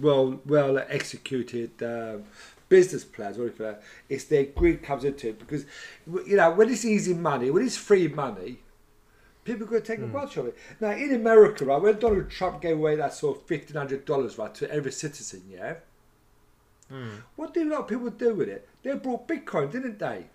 well 0.00 0.40
well 0.46 0.78
executed 0.78 1.70
um, 1.82 2.24
business 2.68 3.04
plans 3.04 3.38
like 3.38 3.58
that. 3.58 3.82
It's 4.08 4.24
their 4.24 4.44
greed 4.44 4.82
comes 4.82 5.04
into 5.04 5.30
it 5.30 5.38
because 5.38 5.64
you 6.06 6.36
know 6.36 6.52
when 6.52 6.70
it's 6.70 6.84
easy 6.84 7.14
money, 7.14 7.50
when 7.50 7.64
it's 7.64 7.76
free 7.76 8.08
money, 8.08 8.60
people 9.44 9.64
are 9.64 9.70
going 9.70 9.82
to 9.82 9.86
take 9.86 9.98
hmm. 9.98 10.04
advantage 10.06 10.36
of 10.36 10.46
it. 10.46 10.56
Now 10.80 10.90
in 10.90 11.14
America, 11.14 11.64
right, 11.64 11.80
when 11.80 11.98
Donald 11.98 12.30
Trump 12.30 12.60
gave 12.62 12.76
away 12.76 12.96
that 12.96 13.14
sort 13.14 13.38
of 13.38 13.42
fifteen 13.44 13.76
hundred 13.76 14.04
dollars 14.04 14.38
right 14.38 14.54
to 14.54 14.70
every 14.70 14.92
citizen, 14.92 15.42
yeah. 15.48 15.76
Hmm. 16.88 17.16
What 17.36 17.54
do 17.54 17.62
a 17.62 17.70
lot 17.70 17.80
of 17.80 17.88
people 17.88 18.10
do 18.10 18.34
with 18.34 18.48
it? 18.48 18.68
They 18.82 18.94
brought 18.94 19.28
Bitcoin, 19.28 19.70
didn't 19.70 19.98
they? 19.98 20.26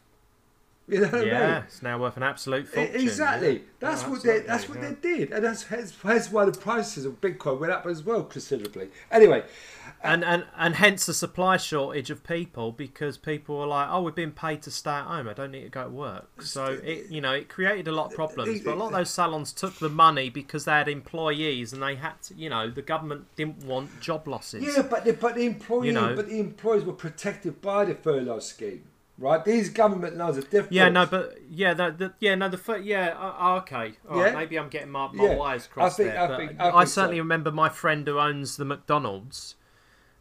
You 0.93 1.01
know 1.01 1.07
what 1.07 1.15
I 1.15 1.19
mean? 1.19 1.27
Yeah, 1.27 1.63
it's 1.63 1.83
now 1.83 1.99
worth 1.99 2.15
an 2.15 2.23
absolute 2.23 2.65
fortune. 2.65 2.95
Exactly. 2.95 3.53
yeah. 3.55 3.59
That's 3.79 4.05
Oh, 4.05 4.11
what 4.11 4.23
they. 4.23 4.39
That's 4.39 4.69
what 4.69 4.81
yeah. 4.81 4.91
they 4.91 4.95
did, 5.17 5.31
and 5.33 5.43
that's, 5.43 5.63
that's 5.65 6.31
why 6.31 6.45
the 6.45 6.57
prices 6.57 7.03
of 7.03 7.19
Bitcoin 7.19 7.59
went 7.59 7.73
up 7.73 7.85
as 7.85 8.03
well 8.03 8.23
considerably. 8.23 8.87
Anyway, 9.11 9.41
uh, 9.41 9.91
and 10.03 10.23
and 10.23 10.45
and 10.55 10.75
hence 10.75 11.05
the 11.05 11.13
supply 11.13 11.57
shortage 11.57 12.09
of 12.09 12.23
people 12.23 12.71
because 12.71 13.17
people 13.17 13.57
were 13.59 13.67
like, 13.67 13.89
oh, 13.91 14.01
we're 14.01 14.11
being 14.11 14.31
paid 14.31 14.61
to 14.61 14.71
stay 14.71 14.91
at 14.91 15.03
home. 15.03 15.27
I 15.27 15.33
don't 15.33 15.51
need 15.51 15.63
to 15.63 15.69
go 15.69 15.83
to 15.83 15.89
work. 15.89 16.41
So 16.41 16.79
it 16.81 17.11
you 17.11 17.19
know 17.19 17.33
it 17.33 17.49
created 17.49 17.89
a 17.89 17.91
lot 17.91 18.05
of 18.07 18.13
problems. 18.13 18.61
But 18.61 18.73
a 18.73 18.77
lot 18.77 18.87
of 18.87 18.93
those 18.93 19.09
salons 19.09 19.51
took 19.51 19.75
the 19.79 19.89
money 19.89 20.29
because 20.29 20.63
they 20.63 20.71
had 20.71 20.87
employees 20.87 21.73
and 21.73 21.83
they 21.83 21.95
had 21.95 22.21
to, 22.23 22.33
you 22.35 22.49
know, 22.49 22.69
the 22.69 22.81
government 22.81 23.25
didn't 23.35 23.65
want 23.65 23.99
job 23.99 24.25
losses. 24.25 24.63
yeah, 24.63 24.83
but 24.83 25.03
the 25.03 25.11
but 25.11 25.35
the 25.35 25.45
employee, 25.45 25.87
You 25.87 25.93
know. 25.93 26.15
but 26.15 26.29
the 26.29 26.39
employees 26.39 26.85
were 26.85 26.93
protected 26.93 27.61
by 27.61 27.83
the 27.83 27.93
furlough 27.95 28.39
scheme, 28.39 28.83
right? 29.17 29.43
These 29.43 29.69
government 29.69 30.15
loans 30.17 30.37
are 30.37 30.41
different. 30.41 30.71
Yeah, 30.71 30.89
no, 30.89 31.05
but 31.05 31.37
yeah, 31.49 31.73
the, 31.73 31.91
the 31.91 32.13
yeah, 32.19 32.35
no, 32.35 32.49
the 32.49 32.79
yeah, 32.83 33.15
uh, 33.17 33.57
okay, 33.61 33.93
All 34.09 34.19
right, 34.19 34.31
Yeah. 34.33 34.39
maybe 34.39 34.59
I'm 34.59 34.69
getting 34.69 34.89
my, 34.91 35.09
my 35.11 35.23
Yeah. 35.25 35.35
wires 35.35 35.67
I 35.71 35.73
crossed 35.73 35.97
think- 35.97 36.09
there. 36.11 36.21
I 36.21 36.37
think- 36.37 36.59
I 36.59 36.69
I, 36.69 36.71
think 36.79 36.87
certainly 36.89 37.17
so. 37.17 37.21
remember 37.23 37.51
my 37.51 37.69
friend 37.69 38.07
who 38.07 38.19
owns 38.19 38.57
the 38.57 38.65
McDonald's. 38.65 39.55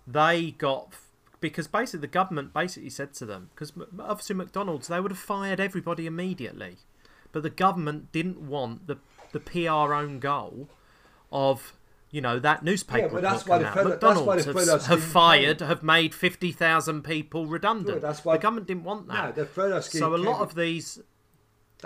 They 0.07 0.53
got 0.53 0.95
because 1.41 1.67
basically 1.67 2.01
the 2.01 2.07
government 2.07 2.55
basically 2.55 2.91
said 2.91 3.13
to 3.15 3.27
them 3.27 3.51
because 3.55 3.73
obviously 4.01 4.35
McDonald's 4.37 4.89
they 4.89 5.01
would 5.01 5.11
have 5.11 5.19
fired 5.19 5.61
everybody 5.61 6.07
immediately, 6.07 6.79
but 7.33 7.43
the 7.43 7.51
government 7.51 8.13
didn't 8.13 8.41
want 8.41 8.87
the 8.87 8.97
the 9.33 9.41
PR 9.41 9.93
own 9.95 10.19
goal 10.21 10.69
of. 11.31 11.73
You 12.17 12.23
know 12.23 12.39
that 12.39 12.65
newspaper 12.65 13.09
Yeah, 13.09 13.13
but 13.13 13.21
that's 13.23 13.47
why 13.47 13.59
the 13.59 13.67
out. 13.67 13.75
furlough- 13.75 13.99
that's 14.01 14.21
why 14.21 14.37
the 14.37 14.47
McDonald's 14.55 14.87
have, 14.87 15.01
have 15.01 15.03
fired, 15.07 15.61
have 15.61 15.83
made 15.83 16.15
fifty 16.15 16.51
thousand 16.51 17.03
people 17.03 17.45
redundant. 17.47 18.01
that's 18.01 18.25
why- 18.25 18.37
the 18.39 18.43
government 18.43 18.67
didn't 18.67 18.85
want 18.85 19.07
no, 19.07 19.13
that. 19.13 19.35
the 19.35 19.45
furlough 19.45 19.81
scheme. 19.81 19.99
so 20.01 20.15
a 20.15 20.17
lot 20.17 20.41
of 20.41 20.55
these 20.55 20.99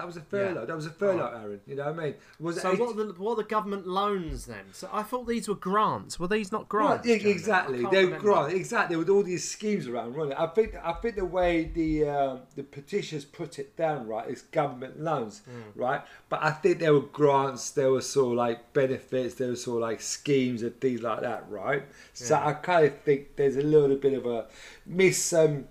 that 0.01 0.07
was 0.07 0.17
a 0.17 0.23
furlough. 0.23 0.65
That 0.67 0.75
was 0.75 0.87
a 0.87 0.91
furlough, 0.91 1.33
Aaron. 1.43 1.61
You 1.67 1.77
know 1.77 1.85
what 1.93 2.01
I 2.01 2.05
mean? 2.05 2.15
Was 2.39 2.57
it 2.57 2.61
So 2.63 2.75
what 2.75 2.97
the 2.97 3.05
what 3.23 3.37
the 3.37 3.45
government 3.45 3.87
loans 3.87 4.47
then? 4.47 4.65
So 4.73 4.89
I 4.93 5.03
thought 5.03 5.29
these 5.29 5.47
were 5.49 5.55
grants. 5.55 6.19
Were 6.19 6.29
these 6.29 6.51
not 6.51 6.69
grants? 6.69 7.07
yeah, 7.07 7.17
exactly. 7.17 7.83
They're 7.83 8.05
remember. 8.07 8.19
grant, 8.19 8.53
exactly 8.55 8.97
with 8.97 9.09
all 9.11 9.23
these 9.23 9.49
schemes 9.49 9.87
around 9.87 10.15
running. 10.17 10.35
I 10.35 10.47
think 10.47 10.75
I 10.83 10.93
think 10.95 11.17
the 11.17 11.25
way 11.25 11.65
the 11.65 12.09
um, 12.09 12.41
the 12.57 12.63
petitions 12.63 13.25
put 13.25 13.59
it 13.59 13.77
down 13.77 14.09
right 14.09 14.29
is 14.29 14.43
government 14.43 15.01
loans, 15.01 15.43
Hmm. 15.45 15.79
right? 15.81 16.03
But 16.29 16.43
I 16.43 16.51
think 16.51 16.79
there 16.79 16.95
were 16.95 17.01
grants, 17.01 17.71
there 17.71 17.91
were 17.91 18.01
sort 18.01 18.33
of 18.33 18.37
like 18.39 18.73
benefits, 18.73 19.35
there 19.35 19.49
were 19.49 19.57
sort 19.57 19.77
of 19.77 19.83
like 19.83 20.01
schemes 20.01 20.63
and 20.63 20.81
things 20.81 21.03
like 21.03 21.21
that, 21.21 21.45
right? 21.51 21.83
So 22.15 22.35
Yeah. 22.35 22.47
I 22.49 22.53
kind 22.55 22.87
of 22.87 23.01
think 23.03 23.37
there's 23.37 23.57
a 23.57 23.63
little 23.63 23.97
bit 23.97 24.15
of 24.15 24.25
a 24.27 24.47
miss. 24.87 25.33
Um, 25.33 25.67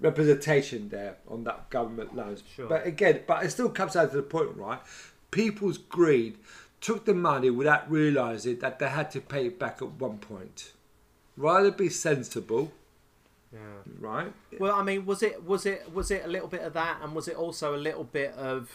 representation 0.00 0.88
there 0.88 1.16
on 1.28 1.44
that 1.44 1.68
government 1.70 2.14
loans 2.16 2.42
Sure. 2.56 2.66
but 2.68 2.86
again 2.86 3.20
but 3.26 3.44
it 3.44 3.50
still 3.50 3.68
comes 3.68 3.92
down 3.92 4.08
to 4.10 4.16
the 4.16 4.22
point 4.22 4.56
right 4.56 4.80
people's 5.30 5.78
greed 5.78 6.38
took 6.80 7.04
the 7.04 7.14
money 7.14 7.50
without 7.50 7.90
realizing 7.90 8.58
that 8.60 8.78
they 8.78 8.88
had 8.88 9.10
to 9.10 9.20
pay 9.20 9.46
it 9.46 9.58
back 9.58 9.82
at 9.82 9.90
one 9.92 10.18
point 10.18 10.72
rather 11.36 11.70
be 11.70 11.88
sensible, 11.88 12.72
Yeah. 13.52 13.58
right? 13.98 14.32
Well, 14.58 14.74
I 14.74 14.82
mean, 14.82 15.06
was 15.06 15.22
it 15.22 15.42
was 15.44 15.64
it 15.66 15.90
was 15.92 16.10
it 16.10 16.24
a 16.24 16.28
little 16.28 16.48
bit 16.48 16.60
of 16.62 16.72
that, 16.74 17.00
and 17.02 17.14
was 17.14 17.28
it 17.28 17.36
also 17.36 17.74
a 17.74 17.78
little 17.78 18.04
bit 18.04 18.32
of 18.34 18.70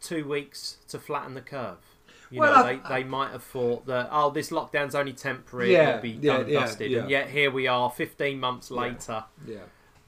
two 0.00 0.26
weeks 0.26 0.78
to 0.88 0.98
flatten 0.98 1.34
the 1.34 1.40
curve? 1.40 1.78
You 2.30 2.40
Well, 2.40 2.52
know, 2.52 2.64
I- 2.68 2.74
they, 2.76 3.02
they 3.02 3.04
might 3.08 3.30
have 3.30 3.44
thought 3.44 3.86
that 3.86 4.08
oh, 4.10 4.30
this 4.30 4.50
lockdown's 4.50 4.94
only 4.96 5.12
temporary, 5.12 5.72
Yeah, 5.72 5.90
it'll 5.90 6.02
be 6.02 6.10
yeah, 6.10 6.36
done 6.38 6.48
yeah, 6.48 6.60
dusted, 6.60 6.90
yeah. 6.90 7.00
and 7.00 7.10
yet 7.10 7.30
here 7.30 7.50
we 7.50 7.66
are, 7.68 7.90
fifteen 7.90 8.40
months 8.40 8.70
later. 8.72 9.24
Yeah. 9.46 9.58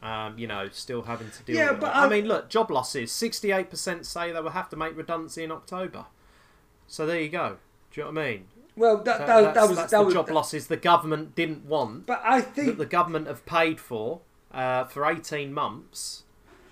Um, 0.06 0.38
you 0.38 0.46
know, 0.46 0.68
still 0.70 1.02
having 1.02 1.30
to 1.30 1.42
deal 1.42 1.56
Yeah, 1.56 1.70
with 1.72 1.80
but 1.80 1.88
it. 1.88 1.96
I 1.96 2.04
I- 2.04 2.08
mean, 2.08 2.26
look, 2.26 2.48
job 2.48 2.70
losses. 2.70 3.10
Sixty-eight 3.10 3.70
percent 3.70 4.06
say 4.06 4.30
they 4.30 4.40
will 4.40 4.50
have 4.50 4.68
to 4.70 4.76
make 4.76 4.96
redundancy 4.96 5.42
in 5.42 5.50
October. 5.50 6.04
So 6.86 7.06
there 7.06 7.20
you 7.20 7.28
go. 7.28 7.56
Do 7.90 8.00
you 8.00 8.06
know 8.06 8.12
what 8.12 8.20
I 8.22 8.30
mean? 8.30 8.44
Well, 8.76 8.96
that, 8.98 9.04
That, 9.04 9.26
that, 9.26 9.42
that's, 9.42 9.54
that 9.56 9.68
was 9.68 9.76
that's 9.78 9.90
that 9.92 9.98
the 9.98 10.04
was. 10.04 10.14
job 10.14 10.30
losses 10.30 10.66
the 10.68 10.76
government 10.76 11.34
didn't 11.34 11.64
want, 11.64 12.06
But 12.06 12.20
I 12.22 12.40
that 12.40 12.54
think 12.54 12.78
the 12.78 12.86
government 12.86 13.26
have 13.26 13.44
paid 13.46 13.80
for 13.80 14.20
uh, 14.52 14.84
for 14.84 15.04
eighteen 15.10 15.52
months, 15.52 16.22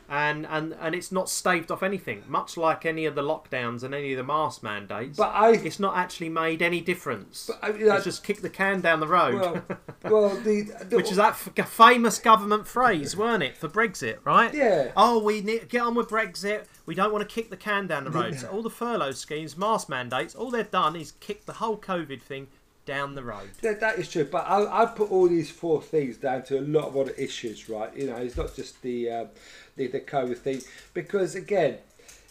and, 0.09 0.47
and 0.47 0.75
and 0.81 0.95
it's 0.95 1.11
not 1.11 1.29
staved 1.29 1.71
off 1.71 1.83
anything. 1.83 2.23
Much 2.29 2.57
like 2.57 2.85
any 2.85 3.07
of 3.07 3.15
the 3.15 3.23
lockdowns 3.23 3.83
and 3.83 3.95
any 3.95 4.13
of 4.13 4.19
the 4.19 4.25
mask 4.25 4.63
mandates, 4.63 5.17
But 5.17 5.31
I- 5.35 5.53
it's 5.53 5.81
not 5.81 5.97
actually 5.97 6.29
made 6.29 6.61
any 6.63 6.81
difference. 6.81 7.47
But 7.49 7.59
I- 7.63 7.77
you 7.79 7.87
know, 7.87 7.95
it's 7.97 8.05
just 8.05 8.25
kick 8.25 8.43
the 8.43 8.51
can 8.51 8.81
down 8.81 9.01
the 9.01 9.09
road. 9.09 9.35
well, 9.41 9.63
well, 10.05 10.29
the, 10.37 10.71
the 10.89 10.97
Which 10.97 11.11
is 11.11 11.17
that 11.17 11.31
f- 11.57 11.69
famous 11.69 12.19
government 12.19 12.67
phrase, 12.67 13.17
weren't 13.17 13.43
it, 13.43 13.57
for 13.57 13.69
Brexit, 13.69 14.19
right? 14.25 14.53
Yeah. 14.53 14.93
Oh, 14.97 15.19
we 15.23 15.41
need 15.41 15.61
to 15.61 15.67
get 15.67 15.83
on 15.83 15.95
with 15.95 16.09
Brexit. 16.09 16.65
We 16.87 16.95
don't 16.95 17.13
want 17.13 17.27
to 17.29 17.35
kick 17.35 17.51
the 17.51 17.57
can 17.57 17.87
down 17.87 18.05
the 18.05 18.11
road. 18.11 18.39
So 18.39 18.49
all 18.49 18.63
the 18.63 18.71
furlough 18.71 19.13
schemes, 19.13 19.57
mask 19.57 19.89
mandates, 19.89 20.35
all 20.35 20.51
they've 20.51 20.71
done 20.71 20.97
is 20.97 21.13
kick 21.21 21.47
the 21.47 21.55
whole 21.55 21.79
COVID 21.79 22.21
thing 22.21 22.49
down 22.85 23.15
the 23.15 23.25
road. 23.25 23.49
That, 23.63 23.81
that 23.81 23.99
is 23.99 24.11
true, 24.11 24.25
but 24.31 24.45
I, 24.47 24.83
I 24.83 24.85
put 24.87 25.11
all 25.11 25.27
these 25.27 25.51
four 25.51 25.81
things 25.81 26.19
down 26.19 26.43
to 26.45 26.59
a 26.59 26.61
lot 26.61 26.85
of 26.89 26.97
other 26.99 27.13
issues, 27.13 27.71
right? 27.71 27.91
You 27.97 28.09
know, 28.09 28.17
it's 28.17 28.37
not 28.37 28.55
just 28.55 28.83
the 28.83 29.09
um, 29.11 29.29
the, 29.77 29.87
the 29.89 30.01
COVID 30.01 30.39
thing, 30.39 30.61
because 30.93 31.35
again, 31.35 31.79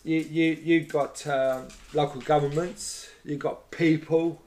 you 0.04 0.20
you 0.20 0.58
you 0.64 0.80
got 0.82 1.26
um, 1.28 1.68
local 1.94 2.22
governments, 2.22 3.10
you 3.26 3.36
got 3.38 3.72
people. 3.72 4.42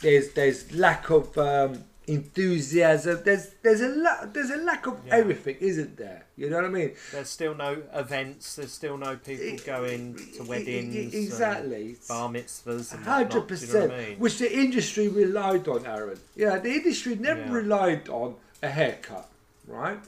There's 0.00 0.32
there's 0.32 0.72
lack 0.74 1.10
of 1.10 1.36
um, 1.36 1.84
enthusiasm. 2.06 3.20
There's 3.24 3.48
there's 3.62 3.80
a 3.82 3.88
la- 3.88 4.24
there's 4.32 4.50
a 4.50 4.56
lack 4.56 4.86
of 4.86 4.98
Yeah. 5.06 5.16
everything, 5.16 5.56
isn't 5.60 5.96
there? 5.96 6.24
You 6.36 6.48
know 6.50 6.56
what 6.56 6.64
I 6.64 6.68
mean? 6.68 6.92
There's 7.12 7.28
still 7.28 7.54
no 7.54 7.82
events. 7.92 8.54
There's 8.56 8.72
still 8.72 8.96
no 8.96 9.16
people 9.16 9.58
going 9.66 10.16
to 10.36 10.42
weddings. 10.44 11.14
Exactly. 11.14 11.96
bar 12.08 12.28
mitzvahs. 12.30 12.94
and 12.94 13.04
Hundred 13.04 13.04
whatnot, 13.04 13.34
you 13.34 13.40
know 13.40 13.46
percent, 13.46 13.90
what 13.92 14.00
I 14.00 14.04
mean? 14.08 14.18
which 14.18 14.38
the 14.38 14.50
industry 14.64 15.08
relied 15.08 15.68
on, 15.68 15.84
Aaron. 15.86 16.18
Yeah, 16.36 16.58
the 16.58 16.72
industry 16.72 17.16
never 17.16 17.40
Yeah. 17.42 17.52
relied 17.52 18.08
on 18.08 18.36
a 18.62 18.68
haircut, 18.68 19.28
right? 19.66 19.98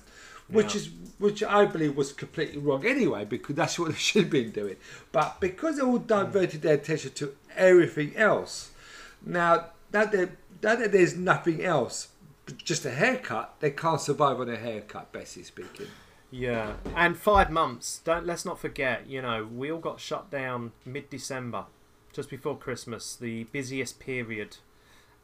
Which 0.53 0.75
Yeah. 0.75 0.81
is 0.83 0.91
which 1.19 1.41
I 1.45 1.67
believe 1.67 1.97
was 1.97 2.13
completely 2.13 2.59
wrong 2.59 2.85
anyway, 2.85 3.25
because 3.25 3.55
that's 3.55 3.79
what 3.79 3.89
they 3.93 3.97
should 3.97 4.23
have 4.25 4.31
been 4.31 4.51
doing. 4.51 4.77
But 5.13 5.41
because 5.41 5.77
they 5.77 5.83
all 5.83 5.99
diverted 5.99 6.63
their 6.63 6.75
attention 6.75 7.13
to 7.13 7.37
everything 7.57 8.17
else, 8.17 8.73
now 9.25 9.67
that 9.93 10.11
there 10.13 10.37
that 10.63 10.91
there's 10.93 11.17
nothing 11.17 11.63
else, 11.65 12.09
but 12.47 12.57
just 12.59 12.85
a 12.85 12.91
haircut, 12.91 13.55
they 13.61 13.71
can't 13.71 14.01
survive 14.01 14.41
on 14.41 14.49
a 14.49 14.57
haircut, 14.57 15.13
basically 15.13 15.45
speaking. 15.45 15.87
Yeah, 16.31 16.75
and 16.97 17.17
five 17.17 17.51
months. 17.51 18.01
Don't 18.05 18.27
let's 18.27 18.45
not 18.45 18.59
forget. 18.59 19.07
You 19.07 19.23
know, 19.23 19.45
we 19.45 19.71
all 19.71 19.79
got 19.81 20.01
shut 20.01 20.31
down 20.31 20.73
mid-December, 20.85 21.67
just 22.13 22.31
before 22.31 22.57
Christmas, 22.57 23.15
the 23.15 23.45
busiest 23.45 24.01
period 24.01 24.57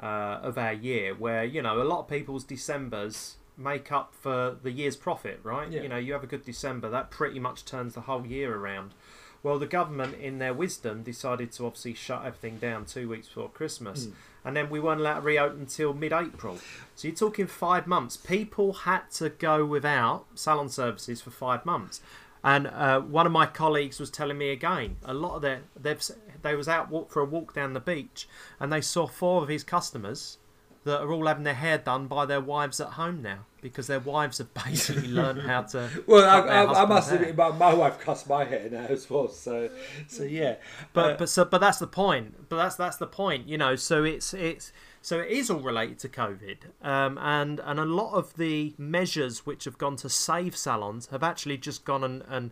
uh, 0.01 0.39
of 0.43 0.59
our 0.59 0.72
year, 0.74 1.14
where 1.14 1.45
you 1.45 1.62
know 1.62 1.81
a 1.81 1.85
lot 1.85 2.01
of 2.01 2.09
people's 2.09 2.45
December's 2.45 3.37
make 3.59 3.91
up 3.93 4.15
for 4.15 4.57
the 4.63 4.71
year's 4.71 4.97
profit, 4.97 5.41
right? 5.43 5.71
Yeah. 5.71 5.83
You 5.83 5.89
know, 5.89 5.97
you 5.97 6.13
have 6.13 6.23
a 6.23 6.29
good 6.29 6.45
December, 6.45 6.89
that 6.91 7.11
pretty 7.11 7.41
much 7.41 7.65
turns 7.65 7.95
the 7.95 8.03
whole 8.03 8.25
year 8.25 8.55
around. 8.55 8.95
Well, 9.43 9.59
the 9.59 9.67
government, 9.67 10.15
in 10.19 10.39
their 10.39 10.55
wisdom, 10.55 11.03
decided 11.03 11.53
to 11.53 11.67
obviously 11.67 11.95
shut 11.95 12.25
everything 12.25 12.59
down 12.59 12.87
two 12.87 13.09
weeks 13.09 13.29
before 13.29 13.49
Christmas, 13.49 14.07
Hmm. 14.07 14.13
and 14.45 14.57
then 14.57 14.71
we 14.71 14.81
weren't 14.81 15.01
allowed 15.01 15.21
to 15.21 15.27
reopen 15.27 15.61
until 15.61 15.93
mid-April. 15.95 16.59
So 16.97 17.09
you're 17.09 17.17
talking 17.17 17.47
five 17.47 17.87
months. 17.87 18.17
People 18.17 18.73
had 18.73 19.11
to 19.13 19.29
go 19.29 19.65
without 19.65 20.27
salon 20.35 20.69
services 20.69 21.21
for 21.21 21.31
five 21.31 21.65
months. 21.65 22.01
And 22.43 22.69
uh, 22.69 23.01
one 23.01 23.27
of 23.27 23.33
my 23.33 23.47
colleagues 23.47 23.99
was 23.99 24.11
telling 24.11 24.39
me 24.39 24.51
again, 24.51 24.97
a 25.05 25.13
lot 25.13 25.37
of 25.37 25.43
their 25.43 25.63
they've 25.77 26.01
they 26.43 26.55
was 26.55 26.69
out 26.69 26.89
walk 26.89 27.11
for 27.11 27.21
a 27.21 27.25
walk 27.25 27.53
down 27.53 27.73
the 27.73 27.81
beach, 27.81 28.29
and 28.61 28.73
they 28.73 28.81
saw 28.81 29.09
four 29.09 29.43
of 29.43 29.49
his 29.49 29.65
customers 29.65 30.39
that 30.85 31.01
are 31.01 31.13
all 31.13 31.27
having 31.27 31.43
their 31.43 31.55
hair 31.55 31.79
done 31.79 32.07
by 32.07 32.25
their 32.25 32.41
wives 32.41 32.81
at 32.81 32.91
home 32.91 33.23
now 33.23 33.41
because 33.61 33.87
their 33.87 34.01
wives 34.01 34.39
have 34.39 34.53
basically 34.55 35.09
learned 35.09 35.43
how 35.43 35.63
to. 35.63 35.89
Well, 36.07 36.29
I, 36.29 36.65
I, 36.65 36.83
I 36.83 36.87
must 36.87 37.13
admit, 37.13 37.37
my, 37.37 37.51
my 37.51 37.75
wife 37.75 37.99
cuts 37.99 38.27
my 38.27 38.45
hair 38.45 38.69
now 38.71 38.87
as 38.89 39.09
well. 39.11 39.29
So, 39.29 39.71
so 40.07 40.23
yeah. 40.23 40.57
But 40.93 41.13
Uh, 41.13 41.17
but 41.19 41.29
so 41.29 41.45
but 41.45 41.61
that's 41.61 41.79
the 41.79 41.87
point. 41.87 42.49
But 42.49 42.57
that's 42.57 42.77
that's 42.77 42.97
the 42.97 43.07
point. 43.07 43.49
You 43.49 43.59
know, 43.59 43.77
so 43.77 44.05
it's 44.05 44.33
it's 44.35 44.73
so 45.03 45.21
it 45.21 45.31
is 45.31 45.51
all 45.51 45.61
related 45.61 45.99
to 46.01 46.09
COVID, 46.09 46.59
um, 46.83 47.19
and 47.19 47.61
and 47.61 47.79
a 47.79 47.85
lot 47.85 48.15
of 48.15 48.37
the 48.37 48.75
measures 48.79 49.47
which 49.47 49.65
have 49.65 49.79
gone 49.79 49.97
to 49.97 50.09
save 50.09 50.57
salons 50.57 51.07
have 51.07 51.23
actually 51.23 51.59
just 51.59 51.85
gone 51.85 52.05
and, 52.05 52.23
and 52.29 52.51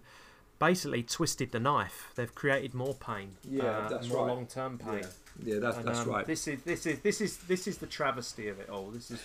basically 0.58 1.02
twisted 1.02 1.52
the 1.52 1.60
knife. 1.60 2.12
They've 2.14 2.34
created 2.34 2.74
more 2.74 2.94
pain. 2.94 3.36
Yeah, 3.44 3.64
uh, 3.64 3.88
that's 3.88 4.08
more 4.08 4.26
right. 4.26 4.34
long 4.34 4.46
term 4.46 4.78
pain. 4.78 5.04
yeah, 5.42 5.54
yeah, 5.54 5.58
that's 5.60 5.76
And, 5.78 5.86
that's 5.86 6.00
um, 6.00 6.10
right. 6.10 6.26
This 6.26 6.48
is 6.48 6.62
this 6.62 6.86
is 6.86 7.00
this 7.00 7.20
is 7.20 7.36
this 7.38 7.66
is 7.66 7.78
the 7.78 7.86
travesty 7.86 8.48
of 8.48 8.58
it 8.60 8.68
all. 8.68 8.90
This 8.90 9.10
is 9.10 9.20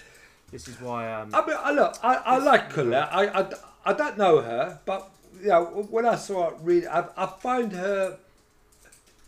this 0.51 0.67
is 0.67 0.79
why 0.81 1.11
um, 1.11 1.33
I 1.33 1.45
mean, 1.45 1.55
I 1.57 1.71
look, 1.71 1.97
I, 2.03 2.15
I 2.15 2.37
like 2.37 2.69
Colette. 2.69 3.09
I, 3.11 3.41
I, 3.41 3.51
I 3.85 3.93
don't 3.93 4.17
know 4.17 4.41
her, 4.41 4.79
but 4.85 5.09
you 5.41 5.47
know, 5.47 5.87
when 5.89 6.05
I 6.05 6.15
saw 6.15 6.49
her 6.49 6.55
read, 6.61 6.85
I, 6.85 7.05
I 7.17 7.25
find 7.25 7.71
her 7.71 8.17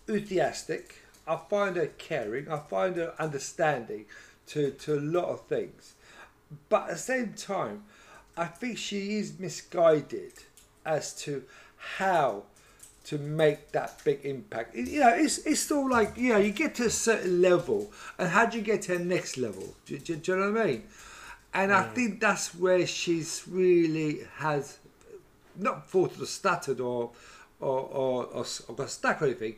enthusiastic. 0.08 1.00
I 1.26 1.38
find 1.38 1.78
her 1.78 1.88
caring. 1.88 2.50
I 2.50 2.58
find 2.58 2.98
her 2.98 3.14
understanding 3.18 4.06
to, 4.48 4.72
to 4.72 4.96
a 4.96 5.00
lot 5.00 5.26
of 5.30 5.46
things. 5.48 5.94
But 6.70 6.84
at 6.84 6.90
the 6.90 6.98
same 6.98 7.34
time, 7.34 7.86
I 8.36 8.46
think 8.46 8.78
she 8.78 9.18
is 9.18 9.40
misguided 9.40 10.34
as 10.86 11.14
to 11.24 11.44
how 11.78 12.44
to 13.06 13.18
make 13.18 13.72
that 13.72 14.02
big 14.04 14.22
impact. 14.24 14.76
You 14.76 15.02
know, 15.02 15.10
it's 15.10 15.40
it's 15.40 15.60
still 15.60 15.90
like 15.90 16.18
you 16.18 16.34
know, 16.34 16.40
you 16.40 16.52
get 16.52 16.76
to 16.76 16.86
a 16.86 16.90
certain 16.90 17.42
level, 17.42 17.92
and 18.18 18.30
how 18.30 18.46
do 18.46 18.58
you 18.58 18.64
get 18.64 18.84
to 18.84 18.98
the 18.98 19.04
next 19.04 19.38
level? 19.38 19.76
Do, 19.86 19.98
do, 19.98 20.16
do 20.16 20.32
you 20.32 20.38
know 20.38 20.52
what 20.52 20.62
I 20.62 20.66
mean? 20.66 20.84
And 21.54 21.72
I 21.72 21.84
think 21.84 22.20
that's 22.20 22.56
where 22.56 22.86
she's 22.88 23.44
really 23.48 24.22
has 24.38 24.80
not 25.56 25.88
thought 25.90 26.20
or 26.20 26.26
stuttered 26.26 26.80
or 26.80 27.12
or 27.60 27.80
or, 27.80 28.26
or, 28.26 28.46
or 28.68 28.76
got 28.76 28.90
stuck 28.90 29.22
or 29.22 29.26
anything, 29.26 29.56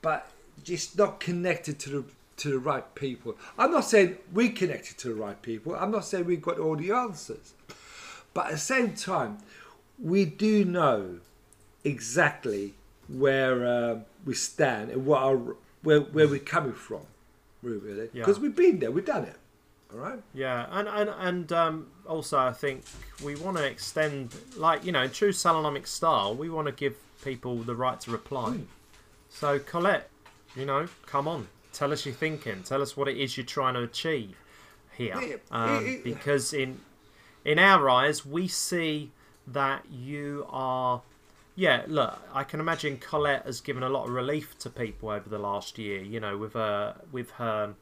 but 0.00 0.30
just 0.62 0.96
not 0.96 1.18
connected 1.20 1.78
to 1.80 1.90
the 1.90 2.04
to 2.36 2.50
the 2.50 2.58
right 2.58 2.94
people. 2.94 3.36
I'm 3.58 3.70
not 3.72 3.84
saying 3.84 4.18
we 4.32 4.48
connected 4.50 4.98
to 4.98 5.08
the 5.08 5.14
right 5.14 5.40
people. 5.42 5.74
I'm 5.74 5.90
not 5.90 6.04
saying 6.04 6.24
we've 6.24 6.42
got 6.42 6.58
all 6.58 6.76
the 6.76 6.90
answers, 6.92 7.52
but 8.32 8.46
at 8.46 8.52
the 8.52 8.58
same 8.58 8.94
time, 8.94 9.38
we 10.02 10.24
do 10.24 10.64
know 10.64 11.18
exactly 11.84 12.74
where 13.08 13.66
uh, 13.66 13.98
we 14.24 14.34
stand 14.34 14.90
and 14.90 15.04
what 15.06 15.22
our 15.22 15.36
where 15.82 16.00
where 16.00 16.28
we're 16.28 16.38
coming 16.38 16.72
from, 16.72 17.06
really, 17.62 18.08
Yeah. 18.12 18.22
because 18.22 18.38
we've 18.40 18.56
been 18.56 18.78
there, 18.78 18.90
we've 18.90 19.04
done 19.04 19.24
it. 19.24 19.36
All 19.94 20.00
right. 20.00 20.18
Yeah, 20.32 20.66
and 20.70 20.88
and 20.88 21.10
and 21.18 21.52
um, 21.52 21.86
also 22.06 22.38
I 22.38 22.52
think 22.52 22.82
we 23.22 23.36
want 23.36 23.56
to 23.58 23.64
extend, 23.64 24.34
like 24.56 24.84
you 24.84 24.92
know, 24.92 25.02
in 25.04 25.10
true 25.10 25.30
Salonomic 25.30 25.86
style, 25.86 26.34
we 26.34 26.50
want 26.50 26.66
to 26.66 26.72
give 26.72 26.96
people 27.22 27.58
the 27.58 27.74
right 27.74 28.00
to 28.00 28.10
reply. 28.10 28.50
Hmm. 28.50 28.62
So 29.28 29.58
Colette, 29.58 30.10
you 30.56 30.64
know, 30.64 30.88
come 31.06 31.28
on, 31.28 31.48
tell 31.72 31.92
us 31.92 32.04
your 32.04 32.14
thinking, 32.14 32.62
tell 32.64 32.82
us 32.82 32.96
what 32.96 33.08
it 33.08 33.16
is 33.16 33.36
you're 33.36 33.46
trying 33.46 33.74
to 33.74 33.82
achieve 33.82 34.36
here, 34.96 35.40
um, 35.50 36.00
because 36.02 36.52
in 36.52 36.80
in 37.44 37.58
our 37.58 37.88
eyes 37.88 38.26
we 38.26 38.48
see 38.48 39.10
that 39.46 39.84
you 39.90 40.46
are. 40.50 41.02
Yeah, 41.56 41.84
look, 41.86 42.20
I 42.32 42.42
can 42.42 42.58
imagine 42.58 42.98
Colette 42.98 43.46
has 43.46 43.60
given 43.60 43.84
a 43.84 43.88
lot 43.88 44.08
of 44.08 44.10
relief 44.10 44.58
to 44.58 44.70
people 44.70 45.10
over 45.10 45.28
the 45.28 45.38
last 45.38 45.78
year. 45.78 46.02
You 46.02 46.18
know, 46.18 46.36
with 46.36 46.54
her 46.54 46.96
with 47.12 47.30
her 47.32 47.74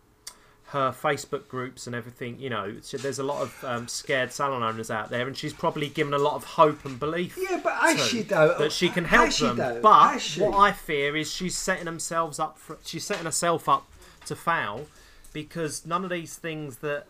her 0.73 0.91
Facebook 0.91 1.49
groups 1.49 1.87
and 1.87 1.95
everything. 1.95 2.39
You 2.41 2.51
know, 2.51 2.75
so 2.81 2.97
there's 2.97 3.19
a 3.19 3.23
lot 3.23 3.43
of 3.43 3.65
um, 3.65 3.89
scared 3.89 4.33
salon 4.33 4.63
owners 4.63 4.91
out 4.91 5.11
there, 5.11 5.27
and 5.27 5.37
she's 5.37 5.53
probably 5.53 5.89
given 5.89 6.15
a 6.15 6.19
lot 6.19 6.35
of 6.35 6.45
hope 6.45 6.85
and 6.85 6.99
belief. 6.99 7.39
Yeah, 7.41 7.61
but 7.63 7.75
has 7.75 8.07
she 8.07 8.23
though? 8.23 8.57
That 8.59 8.73
she 8.73 8.89
can 8.89 9.05
help 9.05 9.35
them. 9.37 9.57
though? 9.57 9.81
But 9.81 10.23
what 10.39 10.57
I 10.59 10.73
fear 10.73 11.17
is 11.17 11.31
she's 11.31 11.57
setting 11.57 11.85
themselves 11.85 12.39
up 12.39 12.59
for. 12.59 12.79
She's 12.85 13.05
setting 13.05 13.25
herself 13.25 13.69
up 13.69 13.87
to 14.27 14.35
fail 14.37 14.87
because 15.33 15.85
none 15.87 16.05
of 16.05 16.11
these 16.11 16.37
things 16.37 16.79
that 16.79 17.07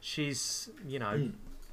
she's 0.00 0.68
you 0.86 0.98
know 0.98 1.30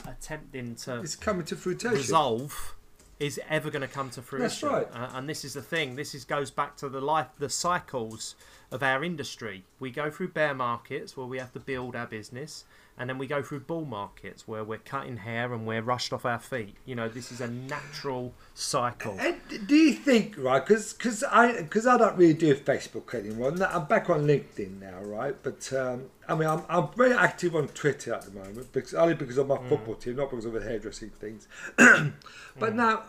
attempting 0.07 0.75
to 0.75 0.99
It's 1.01 1.15
coming 1.15 1.45
to 1.45 1.55
fruition. 1.55 1.91
resolve 1.91 2.75
is 3.19 3.39
ever 3.49 3.69
going 3.69 3.81
to 3.81 3.87
come 3.87 4.09
to 4.11 4.21
fruition. 4.21 4.43
That's 4.49 4.63
right. 4.63 4.87
Uh, 4.93 5.09
and 5.13 5.29
this 5.29 5.45
is 5.45 5.53
the 5.53 5.61
thing. 5.61 5.95
This 5.95 6.13
is 6.13 6.25
goes 6.25 6.51
back 6.51 6.75
to 6.77 6.89
the 6.89 6.99
life, 7.01 7.27
the 7.39 7.49
cycles 7.49 8.35
of 8.74 8.82
our 8.82 9.03
industry. 9.03 9.63
We 9.80 9.91
go 9.91 10.09
through 10.09 10.30
bear 10.30 10.55
markets 10.55 11.15
where 11.15 11.28
we 11.28 11.38
have 11.38 11.53
to 11.53 11.59
build 11.59 11.95
our 11.95 12.07
business, 12.07 12.65
and 12.97 13.07
then 13.07 13.19
we 13.19 13.28
go 13.28 13.41
through 13.43 13.61
bull 13.61 13.86
markets 13.86 14.47
where 14.47 14.63
we're 14.63 14.80
cutting 14.80 15.17
hair 15.17 15.53
and 15.53 15.65
we're 15.65 15.82
rushed 15.82 16.11
off 16.11 16.26
our 16.26 16.39
feet. 16.39 16.76
You 16.86 16.95
know, 16.95 17.07
this 17.07 17.32
is 17.32 17.39
a 17.39 17.47
natural 17.47 18.34
cycle. 18.55 19.15
And 19.19 19.38
do 19.67 19.76
you 19.76 19.93
think, 19.93 20.36
right? 20.38 20.65
Because 20.65 21.24
I 21.30 21.61
because 21.61 21.86
I 21.86 21.97
don't 21.97 22.17
really 22.17 22.34
do 22.34 22.55
Facebook 22.55 23.13
anymore. 23.13 23.53
I'm 23.63 23.86
back 23.86 24.09
on 24.09 24.26
LinkedIn 24.26 24.82
now, 24.82 24.99
right? 25.03 25.36
But 25.41 25.71
um, 25.74 26.05
I 26.28 26.34
mean, 26.36 26.49
I'm, 26.49 26.63
I'm 26.67 26.89
very 26.97 27.13
active 27.13 27.55
on 27.55 27.67
Twitter 27.69 28.13
at 28.13 28.24
the 28.24 28.32
moment, 28.32 28.74
because 28.74 28.95
only 28.95 29.13
because 29.13 29.38
of 29.38 29.47
my 29.47 29.57
football 29.69 29.95
team, 29.95 30.15
not 30.15 30.32
because 30.32 30.45
of 30.45 30.53
the 30.53 30.61
hairdressing 30.61 31.11
things. 31.11 31.47
but 31.78 32.76
now, 32.76 33.03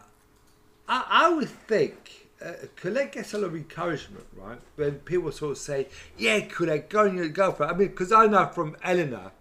I, 0.87 1.05
I 1.09 1.29
would 1.31 1.49
think. 1.49 2.24
Uh, 2.43 2.53
Colette 2.77 3.13
gets 3.13 3.33
a 3.33 3.39
lot 3.39 3.49
of 3.49 3.55
encouragement, 3.55 4.27
right? 4.37 4.59
When 4.77 4.97
people 5.01 5.33
sort 5.33 5.53
of 5.53 5.59
say, 5.59 5.89
"Yeah, 6.17 6.41
Colette, 6.41 6.91
go 6.91 7.05
and 7.05 7.35
for 7.35 7.65
it." 7.65 7.67
I 7.67 7.73
mean, 7.75 7.89
because 7.89 8.13
I 8.13 8.27
know 8.27 8.47
from 8.47 8.77
Eleanor, 8.83 9.33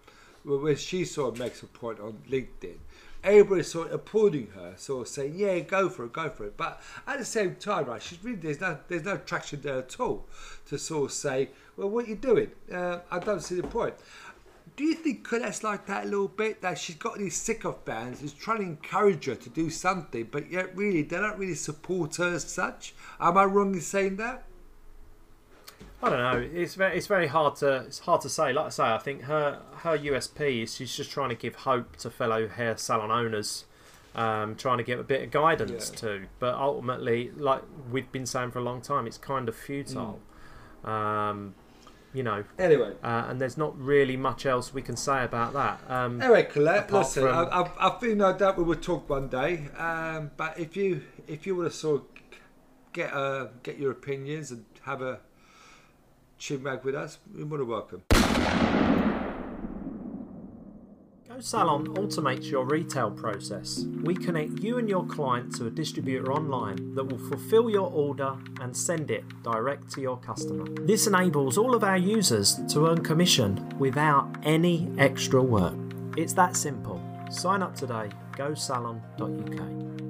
when 0.43 0.75
she 0.75 1.05
sort 1.05 1.33
of 1.33 1.39
makes 1.39 1.63
a 1.63 1.67
point 1.67 1.99
on 1.99 2.21
LinkedIn, 2.29 2.77
everybody's 3.23 3.71
sort 3.71 3.87
of 3.87 3.93
applauding 3.93 4.47
her, 4.55 4.73
sort 4.77 5.07
of 5.07 5.07
saying, 5.07 5.33
"Yeah, 5.35 5.59
go 5.59 5.89
for 5.89 6.05
it, 6.05 6.13
go 6.13 6.29
for 6.29 6.45
it." 6.45 6.57
But 6.57 6.81
at 7.07 7.19
the 7.19 7.25
same 7.25 7.55
time, 7.55 7.85
right, 7.85 8.01
she's 8.01 8.23
really 8.23 8.37
there's 8.37 8.61
no 8.61 8.77
there's 8.87 9.03
no 9.03 9.17
traction 9.17 9.61
there 9.61 9.79
at 9.79 9.99
all 9.99 10.27
to 10.67 10.77
sort 10.77 11.05
of 11.05 11.11
say, 11.11 11.49
"Well, 11.75 11.89
what 11.89 12.05
are 12.05 12.09
you 12.09 12.15
doing?" 12.15 12.51
Uh, 12.71 12.99
I 13.09 13.19
don't 13.19 13.41
see 13.41 13.55
the 13.55 13.67
point. 13.67 13.95
Do 14.76 14.84
you 14.84 14.95
think 14.95 15.28
Colette's 15.28 15.63
like 15.63 15.86
that 15.86 16.05
a 16.05 16.07
little 16.07 16.28
bit? 16.28 16.61
That 16.61 16.78
she's 16.80 16.95
got 16.95 17.17
these 17.17 17.36
sycophants 17.36 18.21
who's 18.21 18.34
trying 18.34 18.57
to 18.57 18.63
encourage 18.63 19.26
her 19.26 19.36
to 19.36 19.49
do 19.49 19.69
something, 19.69 20.28
but 20.32 20.49
yet 20.49 20.76
really 20.76 21.03
they 21.03 21.17
don't 21.17 21.38
really 21.38 21.53
support 21.55 22.15
her 22.15 22.34
as 22.34 22.43
such. 22.43 22.95
Am 23.19 23.38
I 23.38 23.45
wrong 23.45 23.76
in 23.76 23.82
saying 23.82 24.15
that? 24.17 24.45
I 26.01 26.09
don't 26.09 26.19
know. 26.19 26.49
It's 26.53 26.76
very, 26.76 26.97
it's 26.97 27.07
very 27.07 27.28
hard 27.28 27.55
to 27.57 27.76
it's 27.88 27.99
hard 27.99 28.21
to 28.21 28.30
say. 28.30 28.51
Like 28.51 28.65
I 28.65 28.69
say, 28.69 28.84
I 28.84 28.97
think 28.97 29.21
her 29.24 29.59
her 29.78 29.97
USP 29.97 30.63
is 30.63 30.76
she's 30.76 30.95
just 30.95 31.11
trying 31.11 31.30
to 31.30 31.36
give 31.36 31.55
hope 31.55 31.95
to 31.97 32.09
fellow 32.09 32.47
hair 32.47 32.76
salon 32.76 33.09
owners, 33.11 33.65
um, 34.15 34.55
trying 34.55 34.80
to 34.80 34.84
give 34.84 34.99
a 34.99 35.03
bit 35.03 35.21
of 35.24 35.32
guidance 35.32 35.91
Yeah. 35.93 35.99
to. 35.99 36.26
But 36.39 36.55
ultimately, 36.55 37.32
like 37.38 37.61
we've 37.91 38.11
been 38.11 38.26
saying 38.26 38.51
for 38.51 38.59
a 38.59 38.63
long 38.63 38.82
time, 38.82 39.07
it's 39.07 39.17
kind 39.17 39.47
of 39.47 39.55
futile. 39.55 40.19
Um, 40.84 41.55
you 42.14 42.24
know, 42.24 42.43
Anyway, 42.59 42.93
uh, 43.03 43.26
and 43.28 43.41
there's 43.41 43.57
not 43.57 43.78
really 43.80 44.16
much 44.16 44.45
else 44.45 44.74
we 44.74 44.82
can 44.82 44.95
say 44.95 45.24
about 45.24 45.53
that. 45.53 45.82
Um, 45.89 46.22
Anyway, 46.22 46.43
Colette, 46.43 46.86
Apart 46.89 47.05
listen, 47.05 47.24
from- 47.24 47.36
I, 47.51 47.61
I, 47.61 47.88
I 47.95 47.99
feel 47.99 48.16
no 48.16 48.38
doubt 48.38 48.57
we 48.57 48.64
will 48.64 48.76
talk 48.76 49.09
one 49.09 49.28
day. 49.30 49.68
Um, 49.78 50.32
but 50.38 50.59
if 50.59 50.76
you 50.78 51.01
if 51.28 51.45
you 51.47 51.55
want 51.55 51.72
to 51.72 51.78
sort 51.78 52.01
of 52.01 52.07
get 52.93 53.14
uh, 53.14 53.47
get 53.64 53.78
your 53.80 53.91
opinions 53.91 54.51
and 54.51 54.66
have 54.84 55.01
a 55.01 55.20
chinwag 56.39 56.84
with 56.84 56.95
us, 56.95 57.18
you're 57.36 57.45
more 57.45 57.57
than 57.57 57.68
welcome. 57.68 58.03
Go 61.34 61.39
Salon 61.39 61.88
automates 61.95 62.51
your 62.51 62.63
retail 62.63 63.09
process. 63.09 63.86
We 64.03 64.13
connect 64.13 64.59
you 64.59 64.77
and 64.77 64.88
your 64.88 65.03
client 65.03 65.55
to 65.55 65.65
a 65.65 65.71
distributor 65.71 66.31
online 66.31 66.93
that 66.93 67.05
will 67.05 67.17
fulfill 67.17 67.71
your 67.71 67.89
order 67.89 68.38
and 68.61 68.77
send 68.77 69.09
it 69.09 69.23
direct 69.41 69.91
to 69.93 70.01
your 70.01 70.17
customer. 70.17 70.65
This 70.86 71.07
enables 71.07 71.57
all 71.57 71.73
of 71.73 71.84
our 71.84 71.97
users 71.97 72.59
to 72.67 72.88
earn 72.88 73.03
commission 73.03 73.67
without 73.79 74.29
any 74.43 74.91
extra 74.99 75.41
work. 75.41 75.73
It's 76.15 76.34
that 76.34 76.55
simple. 76.55 77.01
Sign 77.31 77.63
up 77.63 77.75
today. 77.75 78.09
GoSalon.uk. 78.34 80.03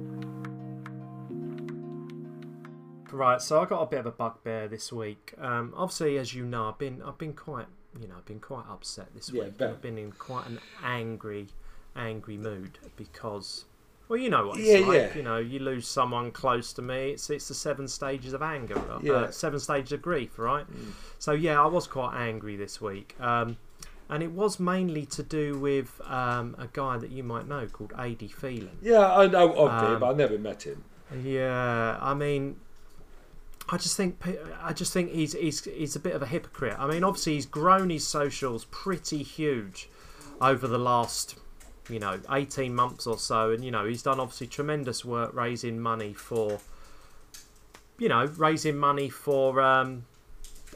Right, 3.10 3.40
so 3.40 3.62
I 3.62 3.64
got 3.64 3.80
a 3.80 3.86
bit 3.86 4.00
of 4.00 4.06
a 4.06 4.12
bugbear 4.12 4.68
this 4.68 4.92
week. 4.92 5.32
Um, 5.38 5.72
obviously, 5.74 6.18
as 6.18 6.34
you 6.34 6.44
know, 6.44 6.68
I've 6.68 6.78
been 6.78 7.00
I've 7.00 7.16
been 7.16 7.32
quite 7.32 7.68
you 8.00 8.08
know 8.08 8.14
I've 8.18 8.26
been 8.26 8.40
quite 8.40 8.64
upset 8.70 9.08
this 9.14 9.30
Yeah, 9.30 9.44
week. 9.44 9.62
I've 9.62 9.82
been 9.82 9.98
in 9.98 10.12
quite 10.12 10.46
an 10.46 10.60
angry, 10.82 11.48
angry 11.96 12.36
mood 12.36 12.78
because, 12.96 13.64
well, 14.08 14.18
you 14.18 14.30
know 14.30 14.48
what 14.48 14.58
it's 14.58 14.68
Yeah, 14.68 14.78
like. 14.86 14.96
yeah. 14.96 15.16
You 15.16 15.22
know, 15.22 15.38
you 15.38 15.58
lose 15.60 15.86
someone 15.86 16.30
close 16.32 16.72
to 16.74 16.82
me. 16.82 17.10
It's 17.10 17.30
it's 17.30 17.48
the 17.48 17.54
seven 17.54 17.88
stages 17.88 18.32
of 18.32 18.42
anger, 18.42 18.76
uh, 18.76 18.98
Yeah. 19.02 19.12
Mm. 19.12 19.24
uh, 19.24 19.30
seven 19.30 19.60
stages 19.60 19.92
of 19.92 20.02
grief, 20.02 20.38
right? 20.38 20.66
So 21.18 21.32
yeah, 21.32 21.62
I 21.62 21.66
was 21.66 21.86
quite 21.86 22.14
angry 22.14 22.56
this 22.56 22.80
week. 22.80 23.14
Um, 23.20 23.56
and 24.10 24.22
it 24.22 24.32
was 24.32 24.60
mainly 24.60 25.06
to 25.06 25.22
do 25.22 25.58
with 25.58 25.98
um, 26.04 26.54
a 26.58 26.66
guy 26.66 26.98
that 26.98 27.10
you 27.10 27.22
might 27.24 27.48
know 27.48 27.66
called 27.66 27.92
Adee 27.96 28.28
Phelan. 28.28 28.76
Yeah, 28.82 29.14
I 29.16 29.26
know 29.26 29.50
of 29.54 29.72
him, 29.82 29.94
Um, 29.94 30.00
but 30.00 30.10
I 30.10 30.12
never 30.12 30.38
met 30.38 30.64
him. 30.64 30.84
Yeah, 31.22 31.98
I 32.00 32.12
mean, 32.12 32.56
I 33.68 33.76
just 33.78 33.96
think 33.96 34.22
I 34.62 34.72
just 34.72 34.92
think 34.92 35.10
he's 35.12 35.32
he's 35.32 35.64
he's 35.64 35.96
a 35.96 36.00
bit 36.00 36.14
of 36.14 36.22
a 36.22 36.26
hypocrite. 36.26 36.76
I 36.78 36.86
mean, 36.86 37.02
obviously 37.02 37.34
he's 37.34 37.46
grown 37.46 37.90
his 37.90 38.06
socials 38.06 38.66
pretty 38.66 39.22
huge 39.22 39.88
over 40.40 40.66
the 40.68 40.78
last 40.78 41.36
you 41.88 41.98
know 41.98 42.20
18 42.30 42.74
months 42.74 43.06
or 43.06 43.18
so, 43.18 43.50
and 43.50 43.64
you 43.64 43.70
know 43.70 43.86
he's 43.86 44.02
done 44.02 44.20
obviously 44.20 44.46
tremendous 44.48 45.04
work 45.04 45.34
raising 45.34 45.80
money 45.80 46.12
for 46.12 46.58
you 47.98 48.08
know 48.08 48.26
raising 48.36 48.76
money 48.76 49.08
for 49.08 49.60
um, 49.62 50.04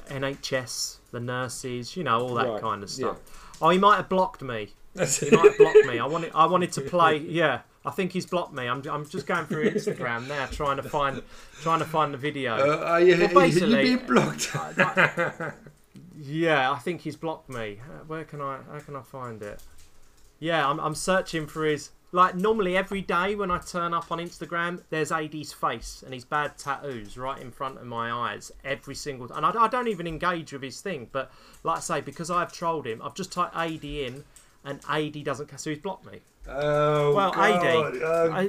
NHS, 0.09 0.97
the 1.11 1.21
nurses, 1.21 1.97
you 1.97 2.05
know 2.05 2.21
all 2.21 2.35
that 2.35 2.49
Right, 2.49 2.61
kind 2.61 2.83
of 2.83 2.91
stuff. 2.91 3.19
yeah. 3.25 3.33
Oh, 3.61 3.71
he 3.71 3.79
might 3.79 3.97
have 3.97 4.09
blocked 4.09 4.43
me. 4.43 4.69
He 5.21 5.31
might 5.31 5.45
have 5.51 5.59
blocked 5.59 5.85
me. 5.87 5.99
I 5.99 6.07
wanted 6.07 6.33
I 6.35 6.47
wanted 6.47 6.73
to 6.73 6.81
play. 6.81 7.19
Yeah, 7.19 7.61
I 7.85 7.91
think 7.91 8.13
he's 8.13 8.27
blocked 8.27 8.53
me. 8.53 8.67
I'm, 8.67 8.83
I'm 8.89 9.09
just 9.09 9.27
going 9.27 9.47
through 9.47 9.71
Instagram 9.71 10.29
now, 10.29 10.47
trying 10.47 10.77
to 10.77 10.83
find 10.83 11.23
trying 11.63 11.79
to 11.79 11.85
find 11.85 12.13
the 12.13 12.19
video. 12.19 12.55
Uh, 12.55 12.85
are 12.85 13.01
you, 13.01 13.29
Well, 13.33 13.47
you 13.47 13.67
being 13.77 13.99
blocked? 14.07 14.51
Yeah, 16.21 16.73
I 16.73 16.79
think 16.79 17.03
he's 17.03 17.17
blocked 17.17 17.49
me. 17.49 17.79
Uh, 17.81 18.05
Where 18.07 18.25
can 18.25 18.41
I? 18.41 18.59
How 18.71 18.81
can 18.81 18.97
I 18.97 19.03
find 19.03 19.41
it? 19.41 19.63
Yeah, 20.41 20.69
I'm, 20.69 20.81
I'm 20.81 20.95
searching 20.95 21.47
for 21.47 21.65
his. 21.65 21.91
Like 22.11 22.35
normally 22.35 22.75
every 22.75 23.03
day 23.03 23.35
when 23.35 23.51
I 23.51 23.59
turn 23.59 23.93
up 23.93 24.11
on 24.11 24.19
Instagram, 24.19 24.83
there's 24.89 25.13
Adee's 25.13 25.53
face 25.53 26.03
and 26.03 26.15
his 26.15 26.25
bad 26.25 26.57
tattoos 26.57 27.19
right 27.19 27.39
in 27.41 27.51
front 27.51 27.77
of 27.77 27.85
my 27.85 28.11
eyes 28.11 28.51
every 28.65 28.95
single. 28.95 29.31
And 29.31 29.45
I, 29.45 29.51
I 29.65 29.69
don't 29.69 29.89
even 29.89 30.07
engage 30.07 30.53
with 30.55 30.63
his 30.63 30.81
thing, 30.81 31.11
but 31.13 31.31
like 31.65 31.77
I 31.77 31.81
say, 31.81 32.01
because 32.01 32.31
I've 32.31 32.51
trolled 32.51 32.87
him, 32.87 33.03
I've 33.05 33.15
just 33.15 33.31
typed 33.31 33.55
Adee 33.55 34.07
in, 34.07 34.25
and 34.69 34.81
Adee 34.89 35.23
doesn't. 35.23 35.49
Cast, 35.49 35.65
so 35.65 35.71
he's 35.71 35.79
blocked 35.79 36.07
me. 36.11 36.21
Oh, 36.49 37.15
Well, 37.15 37.33
God. 37.33 37.65
Adee, 37.65 38.01
Oh, 38.05 38.31
I, 38.33 38.41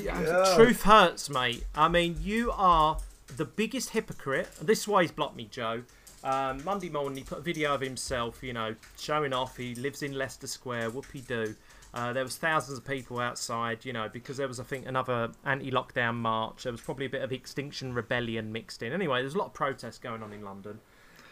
I- 0.52 0.56
truth 0.56 0.84
hurts, 0.84 1.30
mate. 1.30 1.66
I 1.76 1.88
mean, 1.88 2.18
you 2.22 2.52
are 2.52 2.98
the 3.36 3.46
biggest 3.46 3.92
hypocrite. 3.92 4.50
This 4.62 4.82
is 4.82 4.88
why 4.88 5.02
he's 5.04 5.12
blocked 5.12 5.36
me, 5.36 5.48
Joe. 5.52 5.84
Um, 6.24 6.64
Monday 6.66 6.90
morning, 6.90 7.18
he 7.18 7.24
put 7.24 7.38
a 7.40 7.42
video 7.42 7.74
of 7.74 7.82
himself, 7.82 8.44
you 8.44 8.52
know, 8.54 8.76
showing 8.98 9.32
off. 9.34 9.56
He 9.58 9.76
lives 9.76 10.04
in 10.04 10.14
Leicester 10.14 10.48
Square. 10.48 10.92
Whoopie 10.92 11.26
do. 11.26 11.56
Uh, 11.94 12.14
there 12.14 12.24
was 12.24 12.36
thousands 12.38 12.78
of 12.78 12.86
people 12.86 13.20
outside, 13.20 13.84
you 13.86 13.94
know, 13.94 14.08
because 14.12 14.38
there 14.38 14.48
was, 14.48 14.60
I 14.60 14.64
think, 14.64 14.86
another 14.86 15.32
anti-lockdown 15.46 16.16
march. 16.16 16.64
There 16.64 16.72
was 16.72 16.82
probably 16.82 17.06
a 17.08 17.10
bit 17.10 17.22
of 17.24 17.32
Extinction 17.32 17.94
Rebellion 17.94 18.52
mixed 18.52 18.84
in. 18.84 18.94
Anyway, 18.94 19.22
there's 19.22 19.34
a 19.34 19.38
lot 19.40 19.48
of 19.48 19.54
protests 19.54 19.98
going 19.98 20.22
on 20.22 20.32
in 20.32 20.44
London, 20.44 20.80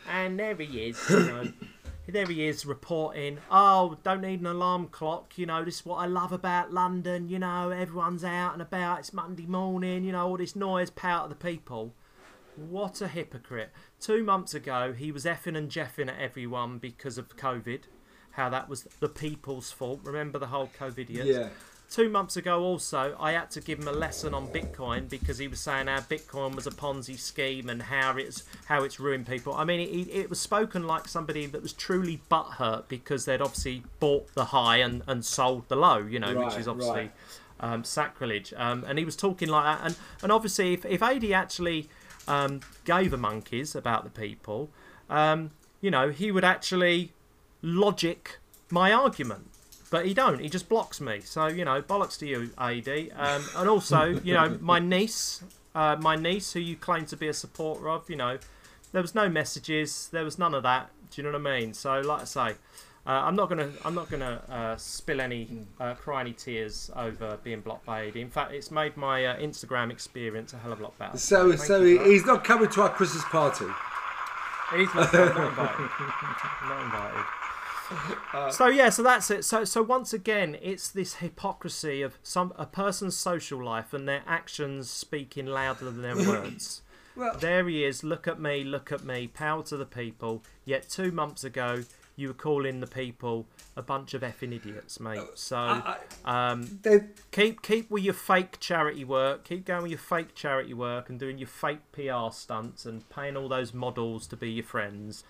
and 0.09 0.39
there 0.39 0.55
he 0.55 0.87
is, 0.89 1.09
you 1.09 1.19
know. 1.19 1.51
There 2.09 2.25
he 2.25 2.47
is 2.47 2.65
reporting, 2.65 3.39
oh, 3.51 3.97
don't 4.01 4.21
need 4.21 4.39
an 4.39 4.45
alarm 4.45 4.87
clock. 4.87 5.37
You 5.37 5.45
know, 5.45 5.65
this 5.65 5.81
is 5.81 5.85
what 5.85 5.97
I 5.97 6.05
love 6.05 6.31
about 6.31 6.73
London. 6.73 7.27
You 7.27 7.39
know, 7.39 7.69
everyone's 7.69 8.23
out 8.23 8.53
and 8.53 8.61
about. 8.61 8.99
It's 8.99 9.11
Monday 9.11 9.45
morning. 9.45 10.05
You 10.05 10.13
know, 10.13 10.25
all 10.25 10.37
this 10.37 10.55
noise, 10.55 10.89
power 10.89 11.23
of 11.23 11.29
the 11.29 11.35
people. 11.35 11.93
What 12.55 13.01
a 13.01 13.09
hypocrite. 13.09 13.71
Two 13.99 14.23
months 14.23 14.53
ago, 14.53 14.93
he 14.97 15.11
was 15.11 15.25
effing 15.25 15.57
and 15.57 15.69
jeffing 15.69 16.07
at 16.07 16.19
everyone 16.19 16.77
because 16.77 17.17
of 17.17 17.35
COVID. 17.35 17.81
How 18.31 18.49
that 18.49 18.69
was 18.69 18.83
the 18.99 19.09
people's 19.09 19.71
fault. 19.71 19.99
Remember 20.03 20.39
the 20.39 20.47
whole 20.47 20.69
COVID 20.79 21.09
Yeah. 21.09 21.49
Two 21.89 22.09
months 22.09 22.35
ago, 22.35 22.61
also, 22.63 23.15
I 23.17 23.31
had 23.31 23.49
to 23.51 23.61
give 23.61 23.79
him 23.79 23.87
a 23.87 23.93
lesson 23.93 24.33
on 24.33 24.49
Bitcoin 24.49 25.07
because 25.07 25.37
he 25.37 25.47
was 25.47 25.61
saying 25.61 25.87
how 25.87 25.99
Bitcoin 26.01 26.53
was 26.53 26.67
a 26.67 26.71
Ponzi 26.71 27.17
scheme 27.17 27.69
and 27.69 27.81
how 27.81 28.17
it's 28.17 28.43
how 28.65 28.83
it's 28.83 28.99
ruined 28.99 29.25
people. 29.25 29.53
I 29.53 29.63
mean, 29.63 29.79
it, 29.79 30.09
it 30.11 30.29
was 30.29 30.37
spoken 30.37 30.85
like 30.85 31.07
somebody 31.07 31.45
that 31.45 31.61
was 31.61 31.71
truly 31.71 32.19
butthurt 32.29 32.89
because 32.89 33.23
they'd 33.23 33.41
obviously 33.41 33.83
bought 34.01 34.33
the 34.35 34.45
high 34.45 34.77
and, 34.77 35.01
and 35.07 35.23
sold 35.23 35.69
the 35.69 35.77
low, 35.77 35.99
you 35.99 36.19
know, 36.19 36.35
which 36.35 36.55
is 36.57 36.67
obviously 36.67 37.03
right. 37.03 37.11
um, 37.61 37.85
sacrilege. 37.85 38.53
Um, 38.57 38.83
and 38.85 38.99
he 38.99 39.05
was 39.05 39.15
talking 39.15 39.47
like 39.47 39.63
that. 39.63 39.85
And, 39.85 39.95
and 40.21 40.31
obviously, 40.31 40.73
if, 40.73 40.85
if 40.85 41.01
Adee 41.01 41.33
actually 41.33 41.87
um, 42.27 42.59
gave 42.83 43.13
a 43.13 43.17
monkeys 43.17 43.75
about 43.75 44.03
the 44.03 44.09
people, 44.09 44.69
um, 45.09 45.51
you 45.79 45.89
know, 45.89 46.09
he 46.09 46.33
would 46.33 46.43
actually 46.43 47.13
logic 47.61 48.39
my 48.69 48.91
argument. 48.91 49.47
But 49.89 50.05
he 50.05 50.13
don't. 50.13 50.39
He 50.39 50.49
just 50.49 50.67
blocks 50.67 50.99
me. 50.99 51.21
So 51.21 51.47
you 51.47 51.65
know, 51.65 51.81
bollocks 51.81 52.17
to 52.19 52.27
you, 52.27 52.51
Adee. 52.57 53.11
Um, 53.11 53.43
and 53.55 53.69
also, 53.69 54.05
you 54.23 54.33
know, 54.33 54.57
my 54.61 54.79
niece, 54.79 55.43
uh, 55.75 55.95
my 55.99 56.15
niece, 56.15 56.53
who 56.53 56.59
you 56.59 56.75
claim 56.75 57.05
to 57.05 57.17
be 57.17 57.27
a 57.27 57.33
supporter 57.33 57.89
of, 57.89 58.09
you 58.09 58.15
know, 58.15 58.37
there 58.91 59.01
was 59.01 59.15
no 59.15 59.29
messages. 59.29 60.09
There 60.11 60.23
was 60.23 60.37
none 60.37 60.53
of 60.53 60.63
that. 60.63 60.89
Do 61.11 61.21
you 61.21 61.27
know 61.31 61.37
what 61.37 61.47
I 61.47 61.59
mean? 61.59 61.73
So, 61.73 62.01
like 62.01 62.21
I 62.21 62.25
say, 62.25 62.55
uh, 63.05 63.11
I'm 63.11 63.35
not 63.35 63.47
gonna, 63.47 63.71
I'm 63.85 63.95
not 63.95 64.09
gonna 64.09 64.41
uh, 64.49 64.75
spill 64.75 65.21
any, 65.21 65.65
uh, 65.79 65.93
cry 65.93 66.21
any 66.21 66.33
tears 66.33 66.91
over 66.95 67.37
being 67.43 67.61
blocked 67.61 67.85
by 67.85 68.01
Adee. 68.01 68.21
In 68.21 68.29
fact, 68.29 68.51
it's 68.51 68.71
made 68.71 68.97
my 68.97 69.25
uh, 69.25 69.37
Instagram 69.37 69.91
experience 69.91 70.51
a 70.53 70.57
hell 70.57 70.73
of 70.73 70.79
a 70.81 70.83
lot 70.83 70.97
better. 70.97 71.17
So, 71.17 71.49
thank 71.49 71.61
so 71.61 71.83
he, 71.83 71.97
he's 71.99 72.25
not 72.25 72.43
coming 72.43 72.69
to 72.69 72.81
our 72.81 72.89
Christmas 72.89 73.23
party. 73.25 73.65
He's 74.75 74.93
not, 74.93 75.13
not 75.13 75.47
invited. 75.47 75.89
not 76.63 76.83
invited. 76.83 77.25
So 78.51 78.67
yeah, 78.67 78.89
so 78.89 79.03
that's 79.03 79.29
it. 79.31 79.45
So 79.45 79.63
so 79.63 79.81
once 79.81 80.13
again, 80.13 80.57
it's 80.61 80.89
this 80.89 81.15
hypocrisy 81.15 82.01
of 82.01 82.17
some 82.23 82.53
a 82.57 82.65
person's 82.65 83.15
social 83.15 83.63
life 83.63 83.93
and 83.93 84.07
their 84.07 84.23
actions 84.27 84.89
speaking 84.89 85.45
louder 85.45 85.85
than 85.85 86.01
their 86.01 86.15
words. 86.27 86.81
Well, 87.15 87.35
There 87.39 87.67
he 87.67 87.83
is. 87.83 88.03
Look 88.03 88.27
at 88.27 88.39
me. 88.39 88.63
Look 88.63 88.91
at 88.91 89.03
me. 89.03 89.27
Power 89.27 89.63
to 89.63 89.77
the 89.77 89.85
people. 89.85 90.43
Yet 90.65 90.87
two 90.87 91.11
months 91.11 91.43
ago, 91.43 91.83
you 92.15 92.27
were 92.27 92.33
calling 92.35 92.79
the 92.79 92.87
people 92.87 93.47
a 93.75 93.81
bunch 93.81 94.13
of 94.13 94.21
effing 94.21 94.53
idiots, 94.53 94.99
mate. 94.99 95.21
So 95.35 95.57
I, 95.57 95.97
um, 96.25 96.79
keep 97.31 97.61
keep 97.61 97.89
with 97.89 98.03
your 98.03 98.13
fake 98.13 98.59
charity 98.59 99.03
work. 99.03 99.45
Keep 99.45 99.65
going 99.65 99.83
with 99.83 99.91
your 99.91 99.99
fake 99.99 100.35
charity 100.35 100.73
work 100.73 101.09
and 101.09 101.19
doing 101.19 101.37
your 101.37 101.47
fake 101.47 101.91
PR 101.91 102.31
stunts 102.31 102.85
and 102.85 103.07
paying 103.09 103.35
all 103.37 103.47
those 103.47 103.73
models 103.73 104.27
to 104.27 104.35
be 104.35 104.51
your 104.51 104.65
friends. 104.65 105.23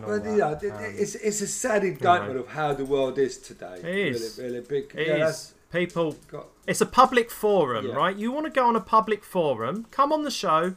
Well, 0.00 0.20
that. 0.20 0.30
you 0.30 0.38
know, 0.38 0.76
Um, 0.76 0.84
it's 0.98 1.14
it's 1.16 1.40
a 1.42 1.46
sad 1.46 1.84
indictment 1.84 2.38
of 2.38 2.48
how 2.48 2.72
the 2.74 2.84
world 2.84 3.18
is 3.18 3.36
today. 3.38 3.76
It 3.78 3.84
is. 4.14 4.38
really, 4.38 4.52
really 4.54 4.66
big. 4.66 4.92
It 4.94 5.06
yeah, 5.08 5.28
is. 5.28 5.54
People, 5.70 6.16
got- 6.28 6.48
it's 6.66 6.80
a 6.80 6.86
public 6.86 7.30
forum, 7.30 7.86
Yeah. 7.88 7.94
right? 7.94 8.14
You 8.16 8.30
want 8.32 8.46
to 8.46 8.52
go 8.52 8.66
on 8.66 8.76
a 8.76 8.80
public 8.80 9.24
forum? 9.24 9.86
Come 9.90 10.12
on 10.12 10.22
the 10.22 10.30
show. 10.30 10.76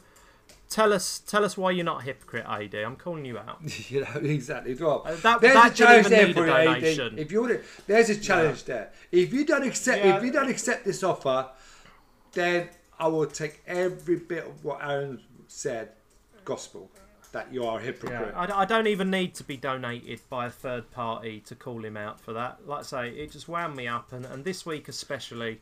Tell 0.68 0.92
us, 0.92 1.20
tell 1.20 1.44
us 1.44 1.56
why 1.56 1.70
you're 1.70 1.84
not 1.84 2.00
a 2.00 2.04
hypocrite, 2.04 2.44
Adee. 2.48 2.82
I'm 2.82 2.96
calling 2.96 3.24
you 3.24 3.38
out. 3.38 3.58
you 3.90 4.00
know 4.00 4.20
exactly. 4.20 4.74
Well, 4.74 5.02
Uh, 5.06 5.14
that- 5.16 5.40
there's 5.40 5.54
that 5.54 5.72
a 5.72 5.74
challenge 5.74 6.06
there 6.08 6.32
for 6.34 6.46
you, 6.46 6.52
Adee. 6.52 7.20
If 7.20 7.30
you 7.30 7.40
want, 7.42 7.52
to, 7.52 7.60
there's 7.86 8.10
a 8.10 8.16
challenge 8.18 8.64
there. 8.64 8.90
If 9.12 9.32
you 9.32 9.44
don't 9.44 9.62
accept, 9.64 10.04
Yeah. 10.04 10.16
if 10.16 10.24
you 10.24 10.32
don't 10.32 10.48
accept 10.50 10.84
this 10.84 11.02
offer, 11.04 11.50
then 12.32 12.68
I 12.98 13.06
will 13.08 13.26
take 13.26 13.62
every 13.66 14.16
bit 14.16 14.44
of 14.46 14.64
what 14.64 14.80
Aaron 14.82 15.20
said, 15.46 15.90
gospel, 16.44 16.90
that 17.36 17.52
you 17.52 17.64
are 17.64 17.78
a 17.78 17.82
hypocrite. 17.82 18.32
I, 18.34 18.62
I 18.62 18.64
don't 18.64 18.86
even 18.86 19.10
need 19.10 19.34
to 19.34 19.44
be 19.44 19.58
donated 19.58 20.20
by 20.30 20.46
a 20.46 20.50
third 20.50 20.90
party 20.90 21.40
to 21.40 21.54
call 21.54 21.84
him 21.84 21.94
out 21.96 22.18
for 22.18 22.32
that. 22.32 22.66
Like 22.66 22.80
I 22.80 22.82
say, 22.82 23.10
it 23.10 23.30
just 23.30 23.46
wound 23.46 23.76
me 23.76 23.86
up, 23.86 24.12
and, 24.12 24.24
and 24.24 24.42
this 24.42 24.64
week 24.64 24.88
especially, 24.88 25.60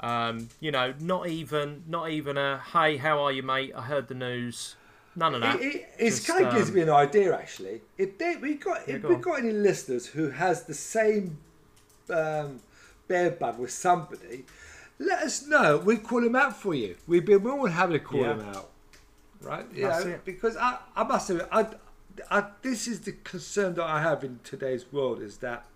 um, 0.00 0.48
you 0.60 0.70
know, 0.72 0.94
not 0.98 1.28
even 1.28 1.84
not 1.86 2.10
even 2.10 2.38
a 2.38 2.62
hey, 2.72 2.96
how 2.96 3.20
are 3.20 3.32
you, 3.32 3.42
mate? 3.42 3.72
I 3.76 3.82
heard 3.82 4.08
the 4.08 4.14
news. 4.14 4.76
None 5.14 5.34
of 5.34 5.42
that. 5.42 5.60
It, 5.60 5.74
it, 5.74 5.88
it's 5.98 6.26
kind 6.26 6.46
of 6.46 6.54
gives 6.54 6.70
um, 6.70 6.76
me 6.76 6.80
an 6.82 6.90
idea 6.90 7.36
actually. 7.36 7.82
If 7.98 8.16
they, 8.16 8.36
we 8.36 8.54
got 8.54 8.88
Yeah, 8.88 8.94
if 8.94 9.02
go 9.02 9.08
we 9.08 9.16
got 9.16 9.40
any 9.40 9.52
listeners 9.52 10.06
who 10.06 10.30
has 10.30 10.64
the 10.64 10.74
same 10.74 11.36
um, 12.08 12.60
bear 13.08 13.32
bug 13.32 13.58
with 13.58 13.72
somebody, 13.72 14.44
let 14.98 15.18
us 15.22 15.46
know. 15.46 15.76
We 15.78 15.98
call 15.98 16.24
him 16.24 16.36
out 16.36 16.56
for 16.56 16.74
you. 16.74 16.96
We'd 17.06 17.26
be 17.26 17.36
more 17.36 17.64
than 17.64 17.72
happy 17.76 17.94
to 17.94 17.98
call 17.98 18.20
Yeah. 18.20 18.34
him 18.34 18.40
out, 18.40 18.69
right? 19.40 19.66
You 19.74 19.86
That's 19.86 20.04
know, 20.04 20.10
it. 20.12 20.24
because 20.24 20.56
I, 20.56 20.78
I 20.96 21.04
must 21.04 21.26
say, 21.26 21.40
I, 21.50 21.66
I, 22.30 22.44
this 22.62 22.86
is 22.86 23.00
the 23.00 23.12
concern 23.24 23.74
that 23.74 23.84
I 23.84 24.00
have 24.00 24.24
in 24.24 24.40
today's 24.44 24.92
world 24.92 25.20
is 25.22 25.38
that 25.38 25.66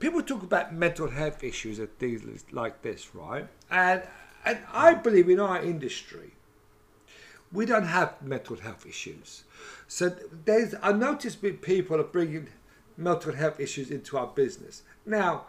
people 0.00 0.22
talk 0.22 0.42
about 0.42 0.74
mental 0.74 1.10
health 1.10 1.42
issues 1.42 1.78
and 1.78 1.88
things 1.98 2.44
like 2.52 2.82
this, 2.82 3.14
right? 3.14 3.46
And 3.70 4.02
and 4.44 4.58
I 4.72 4.94
mm. 4.94 5.02
believe 5.02 5.28
in 5.28 5.40
our 5.40 5.62
industry, 5.62 6.32
we 7.52 7.64
don't 7.66 7.86
have 7.86 8.20
mental 8.20 8.56
health 8.56 8.84
issues. 8.86 9.44
So 9.88 10.14
there's 10.44 10.74
I 10.82 10.92
noticed 10.92 11.42
with 11.42 11.62
people 11.62 12.00
are 12.00 12.04
bringing 12.04 12.48
mental 12.96 13.32
health 13.32 13.58
issues 13.58 13.90
into 13.90 14.16
our 14.18 14.26
business. 14.26 14.82
Now, 15.06 15.44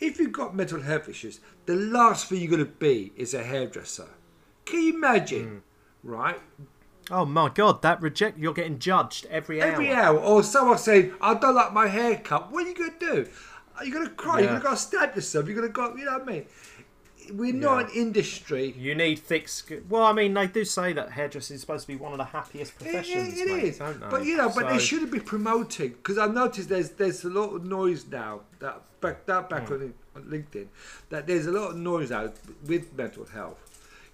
if 0.00 0.18
you've 0.18 0.32
got 0.32 0.54
mental 0.54 0.82
health 0.82 1.08
issues, 1.08 1.40
the 1.66 1.76
last 1.76 2.28
thing 2.28 2.40
you're 2.40 2.50
going 2.50 2.64
to 2.64 2.70
be 2.70 3.12
is 3.16 3.34
a 3.34 3.42
hairdresser. 3.42 4.08
Can 4.64 4.80
you 4.80 4.94
imagine, 4.94 5.46
mm. 5.46 5.60
right? 6.02 6.40
Oh 7.10 7.24
my 7.26 7.48
god, 7.50 7.82
that 7.82 8.00
reject 8.00 8.38
you're 8.38 8.54
getting 8.54 8.78
judged 8.78 9.26
every 9.26 9.60
hour. 9.60 9.72
Every 9.72 9.92
hour, 9.92 10.18
or 10.18 10.42
someone 10.42 10.78
saying, 10.78 11.12
"I 11.20 11.34
don't 11.34 11.54
like 11.54 11.72
my 11.72 11.86
haircut." 11.88 12.50
What 12.50 12.64
are 12.64 12.68
you 12.68 12.74
going 12.74 12.92
to 12.92 12.98
do? 12.98 13.28
Are 13.76 13.84
you 13.84 13.92
going 13.92 14.06
to 14.06 14.14
cry? 14.14 14.34
You're 14.38 14.44
Yeah. 14.44 14.48
going 14.50 14.62
to 14.62 14.68
go 14.68 14.74
stab 14.74 15.14
yourself. 15.14 15.46
You're 15.46 15.56
going 15.56 15.68
to 15.68 15.72
go. 15.72 15.94
You 15.96 16.04
know 16.06 16.12
what 16.12 16.22
I 16.22 16.32
mean? 16.32 16.46
We're 17.32 17.54
not 17.54 17.78
Yeah. 17.78 17.86
an 17.86 17.90
industry. 17.94 18.74
You 18.78 18.94
need 18.94 19.18
thick 19.18 19.48
skin. 19.48 19.84
Well, 19.88 20.04
I 20.04 20.12
mean, 20.12 20.34
they 20.34 20.46
do 20.46 20.64
say 20.64 20.92
that 20.92 21.12
hairdressing 21.12 21.54
is 21.54 21.62
supposed 21.62 21.86
to 21.86 21.88
be 21.88 21.96
one 21.96 22.12
of 22.12 22.18
the 22.18 22.24
happiest 22.24 22.76
professions. 22.76 23.38
it, 23.40 23.48
it 23.48 23.52
mate, 23.52 23.64
is, 23.64 23.78
don't 23.78 23.98
they? 24.00 24.06
but 24.08 24.24
you 24.24 24.36
know, 24.36 24.50
but 24.54 24.68
they 24.68 24.78
shouldn't 24.78 25.10
be 25.10 25.20
promoting 25.20 25.90
because 25.90 26.18
I 26.18 26.26
noticed 26.26 26.68
there's 26.68 26.90
there's 26.90 27.24
a 27.24 27.30
lot 27.30 27.54
of 27.54 27.64
noise 27.64 28.06
now 28.06 28.40
that 28.60 28.82
back 29.00 29.26
that 29.26 29.48
back 29.50 29.68
hmm. 29.68 29.74
on, 29.74 29.94
on 30.16 30.22
LinkedIn 30.24 30.66
that 31.10 31.26
there's 31.26 31.46
a 31.46 31.52
lot 31.52 31.70
of 31.70 31.76
noise 31.76 32.12
out 32.12 32.34
with 32.66 32.94
mental 32.96 33.24
health. 33.26 33.58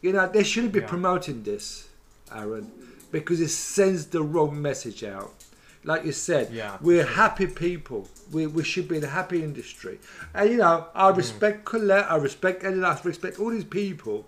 You 0.00 0.12
know, 0.12 0.26
they 0.28 0.44
shouldn't 0.44 0.72
be 0.72 0.80
Yeah. 0.80 0.86
promoting 0.86 1.42
this, 1.42 1.88
Aaron. 2.34 2.70
because 3.12 3.40
it 3.40 3.48
sends 3.48 4.06
the 4.06 4.22
wrong 4.22 4.62
message 4.62 5.02
out. 5.02 5.34
Like 5.82 6.04
you 6.04 6.12
said, 6.12 6.52
Yeah. 6.52 6.76
we're 6.80 7.06
happy 7.06 7.46
people. 7.46 8.06
We, 8.30 8.46
we 8.46 8.62
should 8.62 8.86
be 8.86 8.98
in 8.98 9.04
a 9.04 9.08
happy 9.08 9.42
industry. 9.42 9.98
And 10.34 10.50
you 10.50 10.58
know, 10.58 10.86
I 10.94 11.10
mm. 11.10 11.16
respect 11.16 11.64
Colette, 11.64 12.10
I 12.10 12.16
respect 12.16 12.62
Eddie, 12.64 12.82
I 12.84 12.98
respect 13.02 13.40
all 13.40 13.50
these 13.50 13.64
people. 13.64 14.26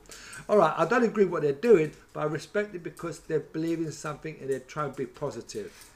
All 0.49 0.57
right, 0.59 0.75
I 0.77 0.85
don't 0.87 1.05
agree 1.05 1.25
with 1.25 1.33
what 1.33 1.43
they're 1.43 1.53
doing, 1.53 1.93
but 2.13 2.21
I 2.21 2.25
respect 2.25 2.75
it 2.75 2.83
because 2.83 3.21
they 3.21 3.39
believe 3.39 3.79
in 3.79 3.93
something 3.93 4.37
and 4.41 4.51
they're 4.51 4.59
trying 4.61 4.91
to 4.91 4.97
be 4.97 5.07
positive. 5.07 5.92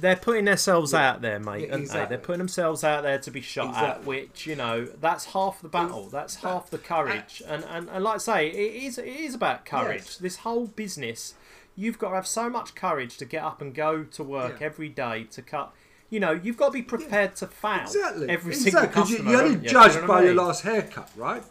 They're 0.00 0.16
putting 0.16 0.44
themselves 0.46 0.94
out 0.94 1.20
there, 1.22 1.38
mate. 1.38 1.44
Yeah, 1.44 1.52
aren't 1.52 1.70
they? 1.70 1.78
exactly. 1.80 2.08
They're 2.16 2.24
putting 2.24 2.38
themselves 2.38 2.82
out 2.84 3.02
there 3.02 3.18
to 3.18 3.30
be 3.30 3.40
shot 3.40 3.74
at, 3.76 4.04
which 4.04 4.46
you 4.46 4.56
know 4.56 4.86
that's 5.00 5.26
half 5.26 5.60
the 5.62 5.68
battle. 5.68 6.08
That's 6.08 6.36
half 6.36 6.70
the 6.70 6.78
courage. 6.78 7.42
And, 7.46 7.64
and 7.64 7.88
and 7.90 8.02
like 8.04 8.16
I 8.16 8.18
say, 8.18 8.46
it 8.48 8.82
is 8.84 8.98
it 8.98 9.06
is 9.06 9.34
about 9.34 9.64
courage. 9.64 10.02
Yes. 10.04 10.16
This 10.18 10.36
whole 10.36 10.66
business, 10.66 11.34
you've 11.76 11.98
got 11.98 12.10
to 12.10 12.14
have 12.16 12.26
so 12.26 12.48
much 12.50 12.74
courage 12.74 13.16
to 13.18 13.24
get 13.24 13.42
up 13.42 13.60
and 13.60 13.74
go 13.74 14.04
to 14.04 14.22
work 14.22 14.60
Yeah. 14.60 14.66
every 14.66 14.88
day 14.88 15.24
to 15.32 15.42
cut. 15.42 15.72
You 16.10 16.20
know, 16.20 16.32
you've 16.32 16.58
got 16.58 16.66
to 16.66 16.72
be 16.72 16.82
prepared 16.82 17.36
to 17.36 17.46
fail 17.46 17.80
Exactly. 17.82 18.28
every 18.28 18.52
exactly. 18.52 18.70
single 18.70 18.82
you, 18.82 18.88
customer. 19.16 19.30
you're 19.30 19.42
only 19.42 19.68
judged 19.68 19.94
you 19.94 20.06
by 20.06 20.20
I 20.20 20.24
your 20.24 20.34
last 20.34 20.62
haircut, 20.62 21.10
right? 21.16 21.42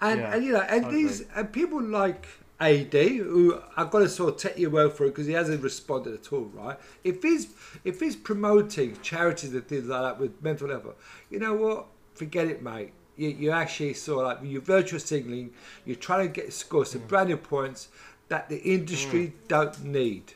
And 0.00 0.20
Yeah, 0.20 0.34
and 0.34 0.44
you 0.44 0.52
know, 0.52 0.60
and 0.60 0.84
totally. 0.84 1.02
these 1.02 1.24
and 1.34 1.52
people 1.52 1.82
like 1.82 2.26
Adee, 2.60 3.18
who 3.18 3.60
I've 3.76 3.90
got 3.90 4.00
to 4.00 4.08
sort 4.08 4.34
of 4.34 4.40
take 4.40 4.58
your 4.58 4.70
word 4.70 4.92
for 4.92 5.04
it 5.04 5.10
because 5.10 5.26
he 5.26 5.32
hasn't 5.32 5.62
responded 5.62 6.14
at 6.14 6.32
all, 6.32 6.50
right? 6.54 6.78
If 7.04 7.22
he's 7.22 7.48
if 7.84 8.00
he's 8.00 8.16
promoting 8.16 8.96
charities 9.02 9.54
and 9.54 9.66
things 9.66 9.86
like 9.86 10.02
that 10.02 10.20
with 10.20 10.42
mental 10.42 10.68
health, 10.68 10.86
you 11.30 11.38
know 11.38 11.54
what? 11.54 11.86
Forget 12.14 12.48
it, 12.48 12.62
mate. 12.62 12.92
You, 13.16 13.28
you 13.30 13.50
actually 13.52 13.94
sort 13.94 14.20
of 14.20 14.42
like 14.42 14.50
you're 14.50 14.60
virtual 14.60 14.98
signaling. 15.00 15.50
You're 15.84 15.96
trying 15.96 16.26
to 16.26 16.32
get 16.32 16.52
score 16.52 16.84
some 16.84 17.02
Mm. 17.02 17.08
brand 17.08 17.28
new 17.28 17.36
points 17.36 17.88
that 18.28 18.48
the 18.48 18.58
industry 18.58 19.32
don't 19.46 19.84
need. 19.84 20.32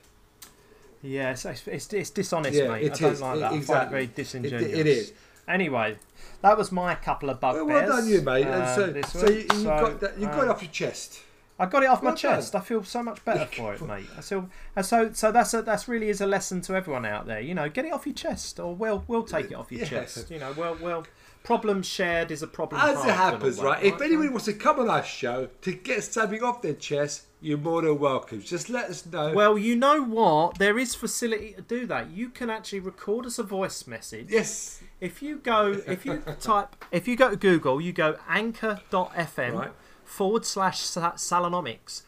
Yeah, 1.02 1.32
it's, 1.32 1.44
it's, 1.44 1.92
it's 1.92 2.10
dishonest, 2.10 2.54
Yeah, 2.54 2.68
mate. 2.68 2.84
it 2.84 2.92
I 2.92 2.96
don't 2.96 3.12
is. 3.12 3.20
like 3.20 3.36
It- 3.36 3.40
that. 3.40 3.46
I 3.46 3.48
find 3.48 3.54
it 3.54 3.58
exactly. 3.58 3.90
very 3.90 4.04
It- 4.04 4.14
disingenuous. 4.14 4.72
it 4.72 4.86
is. 4.86 5.12
Anyway, 5.48 5.98
that 6.42 6.56
was 6.56 6.70
my 6.70 6.94
couple 6.94 7.28
of 7.30 7.42
Well, 7.42 7.54
bugbears. 7.54 7.88
well 7.88 7.98
done, 8.00 8.08
you, 8.08 8.20
mate. 8.22 8.46
And 8.46 8.62
uh, 8.62 8.74
so, 8.76 9.00
so 9.02 9.28
you, 9.28 9.38
you 9.40 9.48
So, 9.48 9.64
got 9.64 10.00
that. 10.00 10.18
You 10.18 10.26
got 10.26 10.38
um, 10.38 10.44
it 10.44 10.48
off 10.50 10.62
your 10.62 10.70
chest. 10.70 11.18
I 11.62 11.66
got 11.66 11.82
it 11.84 11.86
off 11.86 12.02
Well 12.02 12.10
my 12.12 12.16
chest. 12.16 12.56
I 12.56 12.60
feel 12.60 12.82
so 12.82 13.02
much 13.04 13.24
better 13.24 13.46
for 13.56 13.74
it, 13.74 13.80
mate. 13.82 14.06
I 14.18 14.20
feel, 14.20 14.48
and 14.74 14.84
so 14.84 15.12
so 15.12 15.30
that's 15.30 15.54
a, 15.54 15.62
that's 15.62 15.86
really 15.86 16.08
is 16.08 16.20
a 16.20 16.26
lesson 16.26 16.60
to 16.62 16.74
everyone 16.74 17.06
out 17.06 17.26
there. 17.26 17.40
You 17.40 17.54
know, 17.54 17.68
get 17.68 17.84
it 17.84 17.92
off 17.92 18.04
your 18.04 18.14
chest, 18.16 18.58
or 18.58 18.74
we'll 18.74 19.04
we'll 19.06 19.22
take 19.22 19.50
it 19.52 19.54
off 19.54 19.70
your 19.70 19.80
Yeah. 19.82 19.88
chest. 19.88 20.30
You 20.30 20.40
know, 20.40 20.52
well 20.56 20.76
well, 20.80 21.06
problem 21.44 21.82
shared 21.82 22.32
is 22.32 22.42
a 22.42 22.48
problem. 22.48 22.80
As 22.80 23.04
it 23.04 23.10
happens, 23.12 23.56
that, 23.58 23.64
right? 23.64 23.82
If 23.84 24.00
anybody 24.00 24.28
wants 24.28 24.46
to 24.46 24.54
come 24.54 24.80
on 24.80 24.90
our 24.90 25.04
show 25.04 25.48
to 25.62 25.72
get 25.72 26.02
something 26.02 26.42
off 26.42 26.62
their 26.62 26.74
chest, 26.74 27.26
you're 27.40 27.58
more 27.58 27.82
than 27.82 27.98
welcome. 27.98 28.40
Just 28.40 28.68
let 28.68 28.86
us 28.90 29.06
know. 29.06 29.32
Well, 29.32 29.56
you 29.56 29.76
know 29.76 30.02
what? 30.02 30.58
There 30.58 30.78
is 30.78 30.94
facility 30.96 31.52
to 31.52 31.62
do 31.62 31.86
that. 31.86 32.10
You 32.10 32.28
can 32.30 32.50
actually 32.50 32.80
record 32.80 33.26
us 33.26 33.38
a 33.38 33.42
voice 33.44 33.86
message. 33.86 34.26
yes, 34.30 34.80
If 35.00 35.22
you 35.22 35.36
go, 35.38 35.80
if 35.86 36.04
you 36.06 36.22
type, 36.40 36.74
if 36.90 37.06
you 37.08 37.14
go 37.16 37.30
to 37.30 37.36
Google, 37.36 37.80
you 37.80 37.92
go 37.92 38.16
anchor.fm 38.28 39.52
Right. 39.54 39.70
Forward 40.12 40.44
slash 40.44 40.80
sa- 40.80 41.12
Salonomics. 41.14 42.02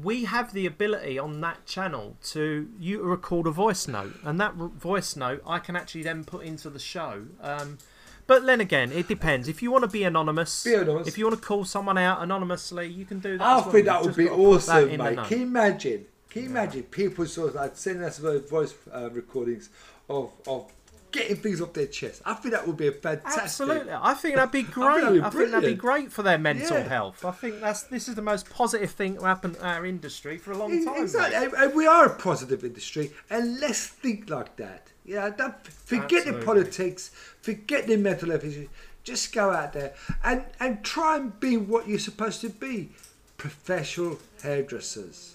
We 0.00 0.24
have 0.26 0.52
the 0.52 0.66
ability 0.66 1.18
on 1.18 1.40
that 1.40 1.66
channel 1.66 2.16
to 2.34 2.68
you 2.78 3.02
record 3.02 3.46
a 3.46 3.50
voice 3.50 3.88
note, 3.88 4.14
and 4.22 4.40
that 4.40 4.54
voice 4.54 5.16
note 5.16 5.42
I 5.46 5.58
can 5.58 5.74
actually 5.76 6.02
then 6.04 6.24
put 6.24 6.44
into 6.44 6.70
the 6.70 6.78
show. 6.78 7.24
Um, 7.42 7.78
but 8.26 8.44
then 8.46 8.60
again, 8.60 8.92
it 8.92 9.08
depends. 9.08 9.48
If 9.48 9.62
you 9.62 9.70
want 9.70 9.82
to 9.84 9.88
be 9.90 10.04
anonymous, 10.04 10.62
Be 10.64 10.74
anonymous. 10.74 11.08
if 11.08 11.16
you 11.18 11.26
want 11.26 11.40
to 11.40 11.44
call 11.46 11.64
someone 11.64 11.96
out 11.98 12.22
anonymously, 12.22 12.86
you 12.88 13.06
can 13.06 13.18
do 13.20 13.38
that. 13.38 13.44
I 13.44 13.56
well. 13.56 13.70
think 13.70 13.86
that 13.86 14.02
would 14.02 14.14
be 14.14 14.24
got 14.26 14.30
to 14.30 14.36
put 14.36 14.66
that 14.66 14.82
awesome, 14.84 14.96
mate. 14.98 15.18
Can 15.26 15.38
you 15.40 15.46
imagine? 15.46 16.06
Can 16.30 16.42
you 16.42 16.48
imagine 16.50 16.82
people 16.84 17.24
sort 17.26 17.48
of 17.50 17.54
like 17.56 17.74
sending 17.76 18.04
us 18.04 18.18
vo- 18.18 18.38
voice 18.40 18.74
uh, 18.92 19.08
recordings 19.10 19.70
of 20.10 20.30
of 20.46 20.70
getting 21.12 21.36
things 21.36 21.60
off 21.60 21.72
their 21.72 21.86
chest? 21.86 22.22
I 22.24 22.34
think 22.34 22.54
that 22.54 22.66
would 22.66 22.76
be 22.76 22.88
a 22.88 22.92
fantastic. 22.92 23.42
Absolutely, 23.42 23.92
I 23.92 24.14
think 24.14 24.36
that'd 24.36 24.50
be 24.52 24.62
great. 24.62 25.00
that'd 25.02 25.14
be 25.14 25.22
I 25.22 25.30
think 25.30 25.50
that'd 25.50 25.70
be 25.70 25.74
great 25.74 26.12
for 26.12 26.22
their 26.22 26.38
mental 26.38 26.78
Yeah. 26.78 26.88
health. 26.88 27.24
I 27.24 27.30
think 27.32 27.60
that's 27.60 27.82
this 27.84 28.08
is 28.08 28.14
the 28.14 28.22
most 28.22 28.48
positive 28.50 28.90
thing 28.90 29.16
to 29.16 29.24
happen 29.24 29.54
to 29.54 29.64
our 29.66 29.84
industry 29.86 30.38
for 30.38 30.52
a 30.52 30.56
long 30.58 30.84
time. 30.84 31.02
Exactly, 31.02 31.38
mate. 31.38 31.44
and, 31.46 31.54
and 31.54 31.74
we 31.74 31.86
are 31.86 32.06
a 32.06 32.14
positive 32.14 32.64
industry, 32.64 33.12
and 33.30 33.60
let's 33.60 33.86
think 33.86 34.28
like 34.30 34.56
that. 34.56 34.88
Yeah, 35.04 35.30
don't 35.30 35.54
forget 35.66 36.26
the 36.26 36.34
politics, 36.44 37.10
forget 37.40 37.86
the 37.86 37.96
mental 37.96 38.30
health 38.30 38.44
issues. 38.44 38.68
Just 39.04 39.32
go 39.32 39.50
out 39.50 39.72
there 39.72 39.94
and 40.22 40.44
and 40.60 40.84
try 40.84 41.16
and 41.16 41.38
be 41.40 41.56
what 41.56 41.88
you're 41.88 41.98
supposed 41.98 42.42
to 42.42 42.50
be, 42.50 42.90
professional 43.38 44.18
hairdressers. 44.42 45.34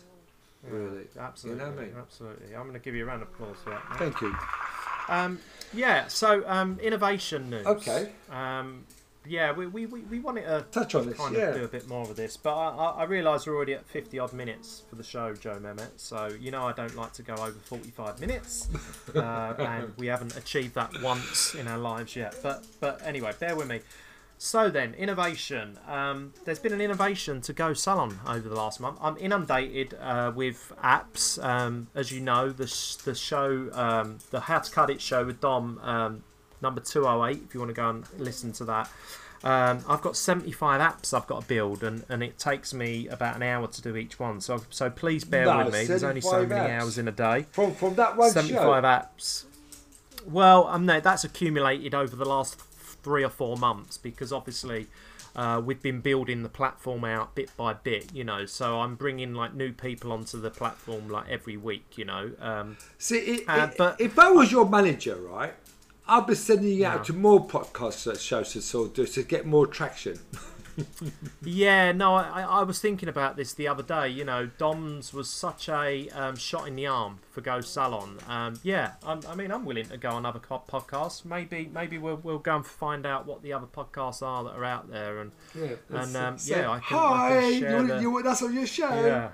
Really, 0.69 1.07
Absolutely, 1.19 1.61
You 1.63 1.69
know 1.69 1.75
what 1.75 1.81
I 1.81 1.85
mean? 1.87 1.95
absolutely. 1.99 2.55
I'm 2.55 2.61
going 2.61 2.73
to 2.73 2.79
give 2.79 2.95
you 2.95 3.03
a 3.03 3.07
round 3.07 3.21
of 3.21 3.27
applause 3.29 3.57
for 3.63 3.71
that. 3.71 3.83
mate. 3.89 3.97
Thank 3.99 4.21
you. 4.21 4.33
Um, 5.09 5.39
yeah. 5.73 6.07
So 6.07 6.43
um, 6.47 6.79
innovation 6.81 7.49
news. 7.49 7.65
Okay. 7.65 8.09
Um, 8.31 8.85
yeah, 9.25 9.53
we, 9.53 9.67
we, 9.67 9.85
we, 9.85 10.01
we 10.01 10.19
wanted 10.19 10.45
to 10.45 10.65
Touch 10.71 10.95
on 10.95 11.07
this, 11.07 11.17
kind 11.17 11.35
yeah. 11.35 11.43
of 11.49 11.55
do 11.55 11.63
a 11.63 11.67
bit 11.67 11.87
more 11.87 12.01
of 12.01 12.15
this, 12.15 12.35
but 12.35 12.53
I, 12.53 12.69
I, 12.69 12.89
I 12.89 13.03
realise 13.05 13.47
we're 13.47 13.55
already 13.55 13.73
at 13.73 13.85
50 13.85 14.19
odd 14.19 14.33
minutes 14.33 14.83
for 14.89 14.95
the 14.95 15.03
show, 15.03 15.33
Joe 15.33 15.59
Mehmet. 15.61 15.91
So 15.97 16.27
you 16.39 16.51
know 16.51 16.63
I 16.63 16.73
don't 16.73 16.95
like 16.95 17.13
to 17.13 17.21
go 17.23 17.33
over 17.33 17.51
45 17.51 18.19
minutes, 18.19 18.67
uh, 19.15 19.53
and 19.57 19.93
we 19.97 20.07
haven't 20.07 20.35
achieved 20.35 20.75
that 20.75 21.01
once 21.01 21.55
in 21.55 21.67
our 21.67 21.77
lives 21.77 22.15
yet. 22.15 22.35
But 22.43 22.65
but 22.79 23.01
anyway, 23.05 23.31
bear 23.39 23.55
with 23.55 23.67
me. 23.69 23.79
So 24.43 24.69
then, 24.69 24.93
innovation. 24.95 25.79
Um, 25.87 26.33
there's 26.43 26.59
been 26.59 26.73
an 26.73 26.81
innovation 26.81 27.39
to 27.43 27.53
Go 27.53 27.73
Salon 27.73 28.19
over 28.27 28.49
the 28.49 28.55
last 28.57 28.81
month. 28.81 28.97
I'm 29.01 29.15
inundated 29.17 29.97
uh, 30.01 30.33
with 30.35 30.73
apps. 30.83 31.41
Um, 31.41 31.87
as 31.95 32.11
you 32.11 32.19
know, 32.19 32.49
the 32.49 32.67
sh- 32.67 32.95
the 32.95 33.15
show, 33.15 33.69
um, 33.71 34.19
the 34.31 34.41
How 34.41 34.59
to 34.59 34.69
Cut 34.69 34.89
It 34.89 34.99
show 34.99 35.23
with 35.25 35.39
Dom, 35.39 35.79
um, 35.81 36.23
number 36.61 36.81
208. 36.81 37.41
If 37.47 37.53
you 37.53 37.61
want 37.61 37.69
to 37.69 37.73
go 37.73 37.89
and 37.89 38.03
listen 38.19 38.51
to 38.51 38.65
that, 38.65 38.91
um, 39.45 39.79
I've 39.87 40.01
got 40.01 40.17
75 40.17 40.81
apps 40.81 41.13
I've 41.13 41.25
got 41.25 41.43
to 41.43 41.47
build, 41.47 41.81
and, 41.81 42.03
and 42.09 42.21
it 42.21 42.37
takes 42.37 42.73
me 42.73 43.07
about 43.07 43.37
an 43.37 43.43
hour 43.43 43.67
to 43.67 43.81
do 43.81 43.95
each 43.95 44.19
one. 44.19 44.41
So 44.41 44.61
so 44.69 44.89
please 44.89 45.23
bear 45.23 45.45
No, 45.45 45.63
with 45.63 45.73
me. 45.73 45.85
There's 45.85 46.03
only 46.03 46.19
so 46.19 46.45
many 46.45 46.69
apps. 46.69 46.81
hours 46.81 46.97
in 46.97 47.07
a 47.07 47.13
day. 47.13 47.45
From 47.53 47.73
from 47.75 47.95
that 47.95 48.17
one 48.17 48.29
75 48.31 48.61
show. 48.61 48.81
apps. 48.81 49.45
Well, 50.25 50.67
um, 50.67 50.85
no, 50.85 50.99
that's 50.99 51.23
accumulated 51.23 51.95
over 51.95 52.17
the 52.17 52.25
last 52.25 52.59
three 53.03 53.23
or 53.23 53.29
four 53.29 53.57
months 53.57 53.97
because 53.97 54.31
obviously 54.33 54.87
uh, 55.35 55.61
we've 55.63 55.81
been 55.81 55.99
building 56.01 56.43
the 56.43 56.49
platform 56.49 57.03
out 57.03 57.35
bit 57.35 57.49
by 57.57 57.73
bit, 57.73 58.13
you 58.13 58.23
know. 58.23 58.45
So 58.45 58.79
I'm 58.81 58.95
bringing 58.95 59.33
like 59.33 59.53
new 59.53 59.71
people 59.73 60.11
onto 60.11 60.39
the 60.39 60.49
platform 60.51 61.09
like 61.09 61.27
every 61.29 61.57
week, 61.57 61.97
you 61.97 62.05
know. 62.05 62.31
Um, 62.39 62.77
See, 62.97 63.17
it, 63.17 63.43
Uh, 63.49 63.67
it- 63.71 63.77
but- 63.77 63.99
if 64.01 64.17
I 64.17 64.29
was 64.31 64.51
your 64.51 64.67
manager, 64.69 65.15
right, 65.15 65.53
I'd 66.07 66.27
be 66.27 66.35
sending 66.35 66.77
you 66.77 66.85
out 66.85 67.05
to 67.05 67.13
more 67.13 67.45
podcast 67.47 68.19
shows 68.21 68.51
to 68.53 68.61
sort 68.61 68.89
of 68.89 68.93
do 68.93 69.05
to 69.07 69.23
get 69.23 69.45
more 69.45 69.65
traction. 69.67 70.19
Yeah, 71.43 71.91
no, 71.91 72.15
I, 72.15 72.41
I- 72.41 72.59
I 72.59 72.63
was 72.63 72.79
thinking 72.79 73.09
about 73.09 73.35
this 73.35 73.53
the 73.53 73.67
other 73.67 73.83
day. 73.83 74.09
You 74.09 74.23
know, 74.25 74.49
Dom's 74.57 75.13
was 75.13 75.29
such 75.29 75.69
a 75.69 76.09
um, 76.09 76.35
shot 76.35 76.67
in 76.67 76.75
the 76.75 76.87
arm 76.87 77.19
for 77.31 77.41
Go 77.41 77.61
Salon. 77.61 78.17
Um, 78.27 78.59
yeah, 78.63 78.93
I'm, 79.05 79.21
I 79.27 79.35
mean, 79.35 79.51
I'm 79.51 79.65
willing 79.65 79.87
to 79.89 79.97
go 79.97 80.09
on 80.11 80.25
other 80.25 80.39
podcasts. 80.39 81.25
Maybe, 81.25 81.69
maybe 81.73 81.97
we'll 81.97 82.17
we'll 82.23 82.39
go 82.39 82.55
and 82.57 82.65
find 82.65 83.05
out 83.05 83.25
what 83.25 83.41
the 83.43 83.53
other 83.53 83.67
podcasts 83.67 84.21
are 84.21 84.43
that 84.45 84.51
are 84.55 84.65
out 84.65 84.89
there, 84.89 85.19
and 85.19 85.31
Yeah, 85.55 85.67
And, 85.89 86.15
um, 86.15 86.37
yeah, 86.45 86.69
I 86.71 86.79
can- 86.79 86.97
I 86.97 87.17
hi, 87.17 87.39
can 87.41 87.59
share 87.59 87.81
you, 87.81 87.87
the- 87.87 88.01
you, 88.01 88.23
that's 88.23 88.41
on 88.41 88.53
your 88.53 88.67
show. 88.67 88.89
yeah. 89.05 89.29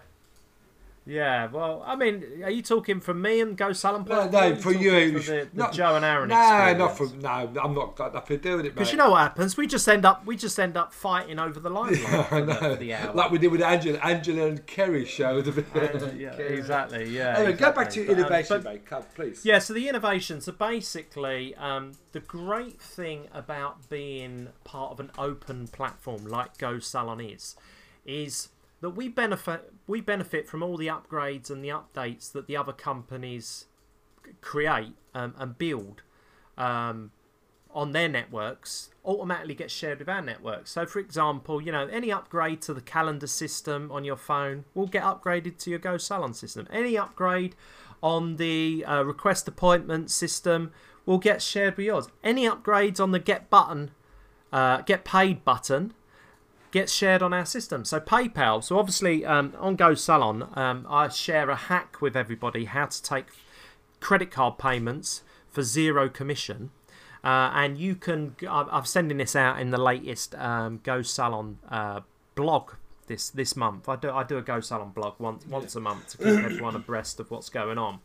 Yeah, 1.10 1.47
well, 1.51 1.84
I 1.88 1.95
mean, 1.95 2.43
are 2.43 2.51
you 2.51 2.62
talking 2.62 2.99
from 2.99 3.20
me 3.22 3.41
and 3.41 3.57
Go 3.57 3.74
Salon? 3.74 4.05
No, 4.07 4.30
no, 4.30 4.55
for 4.57 4.72
you. 4.72 5.20
The, 5.20 5.20
the 5.20 5.49
Not- 5.53 5.74
Joe 5.74 5.95
and 5.95 6.05
Aaron 6.05 6.30
No, 6.30 6.36
experience? 6.39 6.78
not 6.80 6.97
from. 6.97 7.20
No, 7.20 7.62
I'm 7.64 7.74
not 7.74 7.95
got 7.95 8.14
nothing 8.14 8.38
to 8.38 8.43
do 8.43 8.57
with 8.57 8.66
it, 8.66 8.70
mate. 8.70 8.76
Because 8.76 8.91
you 8.91 8.97
know 8.99 9.10
what 9.10 9.22
happens? 9.22 9.57
We 9.57 9.66
just 9.66 9.89
end 9.89 10.05
up 10.05 10.24
we 10.28 10.36
just 10.38 10.60
end 10.60 10.78
up 10.78 10.93
fighting 10.93 11.39
over 11.39 11.60
the 11.60 11.70
limelight 11.72 12.05
I 12.14 12.24
for, 12.24 12.41
the, 12.41 12.45
know. 12.45 12.60
for 12.60 12.76
the 12.76 12.93
hour. 12.93 13.14
Like 13.16 13.32
we 13.32 13.39
did 13.39 13.51
with 13.51 13.64
Angela, 13.64 13.97
Angela 14.03 14.47
and 14.47 14.66
Kerry 14.68 15.03
show. 15.05 15.41
The 15.41 15.49
Uh, 15.74 16.12
yeah, 16.16 16.30
exactly. 16.36 17.10
Yeah. 17.10 17.38
Anyway, 17.38 17.53
go 17.53 17.72
back 17.72 17.88
exactly. 17.88 18.03
to 18.03 18.07
But, 18.07 18.14
um, 18.14 18.20
innovation, 18.20 18.62
but- 18.62 18.72
mate. 18.74 18.86
Come, 18.86 19.03
please. 19.16 19.43
Yeah, 19.45 19.57
so 19.60 19.74
the 19.74 19.89
innovations 19.89 20.47
are 20.47 20.51
basically 20.53 21.55
um, 21.55 21.93
the 22.12 22.20
great 22.20 22.80
thing 22.80 23.28
about 23.34 23.89
being 23.89 24.49
part 24.64 24.91
of 24.91 24.99
an 24.99 25.10
open 25.18 25.68
platform 25.70 26.26
like 26.28 26.57
Go 26.60 26.78
Salon 26.80 27.20
is, 27.20 27.55
is 28.05 28.49
that 28.82 28.91
we 28.91 29.07
benefit 29.07 29.73
we 29.88 30.01
benefit 30.01 30.47
from 30.47 30.63
all 30.63 30.77
the 30.77 30.88
upgrades 30.88 31.49
and 31.49 31.63
the 31.63 31.69
updates 31.69 32.32
that 32.32 32.47
the 32.47 32.55
other 32.55 32.73
companies 32.73 33.65
create 34.41 34.93
um, 35.13 35.34
and 35.38 35.57
build 35.57 36.03
um, 36.57 37.11
on 37.71 37.91
their 37.91 38.09
networks 38.09 38.89
automatically 39.05 39.55
gets 39.55 39.73
shared 39.73 39.99
with 39.99 40.09
our 40.09 40.21
network. 40.21 40.67
So, 40.67 40.86
for 40.86 40.99
example, 40.99 41.61
you 41.61 41.71
know, 41.71 41.88
any 41.88 42.11
upgrade 42.11 42.61
to 42.63 42.73
the 42.73 42.82
calendar 42.82 43.27
system 43.27 43.91
on 43.91 44.03
your 44.03 44.15
phone 44.15 44.65
will 44.73 44.88
get 44.88 45.03
upgraded 45.03 45.57
to 45.59 45.69
your 45.69 45.80
Go 45.80 45.97
Salon 45.97 46.34
system. 46.34 46.67
Any 46.71 46.97
upgrade 46.97 47.55
on 48.01 48.38
the 48.38 48.86
uh, 48.86 49.03
request 49.03 49.47
appointment 49.47 50.11
system 50.11 50.71
will 51.05 51.17
get 51.17 51.41
shared 51.41 51.77
with 51.77 51.86
yours. 51.86 52.07
Any 52.23 52.47
upgrades 52.47 52.99
on 52.99 53.11
the 53.11 53.19
get 53.19 53.49
button, 53.49 53.91
uh, 54.51 54.82
get 54.82 55.03
paid 55.03 55.43
button 55.43 55.93
gets 56.72 56.93
shared 56.93 57.22
on 57.22 57.34
our 57.34 57.45
system. 57.45 57.86
So 57.86 57.99
PayPal. 57.99 58.63
So 58.63 58.78
obviously 58.78 59.26
um, 59.26 59.53
on 59.59 59.76
Go 59.76 59.93
Salon, 59.95 60.49
um, 60.53 60.86
I 60.89 61.09
share 61.09 61.49
a 61.49 61.55
hack 61.55 62.01
with 62.01 62.15
everybody 62.15 62.65
how 62.65 62.86
to 62.86 63.03
take 63.03 63.26
credit 63.99 64.32
card 64.32 64.57
payments 64.57 65.24
for 65.49 65.63
zero 65.63 66.09
commission. 66.09 66.72
Uh, 67.24 67.51
and 67.53 67.78
you 67.78 67.95
can. 67.95 68.36
I'm 68.49 68.86
sending 68.86 69.17
this 69.17 69.36
out 69.36 69.59
in 69.59 69.72
the 69.72 69.78
latest 69.78 70.36
um, 70.36 70.80
Go 70.84 71.01
Salon 71.01 71.57
uh, 71.70 72.01
blog 72.36 72.72
this 73.07 73.30
this 73.30 73.57
month. 73.57 73.89
I 73.89 73.97
do 73.97 74.09
I 74.09 74.24
do 74.24 74.38
a 74.38 74.41
Go 74.41 74.61
Salon 74.61 74.91
blog 74.91 75.15
once 75.20 75.45
once 75.45 75.76
a 75.76 75.82
month 75.82 76.11
to 76.11 76.17
keep 76.17 76.28
everyone 76.28 76.78
abreast 76.78 77.20
of 77.20 77.30
what's 77.30 77.49
going 77.49 77.78
on. 77.78 77.99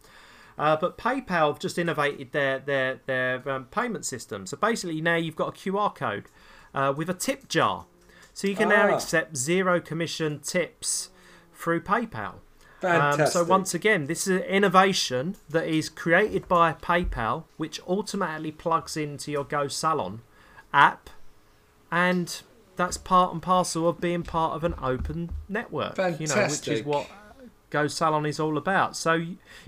Uh, 0.59 0.77
but 0.77 0.99
PayPal 0.99 1.49
have 1.49 1.59
just 1.61 1.79
innovated 1.79 2.33
their 2.33 2.59
their 2.59 3.01
their 3.07 3.49
um, 3.49 3.67
payment 3.67 4.05
system. 4.05 4.47
So 4.47 4.57
basically 4.57 5.01
now 5.01 5.15
you've 5.17 5.37
got 5.37 5.49
a 5.49 5.53
QR 5.53 5.95
code 5.95 6.25
uh, 6.75 6.93
with 6.97 7.09
a 7.09 7.15
tip 7.15 7.49
jar, 7.49 7.87
so 8.35 8.47
you 8.47 8.55
can 8.55 8.71
Ah. 8.71 8.77
now 8.89 8.95
accept 8.95 9.37
zero 9.37 9.81
commission 9.81 10.41
tips 10.41 11.09
through 11.55 11.81
PayPal. 11.81 12.35
Fantastic. 12.81 13.25
Um, 13.25 13.31
so 13.31 13.45
once 13.45 13.73
again, 13.73 14.05
this 14.07 14.27
is 14.27 14.41
an 14.41 14.43
innovation 14.43 15.37
that 15.49 15.67
is 15.67 15.89
created 15.89 16.47
by 16.49 16.75
PayPal, 16.75 17.45
which 17.57 17.81
automatically 17.89 18.53
plugs 18.53 18.95
into 18.99 19.31
your 19.33 19.45
Go 19.45 19.69
Salon 19.69 20.21
app, 20.75 21.09
and 21.91 22.43
that's 22.77 22.97
part 22.99 23.33
and 23.33 23.41
parcel 23.41 23.89
of 23.89 24.01
being 24.01 24.23
part 24.23 24.55
of 24.55 24.65
an 24.65 24.75
open 24.83 25.31
network. 25.49 25.97
You 25.97 26.27
know, 26.27 26.35
which 26.49 26.69
is 26.69 26.85
what 26.85 27.07
Go 27.71 27.87
Salon 27.87 28.27
is 28.27 28.39
all 28.39 28.59
about. 28.59 28.97
So, 28.97 29.15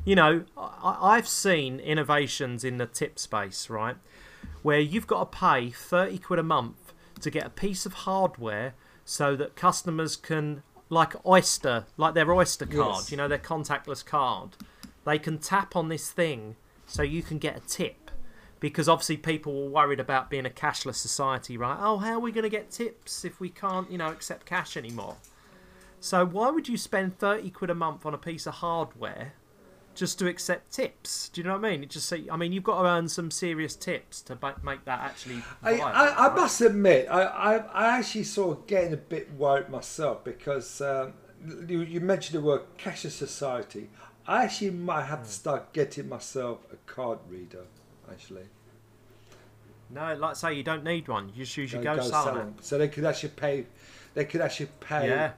you 0.05 0.15
know, 0.15 0.45
I, 0.59 0.99
I've 1.01 1.29
seen 1.29 1.81
innovations 1.81 2.65
in 2.65 2.77
the 2.77 2.87
tip 2.87 3.19
space, 3.19 3.71
right, 3.71 3.97
where 4.63 4.81
you've 4.81 5.07
got 5.07 5.33
to 5.33 5.39
pay 5.39 5.71
thirty 5.71 6.19
quid 6.19 6.39
a 6.39 6.43
month 6.43 6.86
to 7.21 7.31
get 7.31 7.47
a 7.47 7.51
piece 7.51 7.87
of 7.87 7.93
hardware 7.93 8.75
so 9.05 9.37
that 9.37 9.57
customers 9.57 10.17
can, 10.17 10.63
like 10.89 11.15
Oyster, 11.27 11.87
like 11.97 12.15
their 12.15 12.33
Oyster 12.33 12.67
card, 12.67 12.97
Yes. 13.03 13.11
you 13.11 13.17
know, 13.17 13.29
their 13.29 13.39
contactless 13.39 14.05
card, 14.05 14.57
they 15.05 15.19
can 15.19 15.39
tap 15.39 15.77
on 15.77 15.89
this 15.89 16.11
thing 16.11 16.57
so 16.87 17.03
you 17.03 17.23
can 17.23 17.39
get 17.39 17.57
a 17.57 17.61
tip. 17.61 18.11
Because 18.59 18.89
obviously 18.89 19.19
people 19.19 19.53
were 19.65 19.69
worried 19.71 20.01
about 20.01 20.31
being 20.31 20.47
a 20.47 20.51
cashless 20.51 20.95
society, 20.97 21.59
right? 21.59 21.77
Oh, 21.79 21.99
how 21.99 22.13
are 22.15 22.19
we 22.21 22.33
going 22.33 22.45
to 22.45 22.49
get 22.49 22.71
tips 22.71 23.25
if 23.25 23.39
we 23.39 23.51
can't, 23.51 23.91
you 23.91 23.99
know, 23.99 24.09
accept 24.09 24.47
cash 24.47 24.77
anymore? 24.79 25.17
So 26.01 26.25
why 26.25 26.51
would 26.51 26.67
you 26.69 26.77
spend 26.77 27.19
thirty 27.19 27.51
quid 27.51 27.69
a 27.71 27.75
month 27.75 28.07
on 28.07 28.15
a 28.15 28.19
piece 28.19 28.47
of 28.47 28.55
hardware 28.55 29.35
just 29.97 30.19
to 30.21 30.29
accept 30.29 30.73
tips? 30.73 31.29
Do 31.31 31.41
you 31.41 31.47
know 31.47 31.59
what 31.59 31.65
I 31.65 31.71
mean? 31.71 31.83
It 31.83 31.91
just 31.91 32.09
say, 32.09 32.25
I 32.31 32.37
mean, 32.37 32.53
you've 32.53 32.65
got 32.65 32.83
to 32.83 32.89
earn 32.89 33.09
some 33.09 33.31
serious 33.31 33.75
tips 33.75 34.21
to 34.23 34.39
make 34.63 34.85
that 34.85 35.01
actually. 35.01 35.43
I, 35.63 35.77
viable, 35.77 35.85
I, 35.85 36.07
I 36.09 36.27
right? 36.29 36.37
must 36.37 36.61
admit, 36.61 37.09
I, 37.11 37.23
I, 37.23 37.57
I 37.57 37.99
actually 37.99 38.25
sort 38.25 38.59
of 38.59 38.67
getting 38.67 38.93
a 38.93 38.99
bit 38.99 39.33
worried 39.33 39.69
myself 39.69 40.23
because 40.23 40.81
um, 40.81 41.15
you, 41.67 41.83
you 41.83 42.01
mentioned 42.01 42.41
the 42.41 42.47
word 42.47 42.63
cashless 42.79 43.13
society. 43.13 43.89
I 44.29 44.45
actually 44.45 44.71
might 44.71 45.05
have 45.05 45.25
to 45.25 45.31
start 45.31 45.73
getting 45.73 46.09
myself 46.09 46.59
a 46.73 46.77
card 46.91 47.19
reader, 47.29 47.65
actually. 48.11 48.49
No, 49.89 50.15
like 50.15 50.33
I 50.33 50.35
say, 50.35 50.55
you 50.55 50.65
don't 50.65 50.83
need 50.83 51.07
one. 51.07 51.29
You 51.29 51.45
just 51.45 51.57
use 51.57 51.73
your 51.73 51.83
Go, 51.83 51.97
Go. 51.97 52.53
So 52.61 52.77
they 52.77 52.89
could 52.89 53.05
actually 53.05 53.29
pay. 53.31 53.67
They 54.15 54.25
could 54.25 54.41
actually 54.41 54.71
pay. 54.81 55.09
Yeah. 55.09 55.33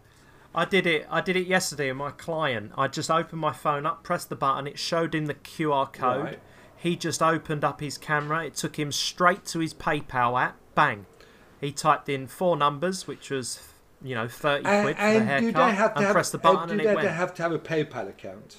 I 0.54 0.64
did 0.64 0.86
it. 0.86 1.06
I 1.10 1.20
did 1.20 1.36
it 1.36 1.46
yesterday 1.46 1.88
with 1.88 1.98
my 1.98 2.10
client. 2.10 2.72
I 2.76 2.88
just 2.88 3.10
opened 3.10 3.40
my 3.40 3.52
phone 3.52 3.86
up, 3.86 4.02
pressed 4.02 4.28
the 4.28 4.36
button. 4.36 4.66
It 4.66 4.78
showed 4.78 5.14
him 5.14 5.26
the 5.26 5.34
QR 5.34 5.92
code. 5.92 6.24
Right. 6.24 6.40
He 6.76 6.96
just 6.96 7.22
opened 7.22 7.64
up 7.64 7.80
his 7.80 7.98
camera. 7.98 8.46
It 8.46 8.54
took 8.54 8.78
him 8.78 8.92
straight 8.92 9.44
to 9.46 9.58
his 9.58 9.74
PayPal 9.74 10.40
app. 10.40 10.56
Bang. 10.74 11.06
He 11.60 11.72
typed 11.72 12.08
in 12.08 12.26
four 12.28 12.56
numbers, 12.56 13.06
which 13.06 13.30
was 13.30 13.60
you 14.02 14.14
know 14.14 14.28
thirty 14.28 14.64
And, 14.64 14.84
quid 14.84 14.96
for 14.96 15.02
the 15.02 15.08
and 15.08 15.28
haircut, 15.28 15.46
do 15.46 15.52
they 15.52 15.74
have 15.74 15.92
to 15.92 15.96
and 15.98 16.06
have, 16.06 16.12
pressed 16.14 16.32
the 16.32 16.38
and 16.38 16.42
button, 16.42 16.68
do 16.68 16.72
and 16.72 16.80
they 16.80 16.90
it 16.90 16.94
went. 16.94 17.08
have 17.08 17.34
to 17.34 17.42
have 17.42 17.52
a 17.52 17.58
PayPal 17.58 18.08
account? 18.08 18.58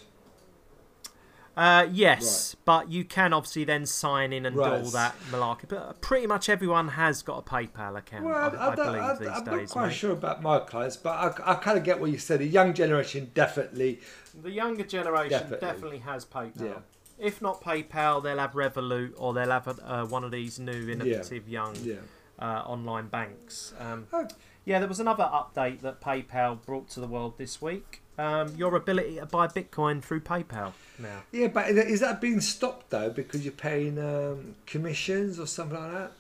Uh, 1.58 1.88
yes, 1.92 2.56
but 2.64 2.90
you 2.90 3.04
can 3.04 3.34
obviously 3.34 3.64
then 3.66 3.86
sign 3.86 4.32
in 4.32 4.46
and 4.46 4.56
do 4.56 4.64
all 4.64 4.84
that 4.92 5.16
malarkey. 5.30 5.68
But 5.68 6.00
pretty 6.02 6.26
much 6.26 6.48
everyone 6.48 6.90
has 6.90 7.22
got 7.22 7.40
a 7.40 7.42
PayPal 7.42 7.98
account. 7.98 8.26
Well, 8.26 8.34
I, 8.36 8.48
I, 8.48 8.72
I, 8.72 8.76
believe 8.76 9.02
I, 9.02 9.14
these 9.16 9.28
I'm 9.28 9.44
days, 9.44 9.46
not 9.46 9.70
quite 9.70 9.88
mate. 9.88 9.94
sure 9.96 10.12
about 10.12 10.42
my 10.42 10.60
clients, 10.60 10.96
but 10.98 11.10
I, 11.12 11.52
I 11.52 11.56
kind 11.56 11.78
of 11.78 11.84
get 11.84 12.00
what 12.00 12.12
you 12.12 12.18
said. 12.18 12.40
The 12.40 12.46
young 12.48 12.74
generation 12.74 13.32
definitely. 13.34 14.00
The 14.42 14.52
younger 14.52 14.84
generation 14.84 15.32
Definitely. 15.32 15.68
definitely, 15.68 15.98
has 16.00 16.24
PayPal. 16.26 16.62
Yeah. 16.64 16.74
If 17.18 17.42
not 17.42 17.62
PayPal, 17.62 18.24
they'll 18.24 18.38
have 18.38 18.54
Revolut 18.54 19.14
or 19.18 19.34
they'll 19.34 19.50
have 19.52 19.68
uh, 19.84 20.06
one 20.06 20.24
of 20.24 20.32
these 20.32 20.60
new 20.60 20.88
innovative 20.90 21.50
young 21.50 21.76
Yeah. 21.84 21.96
uh, 22.40 22.64
online 22.66 23.08
banks. 23.08 23.74
Um, 23.80 24.08
Oh. 24.14 24.28
yeah, 24.64 24.80
there 24.80 24.88
was 24.88 25.02
another 25.02 25.24
update 25.34 25.82
that 25.82 26.00
PayPal 26.00 26.64
brought 26.66 26.88
to 26.92 27.02
the 27.02 27.08
world 27.08 27.38
this 27.38 27.62
week. 27.62 28.02
Um, 28.20 28.54
your 28.58 28.76
ability 28.76 29.16
to 29.16 29.26
buy 29.26 29.48
Bitcoin 29.48 30.04
through 30.04 30.20
PayPal 30.20 30.74
now. 31.00 31.24
Yeah, 31.32 31.48
but 31.48 31.70
is 31.70 32.02
that 32.02 32.20
being 32.20 32.42
stopped 32.42 32.90
though 32.90 33.10
because 33.10 33.46
you're 33.46 33.54
paying 33.54 33.98
um, 33.98 34.56
commissions 34.66 35.40
or 35.40 35.48
something 35.48 35.80
like 35.80 35.92
that? 35.94 36.12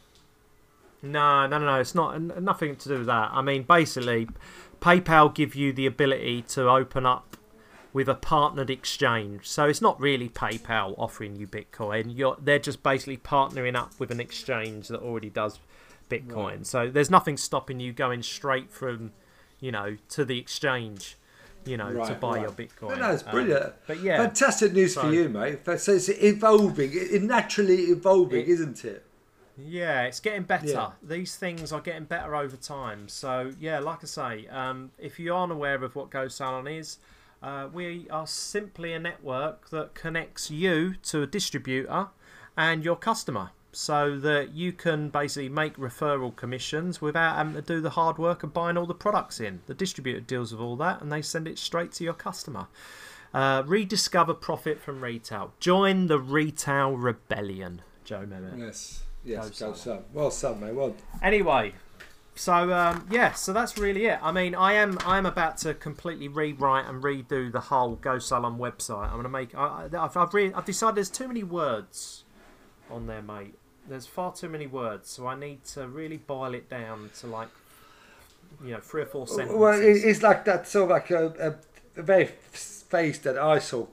No, 1.01 1.45
no, 1.45 1.57
no, 1.57 1.65
no. 1.65 1.79
It's 1.79 1.95
not 1.95 2.41
nothing 2.41 2.77
to 2.77 2.89
do 2.89 2.97
with 2.99 3.07
that. 3.07 3.31
I 3.33 3.41
mean, 3.41 3.63
basically, 3.63 4.29
PayPal 4.79 5.33
give 5.33 5.55
you 5.55 5.73
the 5.73 5.85
ability 5.85 6.43
to 6.43 6.69
open 6.69 7.05
up 7.05 7.35
with 7.91 8.07
a 8.07 8.15
partnered 8.15 8.69
exchange. 8.69 9.47
So 9.47 9.65
it's 9.65 9.81
not 9.81 9.99
really 9.99 10.29
PayPal 10.29 10.95
offering 10.97 11.35
you 11.35 11.47
Bitcoin. 11.47 12.15
You're 12.15 12.37
they're 12.41 12.59
just 12.59 12.81
basically 12.81 13.17
partnering 13.17 13.75
up 13.75 13.91
with 13.99 14.09
an 14.09 14.21
exchange 14.21 14.87
that 14.87 15.01
already 15.01 15.29
does 15.29 15.59
Bitcoin. 16.09 16.57
Right. 16.57 16.67
So 16.67 16.89
there's 16.89 17.09
nothing 17.09 17.35
stopping 17.35 17.79
you 17.79 17.91
going 17.91 18.23
straight 18.23 18.71
from, 18.71 19.11
you 19.59 19.71
know, 19.71 19.97
to 20.09 20.23
the 20.23 20.39
exchange, 20.39 21.17
you 21.65 21.77
know, 21.77 21.91
to 22.05 22.15
buy 22.15 22.37
right. 22.37 22.41
your 22.41 22.51
Bitcoin. 22.51 22.89
No, 22.89 22.95
no, 22.95 23.11
it's 23.11 23.23
Um, 23.23 23.31
brilliant. 23.31 23.73
but 23.87 24.01
yeah, 24.01 24.17
Fantastic 24.17 24.73
news 24.73 24.95
for 24.95 25.11
you, 25.11 25.29
mate. 25.29 25.59
So 25.79 25.93
it's 25.93 26.09
evolving, 26.09 26.91
it, 26.93 27.21
naturally 27.23 27.83
evolving, 27.85 28.45
isn't 28.45 28.83
it? 28.85 29.05
Yeah, 29.57 30.03
it's 30.03 30.19
getting 30.19 30.43
better. 30.43 30.67
Yeah. 30.67 30.91
These 31.03 31.35
things 31.35 31.73
are 31.73 31.81
getting 31.81 32.05
better 32.05 32.35
over 32.35 32.55
time. 32.55 33.09
So 33.09 33.51
yeah, 33.59 33.79
like 33.79 33.99
I 34.03 34.07
say, 34.07 34.47
um, 34.47 34.91
if 34.97 35.19
you 35.19 35.33
aren't 35.33 35.51
aware 35.51 35.83
of 35.83 35.95
what 35.95 36.09
Go 36.09 36.27
Salon 36.29 36.65
is, 36.67 36.97
uh, 37.43 37.67
we 37.71 38.07
are 38.09 38.27
simply 38.27 38.93
a 38.93 38.99
network 38.99 39.69
that 39.69 39.95
connects 39.95 40.49
you 40.49 40.95
to 41.03 41.23
a 41.23 41.27
distributor 41.27 42.07
and 42.57 42.83
your 42.83 42.95
customer, 42.95 43.51
so 43.71 44.17
that 44.19 44.53
you 44.53 44.71
can 44.73 45.09
basically 45.09 45.49
make 45.49 45.77
referral 45.77 46.35
commissions 46.35 47.01
without 47.01 47.35
having 47.35 47.53
to 47.53 47.61
do 47.61 47.81
the 47.81 47.91
hard 47.91 48.17
work 48.17 48.43
of 48.43 48.53
buying 48.53 48.77
all 48.77 48.85
the 48.87 48.93
products 48.95 49.39
in. 49.39 49.61
The 49.67 49.73
distributor 49.73 50.19
deals 50.19 50.51
with 50.51 50.61
all 50.61 50.75
that, 50.77 51.01
and 51.01 51.11
they 51.11 51.21
send 51.21 51.47
it 51.47 51.59
straight 51.59 51.91
to 51.93 52.03
your 52.03 52.13
customer. 52.13 52.67
Uh, 53.33 53.61
rediscover 53.67 54.33
profit 54.33 54.81
from 54.81 55.03
retail. 55.03 55.53
Join 55.59 56.07
the 56.07 56.17
retail 56.19 56.97
rebellion, 56.97 57.83
Joe 58.03 58.25
Mehmet. 58.25 58.57
Yes. 58.57 59.03
Yes, 59.23 59.59
Go 59.59 59.73
go 59.73 60.03
Well, 60.13 60.31
Sam, 60.31 60.59
mate. 60.61 60.73
Well, 60.73 60.95
Anyway, 61.21 61.73
so 62.33 62.73
um, 62.73 63.05
yeah, 63.11 63.33
so 63.33 63.53
that's 63.53 63.77
really 63.77 64.05
it. 64.05 64.17
I 64.23 64.31
mean, 64.31 64.55
I 64.55 64.73
am 64.73 64.97
I 65.05 65.17
am 65.17 65.25
about 65.25 65.57
to 65.59 65.73
completely 65.73 66.27
rewrite 66.27 66.85
and 66.87 67.03
redo 67.03 67.51
the 67.51 67.59
whole 67.59 67.95
Go 67.97 68.17
Salon 68.17 68.57
website. 68.57 69.09
I'm 69.11 69.17
gonna 69.17 69.29
make. 69.29 69.53
I, 69.53 69.89
I- 69.93 70.03
I've 70.05 70.15
I've, 70.17 70.33
re- 70.33 70.53
I've 70.53 70.65
decided 70.65 70.95
there's 70.95 71.09
too 71.09 71.27
many 71.27 71.43
words 71.43 72.23
on 72.89 73.05
there, 73.07 73.21
mate. 73.21 73.58
There's 73.89 74.05
far 74.05 74.33
too 74.33 74.49
many 74.49 74.67
words, 74.67 75.09
so 75.09 75.27
I 75.27 75.35
need 75.35 75.63
to 75.73 75.87
really 75.87 76.17
boil 76.17 76.53
it 76.53 76.69
down 76.69 77.09
to 77.19 77.27
like, 77.27 77.49
you 78.63 78.71
know, 78.71 78.79
three 78.79 79.01
or 79.01 79.05
four 79.07 79.27
sentences. 79.27 79.57
well, 79.57 79.79
it's 79.81 80.21
like 80.23 80.45
that 80.45 80.67
sort 80.67 80.83
of 80.85 80.89
like 80.91 81.09
a, 81.11 81.57
a, 81.95 81.99
a 81.99 82.03
very 82.03 82.25
face 82.25 83.17
that 83.19 83.37
I 83.37 83.59
saw 83.59 83.87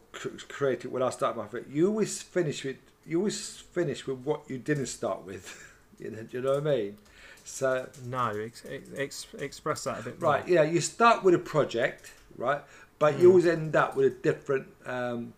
created 0.48 0.92
when 0.92 1.02
I 1.02 1.10
started 1.10 1.38
my 1.40 1.48
fit. 1.48 1.66
You 1.70 1.88
always 1.88 2.22
finish 2.22 2.64
with 2.64 2.76
you 3.06 3.18
always 3.18 3.58
finish 3.72 4.06
with 4.06 4.18
what 4.18 4.42
you 4.48 4.58
didn't 4.58 4.86
start 4.86 5.24
with. 5.24 5.72
you 5.98 6.10
know, 6.10 6.22
do 6.22 6.36
you 6.38 6.42
know 6.42 6.54
what 6.60 6.66
I 6.66 6.76
mean? 6.76 6.96
So 7.44 7.88
no, 8.06 8.30
ex- 8.30 8.64
ex- 8.96 9.26
express 9.38 9.84
that 9.84 10.00
a 10.00 10.02
bit 10.02 10.20
more. 10.20 10.32
right, 10.32 10.48
yeah, 10.48 10.62
you 10.64 10.80
start 10.80 11.22
with 11.22 11.32
a 11.34 11.38
project, 11.38 12.12
right, 12.36 12.60
but 12.98 13.14
Mm. 13.14 13.20
you 13.20 13.28
always 13.28 13.46
end 13.46 13.76
up 13.76 13.94
with 13.96 14.06
a 14.06 14.10
different 14.10 14.66
um, 14.84 15.32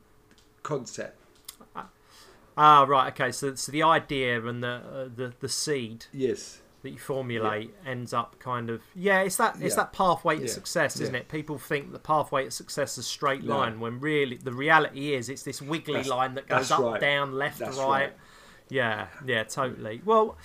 concept. 0.62 1.17
Ah, 2.59 2.84
right. 2.88 3.12
Okay. 3.12 3.30
So, 3.32 3.54
so 3.54 3.70
the 3.72 3.82
idea 3.82 4.44
and 4.44 4.62
the 4.62 4.68
uh, 4.68 5.09
the 5.14 5.32
the 5.40 5.48
seed 5.48 6.06
Yes. 6.12 6.61
that 6.82 6.90
you 6.90 6.98
formulate 6.98 7.74
ends 7.86 8.12
up 8.12 8.38
kind 8.38 8.70
of 8.70 8.80
yeah 8.94 9.20
it's 9.20 9.36
that 9.36 9.54
it's 9.61 9.72
Yeah. 9.74 9.82
that 9.82 9.92
pathway 9.92 10.36
to 10.36 10.42
Yeah. 10.42 10.48
success 10.48 11.00
isn't 11.00 11.14
Yeah. 11.14 11.20
it 11.20 11.28
people 11.28 11.59
think 11.59 11.92
the 11.92 11.98
pathway 11.98 12.44
to 12.44 12.50
success 12.50 12.92
is 12.92 12.98
a 12.98 13.02
straight 13.09 13.42
line 13.44 13.80
when 13.80 13.98
really 14.00 14.36
the 14.36 14.52
reality 14.52 15.14
is 15.14 15.28
it's 15.28 15.42
this 15.42 15.61
wiggly 15.61 15.94
That's- 15.94 16.09
line 16.09 16.34
that 16.34 16.46
goes 16.48 16.70
up 16.70 16.80
right. 16.80 17.00
down 17.00 17.32
left 17.32 17.61
right. 17.61 17.76
right. 17.78 18.12
yeah 18.68 19.09
yeah 19.26 19.42
totally 19.42 20.00
well 20.04 20.36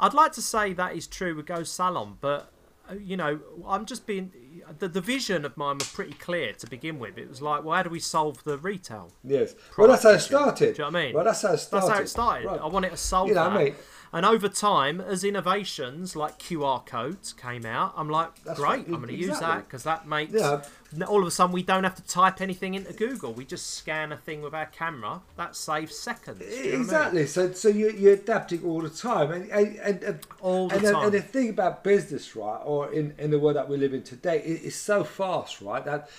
i'd 0.00 0.12
like 0.14 0.32
to 0.32 0.42
say 0.42 0.72
that 0.74 0.94
is 0.94 1.06
true 1.06 1.34
with 1.34 1.46
go 1.46 1.62
salon 1.62 2.18
but 2.20 2.52
uh, 2.90 2.94
you 2.94 3.16
know 3.16 3.40
i'm 3.66 3.86
just 3.86 4.06
being 4.06 4.30
the, 4.78 4.88
the 4.88 5.00
vision 5.00 5.44
of 5.44 5.56
mine 5.56 5.78
was 5.78 5.88
pretty 5.88 6.12
clear 6.14 6.52
to 6.54 6.66
begin 6.68 6.98
with 6.98 7.18
it 7.18 7.28
was 7.28 7.40
like 7.42 7.64
well 7.64 7.76
how 7.76 7.82
do 7.82 7.90
we 7.90 8.00
solve 8.00 8.42
the 8.44 8.58
retail 8.58 9.10
Yes. 9.24 9.54
Well, 9.76 9.88
that's 9.88 10.02
how 10.02 10.10
it 10.10 10.20
started. 10.20 10.74
Do 10.76 10.82
you 10.82 10.90
know 10.90 10.92
what 10.92 10.96
I 11.00 11.04
mean? 11.06 11.14
Well, 11.14 11.24
that's 11.24 11.42
how 11.42 11.52
it 11.52 11.58
started. 11.58 11.86
that's 11.88 11.98
how 11.98 12.02
it 12.02 12.08
started 12.08 12.46
Right. 12.46 12.60
i 12.60 12.66
wanted 12.66 12.90
to 12.90 12.96
solve 12.96 13.28
You 13.28 13.34
know, 13.34 13.44
that 13.50 13.54
mate. 13.54 13.74
And 14.10 14.24
over 14.24 14.48
time, 14.48 15.02
as 15.02 15.22
innovations 15.22 16.16
like 16.16 16.38
QR 16.38 16.84
codes 16.86 17.34
came 17.34 17.66
out, 17.66 17.92
I'm 17.94 18.08
like, 18.08 18.42
That's 18.42 18.58
great, 18.58 18.68
right, 18.68 18.86
I'm 18.86 18.94
going 18.94 19.08
to 19.08 19.14
use 19.14 19.38
that 19.38 19.66
because 19.66 19.82
that 19.82 20.08
makes 20.08 20.32
Yeah. 20.32 20.62
all 21.06 21.20
of 21.20 21.26
a 21.26 21.30
sudden 21.30 21.52
we 21.52 21.62
don't 21.62 21.84
have 21.84 21.94
to 21.96 22.02
type 22.06 22.40
anything 22.40 22.72
into 22.72 22.94
Google. 22.94 23.34
We 23.34 23.44
just 23.44 23.74
scan 23.74 24.10
a 24.10 24.16
thing 24.16 24.40
with 24.40 24.54
our 24.54 24.64
camera. 24.64 25.20
That 25.36 25.54
saves 25.56 25.94
seconds. 25.98 26.40
You 26.40 26.46
know 26.48 26.54
what 26.56 26.64
I 26.64 26.70
mean? 26.70 26.80
Exactly. 26.80 27.26
So, 27.26 27.52
so 27.52 27.68
you, 27.68 27.90
you're 27.90 28.14
adapting 28.14 28.64
all 28.64 28.80
the 28.80 28.88
time, 28.88 29.30
and 29.30 29.50
and 29.50 29.76
and, 29.76 30.02
and 30.02 30.18
All 30.40 30.68
the 30.68 30.76
and, 30.76 30.84
the- 30.86 30.92
time. 30.92 31.04
and 31.04 31.12
the 31.12 31.20
thing 31.20 31.50
about 31.50 31.84
business, 31.84 32.34
right, 32.34 32.62
or 32.64 32.90
in 32.90 33.14
in 33.18 33.30
the 33.30 33.38
world 33.38 33.56
that 33.56 33.68
we 33.68 33.76
live 33.76 33.92
in 33.92 34.02
today, 34.04 34.40
it, 34.48 34.60
it's 34.64 34.76
so 34.76 35.04
fast, 35.04 35.60
right, 35.60 35.84
that 35.84 36.10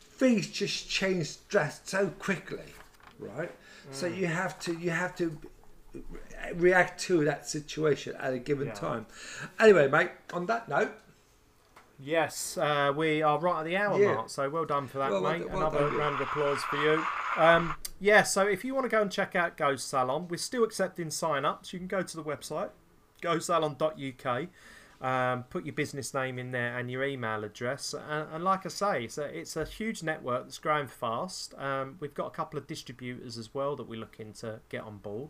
things 0.00 0.46
just 0.48 0.88
change 0.88 1.36
so 1.84 2.08
quickly, 2.18 2.72
right. 3.18 3.50
So 3.90 4.08
Mm. 4.10 4.16
you 4.16 4.26
have 4.26 4.58
to 4.60 4.72
you 4.78 4.90
have 4.90 5.14
to 5.16 5.38
react 6.54 7.00
to 7.02 7.24
that 7.24 7.48
situation 7.48 8.16
at 8.18 8.32
a 8.32 8.38
given 8.38 8.68
Yeah. 8.68 8.74
time. 8.74 9.06
Anyway, 9.60 9.88
mate. 9.88 10.10
On 10.32 10.46
that 10.46 10.68
note, 10.68 10.92
Yes, 12.00 12.58
uh, 12.58 12.92
we 12.94 13.22
are 13.22 13.38
right 13.38 13.60
at 13.60 13.64
the 13.64 13.76
hour 13.76 13.96
Yeah. 13.98 14.14
mark, 14.14 14.28
so 14.28 14.50
well 14.50 14.64
done 14.64 14.88
for 14.88 14.98
that, 14.98 15.12
Well, 15.12 15.20
mate. 15.22 15.48
well 15.48 15.58
Another 15.58 15.88
round 15.90 16.16
of 16.16 16.22
applause 16.22 16.60
for 16.64 16.76
you. 16.76 17.06
Um, 17.36 17.76
yeah, 18.00 18.24
so 18.24 18.46
if 18.48 18.64
you 18.64 18.74
want 18.74 18.84
to 18.84 18.88
go 18.88 19.00
and 19.00 19.10
check 19.12 19.36
out 19.36 19.56
Go 19.56 19.76
Salon, 19.76 20.26
we're 20.28 20.36
still 20.36 20.64
accepting 20.64 21.08
sign-ups. 21.10 21.72
You 21.72 21.78
can 21.78 21.86
go 21.86 22.02
to 22.02 22.16
the 22.16 22.24
website, 22.24 22.70
GoSalon.uk, 23.22 24.48
um, 25.04 25.42
put 25.44 25.66
your 25.66 25.74
business 25.74 26.14
name 26.14 26.38
in 26.38 26.50
there 26.50 26.78
and 26.78 26.90
your 26.90 27.04
email 27.04 27.44
address. 27.44 27.94
And, 27.94 28.26
and 28.32 28.42
like 28.42 28.64
I 28.64 28.70
say, 28.70 29.04
it's 29.04 29.18
a, 29.18 29.24
it's 29.24 29.54
a 29.56 29.64
huge 29.64 30.02
network 30.02 30.44
that's 30.44 30.58
growing 30.58 30.86
fast. 30.86 31.54
Um, 31.58 31.96
we've 32.00 32.14
got 32.14 32.26
a 32.26 32.30
couple 32.30 32.58
of 32.58 32.66
distributors 32.66 33.36
as 33.36 33.52
well 33.52 33.76
that 33.76 33.86
we're 33.86 34.00
looking 34.00 34.32
to 34.34 34.60
get 34.70 34.82
on 34.82 34.98
board. 34.98 35.28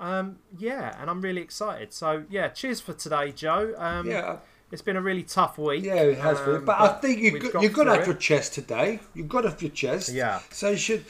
Um, 0.00 0.40
yeah, 0.58 0.96
and 1.00 1.08
I'm 1.08 1.20
really 1.20 1.40
excited. 1.40 1.92
So, 1.92 2.24
yeah, 2.28 2.48
cheers 2.48 2.80
for 2.80 2.92
today, 2.94 3.30
Joe. 3.32 3.74
Um, 3.78 4.10
yeah, 4.10 4.38
it's 4.72 4.82
been 4.82 4.96
a 4.96 5.00
really 5.00 5.22
tough 5.22 5.56
week. 5.56 5.84
yeah, 5.84 5.94
it 6.02 6.18
has 6.18 6.40
been. 6.40 6.56
um, 6.56 6.64
But 6.64 6.80
I 6.80 6.88
think 7.00 7.20
you 7.20 7.32
we've 7.34 7.42
got, 7.42 7.52
got 7.52 7.62
you 7.62 7.68
got 7.70 7.88
off 7.88 8.06
your 8.06 8.16
chest 8.16 8.54
today. 8.54 8.98
You've 9.14 9.28
got 9.28 9.46
off 9.46 9.62
your 9.62 9.70
chest. 9.70 10.12
Yeah. 10.12 10.40
So 10.50 10.70
you 10.70 10.76
should 10.76 11.04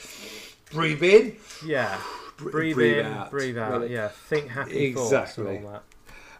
breathe 0.71 1.03
in. 1.03 1.37
Yeah. 1.65 1.99
Breathe, 2.37 2.75
breathe 2.75 2.99
in, 2.99 3.07
out. 3.07 3.31
breathe 3.31 3.57
out. 3.57 3.81
Really. 3.81 3.95
Yeah. 3.95 4.09
Think 4.09 4.51
happy 4.51 4.93
thoughts 4.93 5.11
Exactly. 5.11 5.57
and 5.57 5.65
all 5.65 5.73
that. 5.73 5.83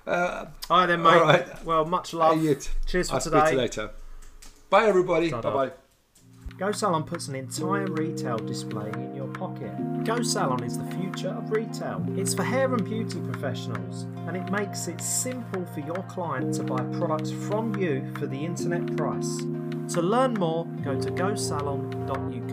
Uh, 0.07 0.47
All 0.71 0.79
right 0.79 0.87
then, 0.87 1.03
mate. 1.03 1.09
All 1.15 1.23
right. 1.23 1.65
Well, 1.65 1.85
much 1.85 2.15
love. 2.15 2.41
Hey. 2.41 2.57
Cheers 2.87 3.09
for 3.09 3.15
I'll 3.17 3.21
speak 3.21 3.33
to 3.33 3.39
you 3.39 3.45
today. 3.45 3.57
later. 3.57 3.91
Bye, 4.71 4.87
everybody. 4.87 5.31
Bye 5.31 5.41
bye. 5.41 5.71
Go 6.59 6.73
Salon 6.73 7.05
puts 7.05 7.29
an 7.29 7.35
entire 7.35 7.85
retail 7.85 8.39
display 8.39 8.91
in 8.95 9.15
your 9.15 9.27
pocket. 9.29 10.05
Go 10.05 10.23
Salon 10.23 10.65
is 10.65 10.79
the 10.79 10.87
future 10.97 11.29
of 11.29 11.51
retail. 11.51 12.03
It's 12.17 12.33
for 12.33 12.45
hair 12.45 12.73
and 12.73 12.83
beauty 12.83 13.21
professionals, 13.21 14.05
and 14.27 14.37
it 14.39 14.51
makes 14.51 14.89
it 14.89 15.03
simple 15.03 15.67
for 15.67 15.81
your 15.81 16.03
client 16.05 16.55
to 16.55 16.63
buy 16.63 16.83
products 16.99 17.31
from 17.31 17.77
you 17.77 18.11
for 18.19 18.27
the 18.27 18.43
internet 18.43 18.97
price. 18.97 19.37
To 19.95 20.01
learn 20.01 20.33
more, 20.35 20.65
go 20.83 20.99
to 20.99 21.11
gosalon.uk. 21.11 22.46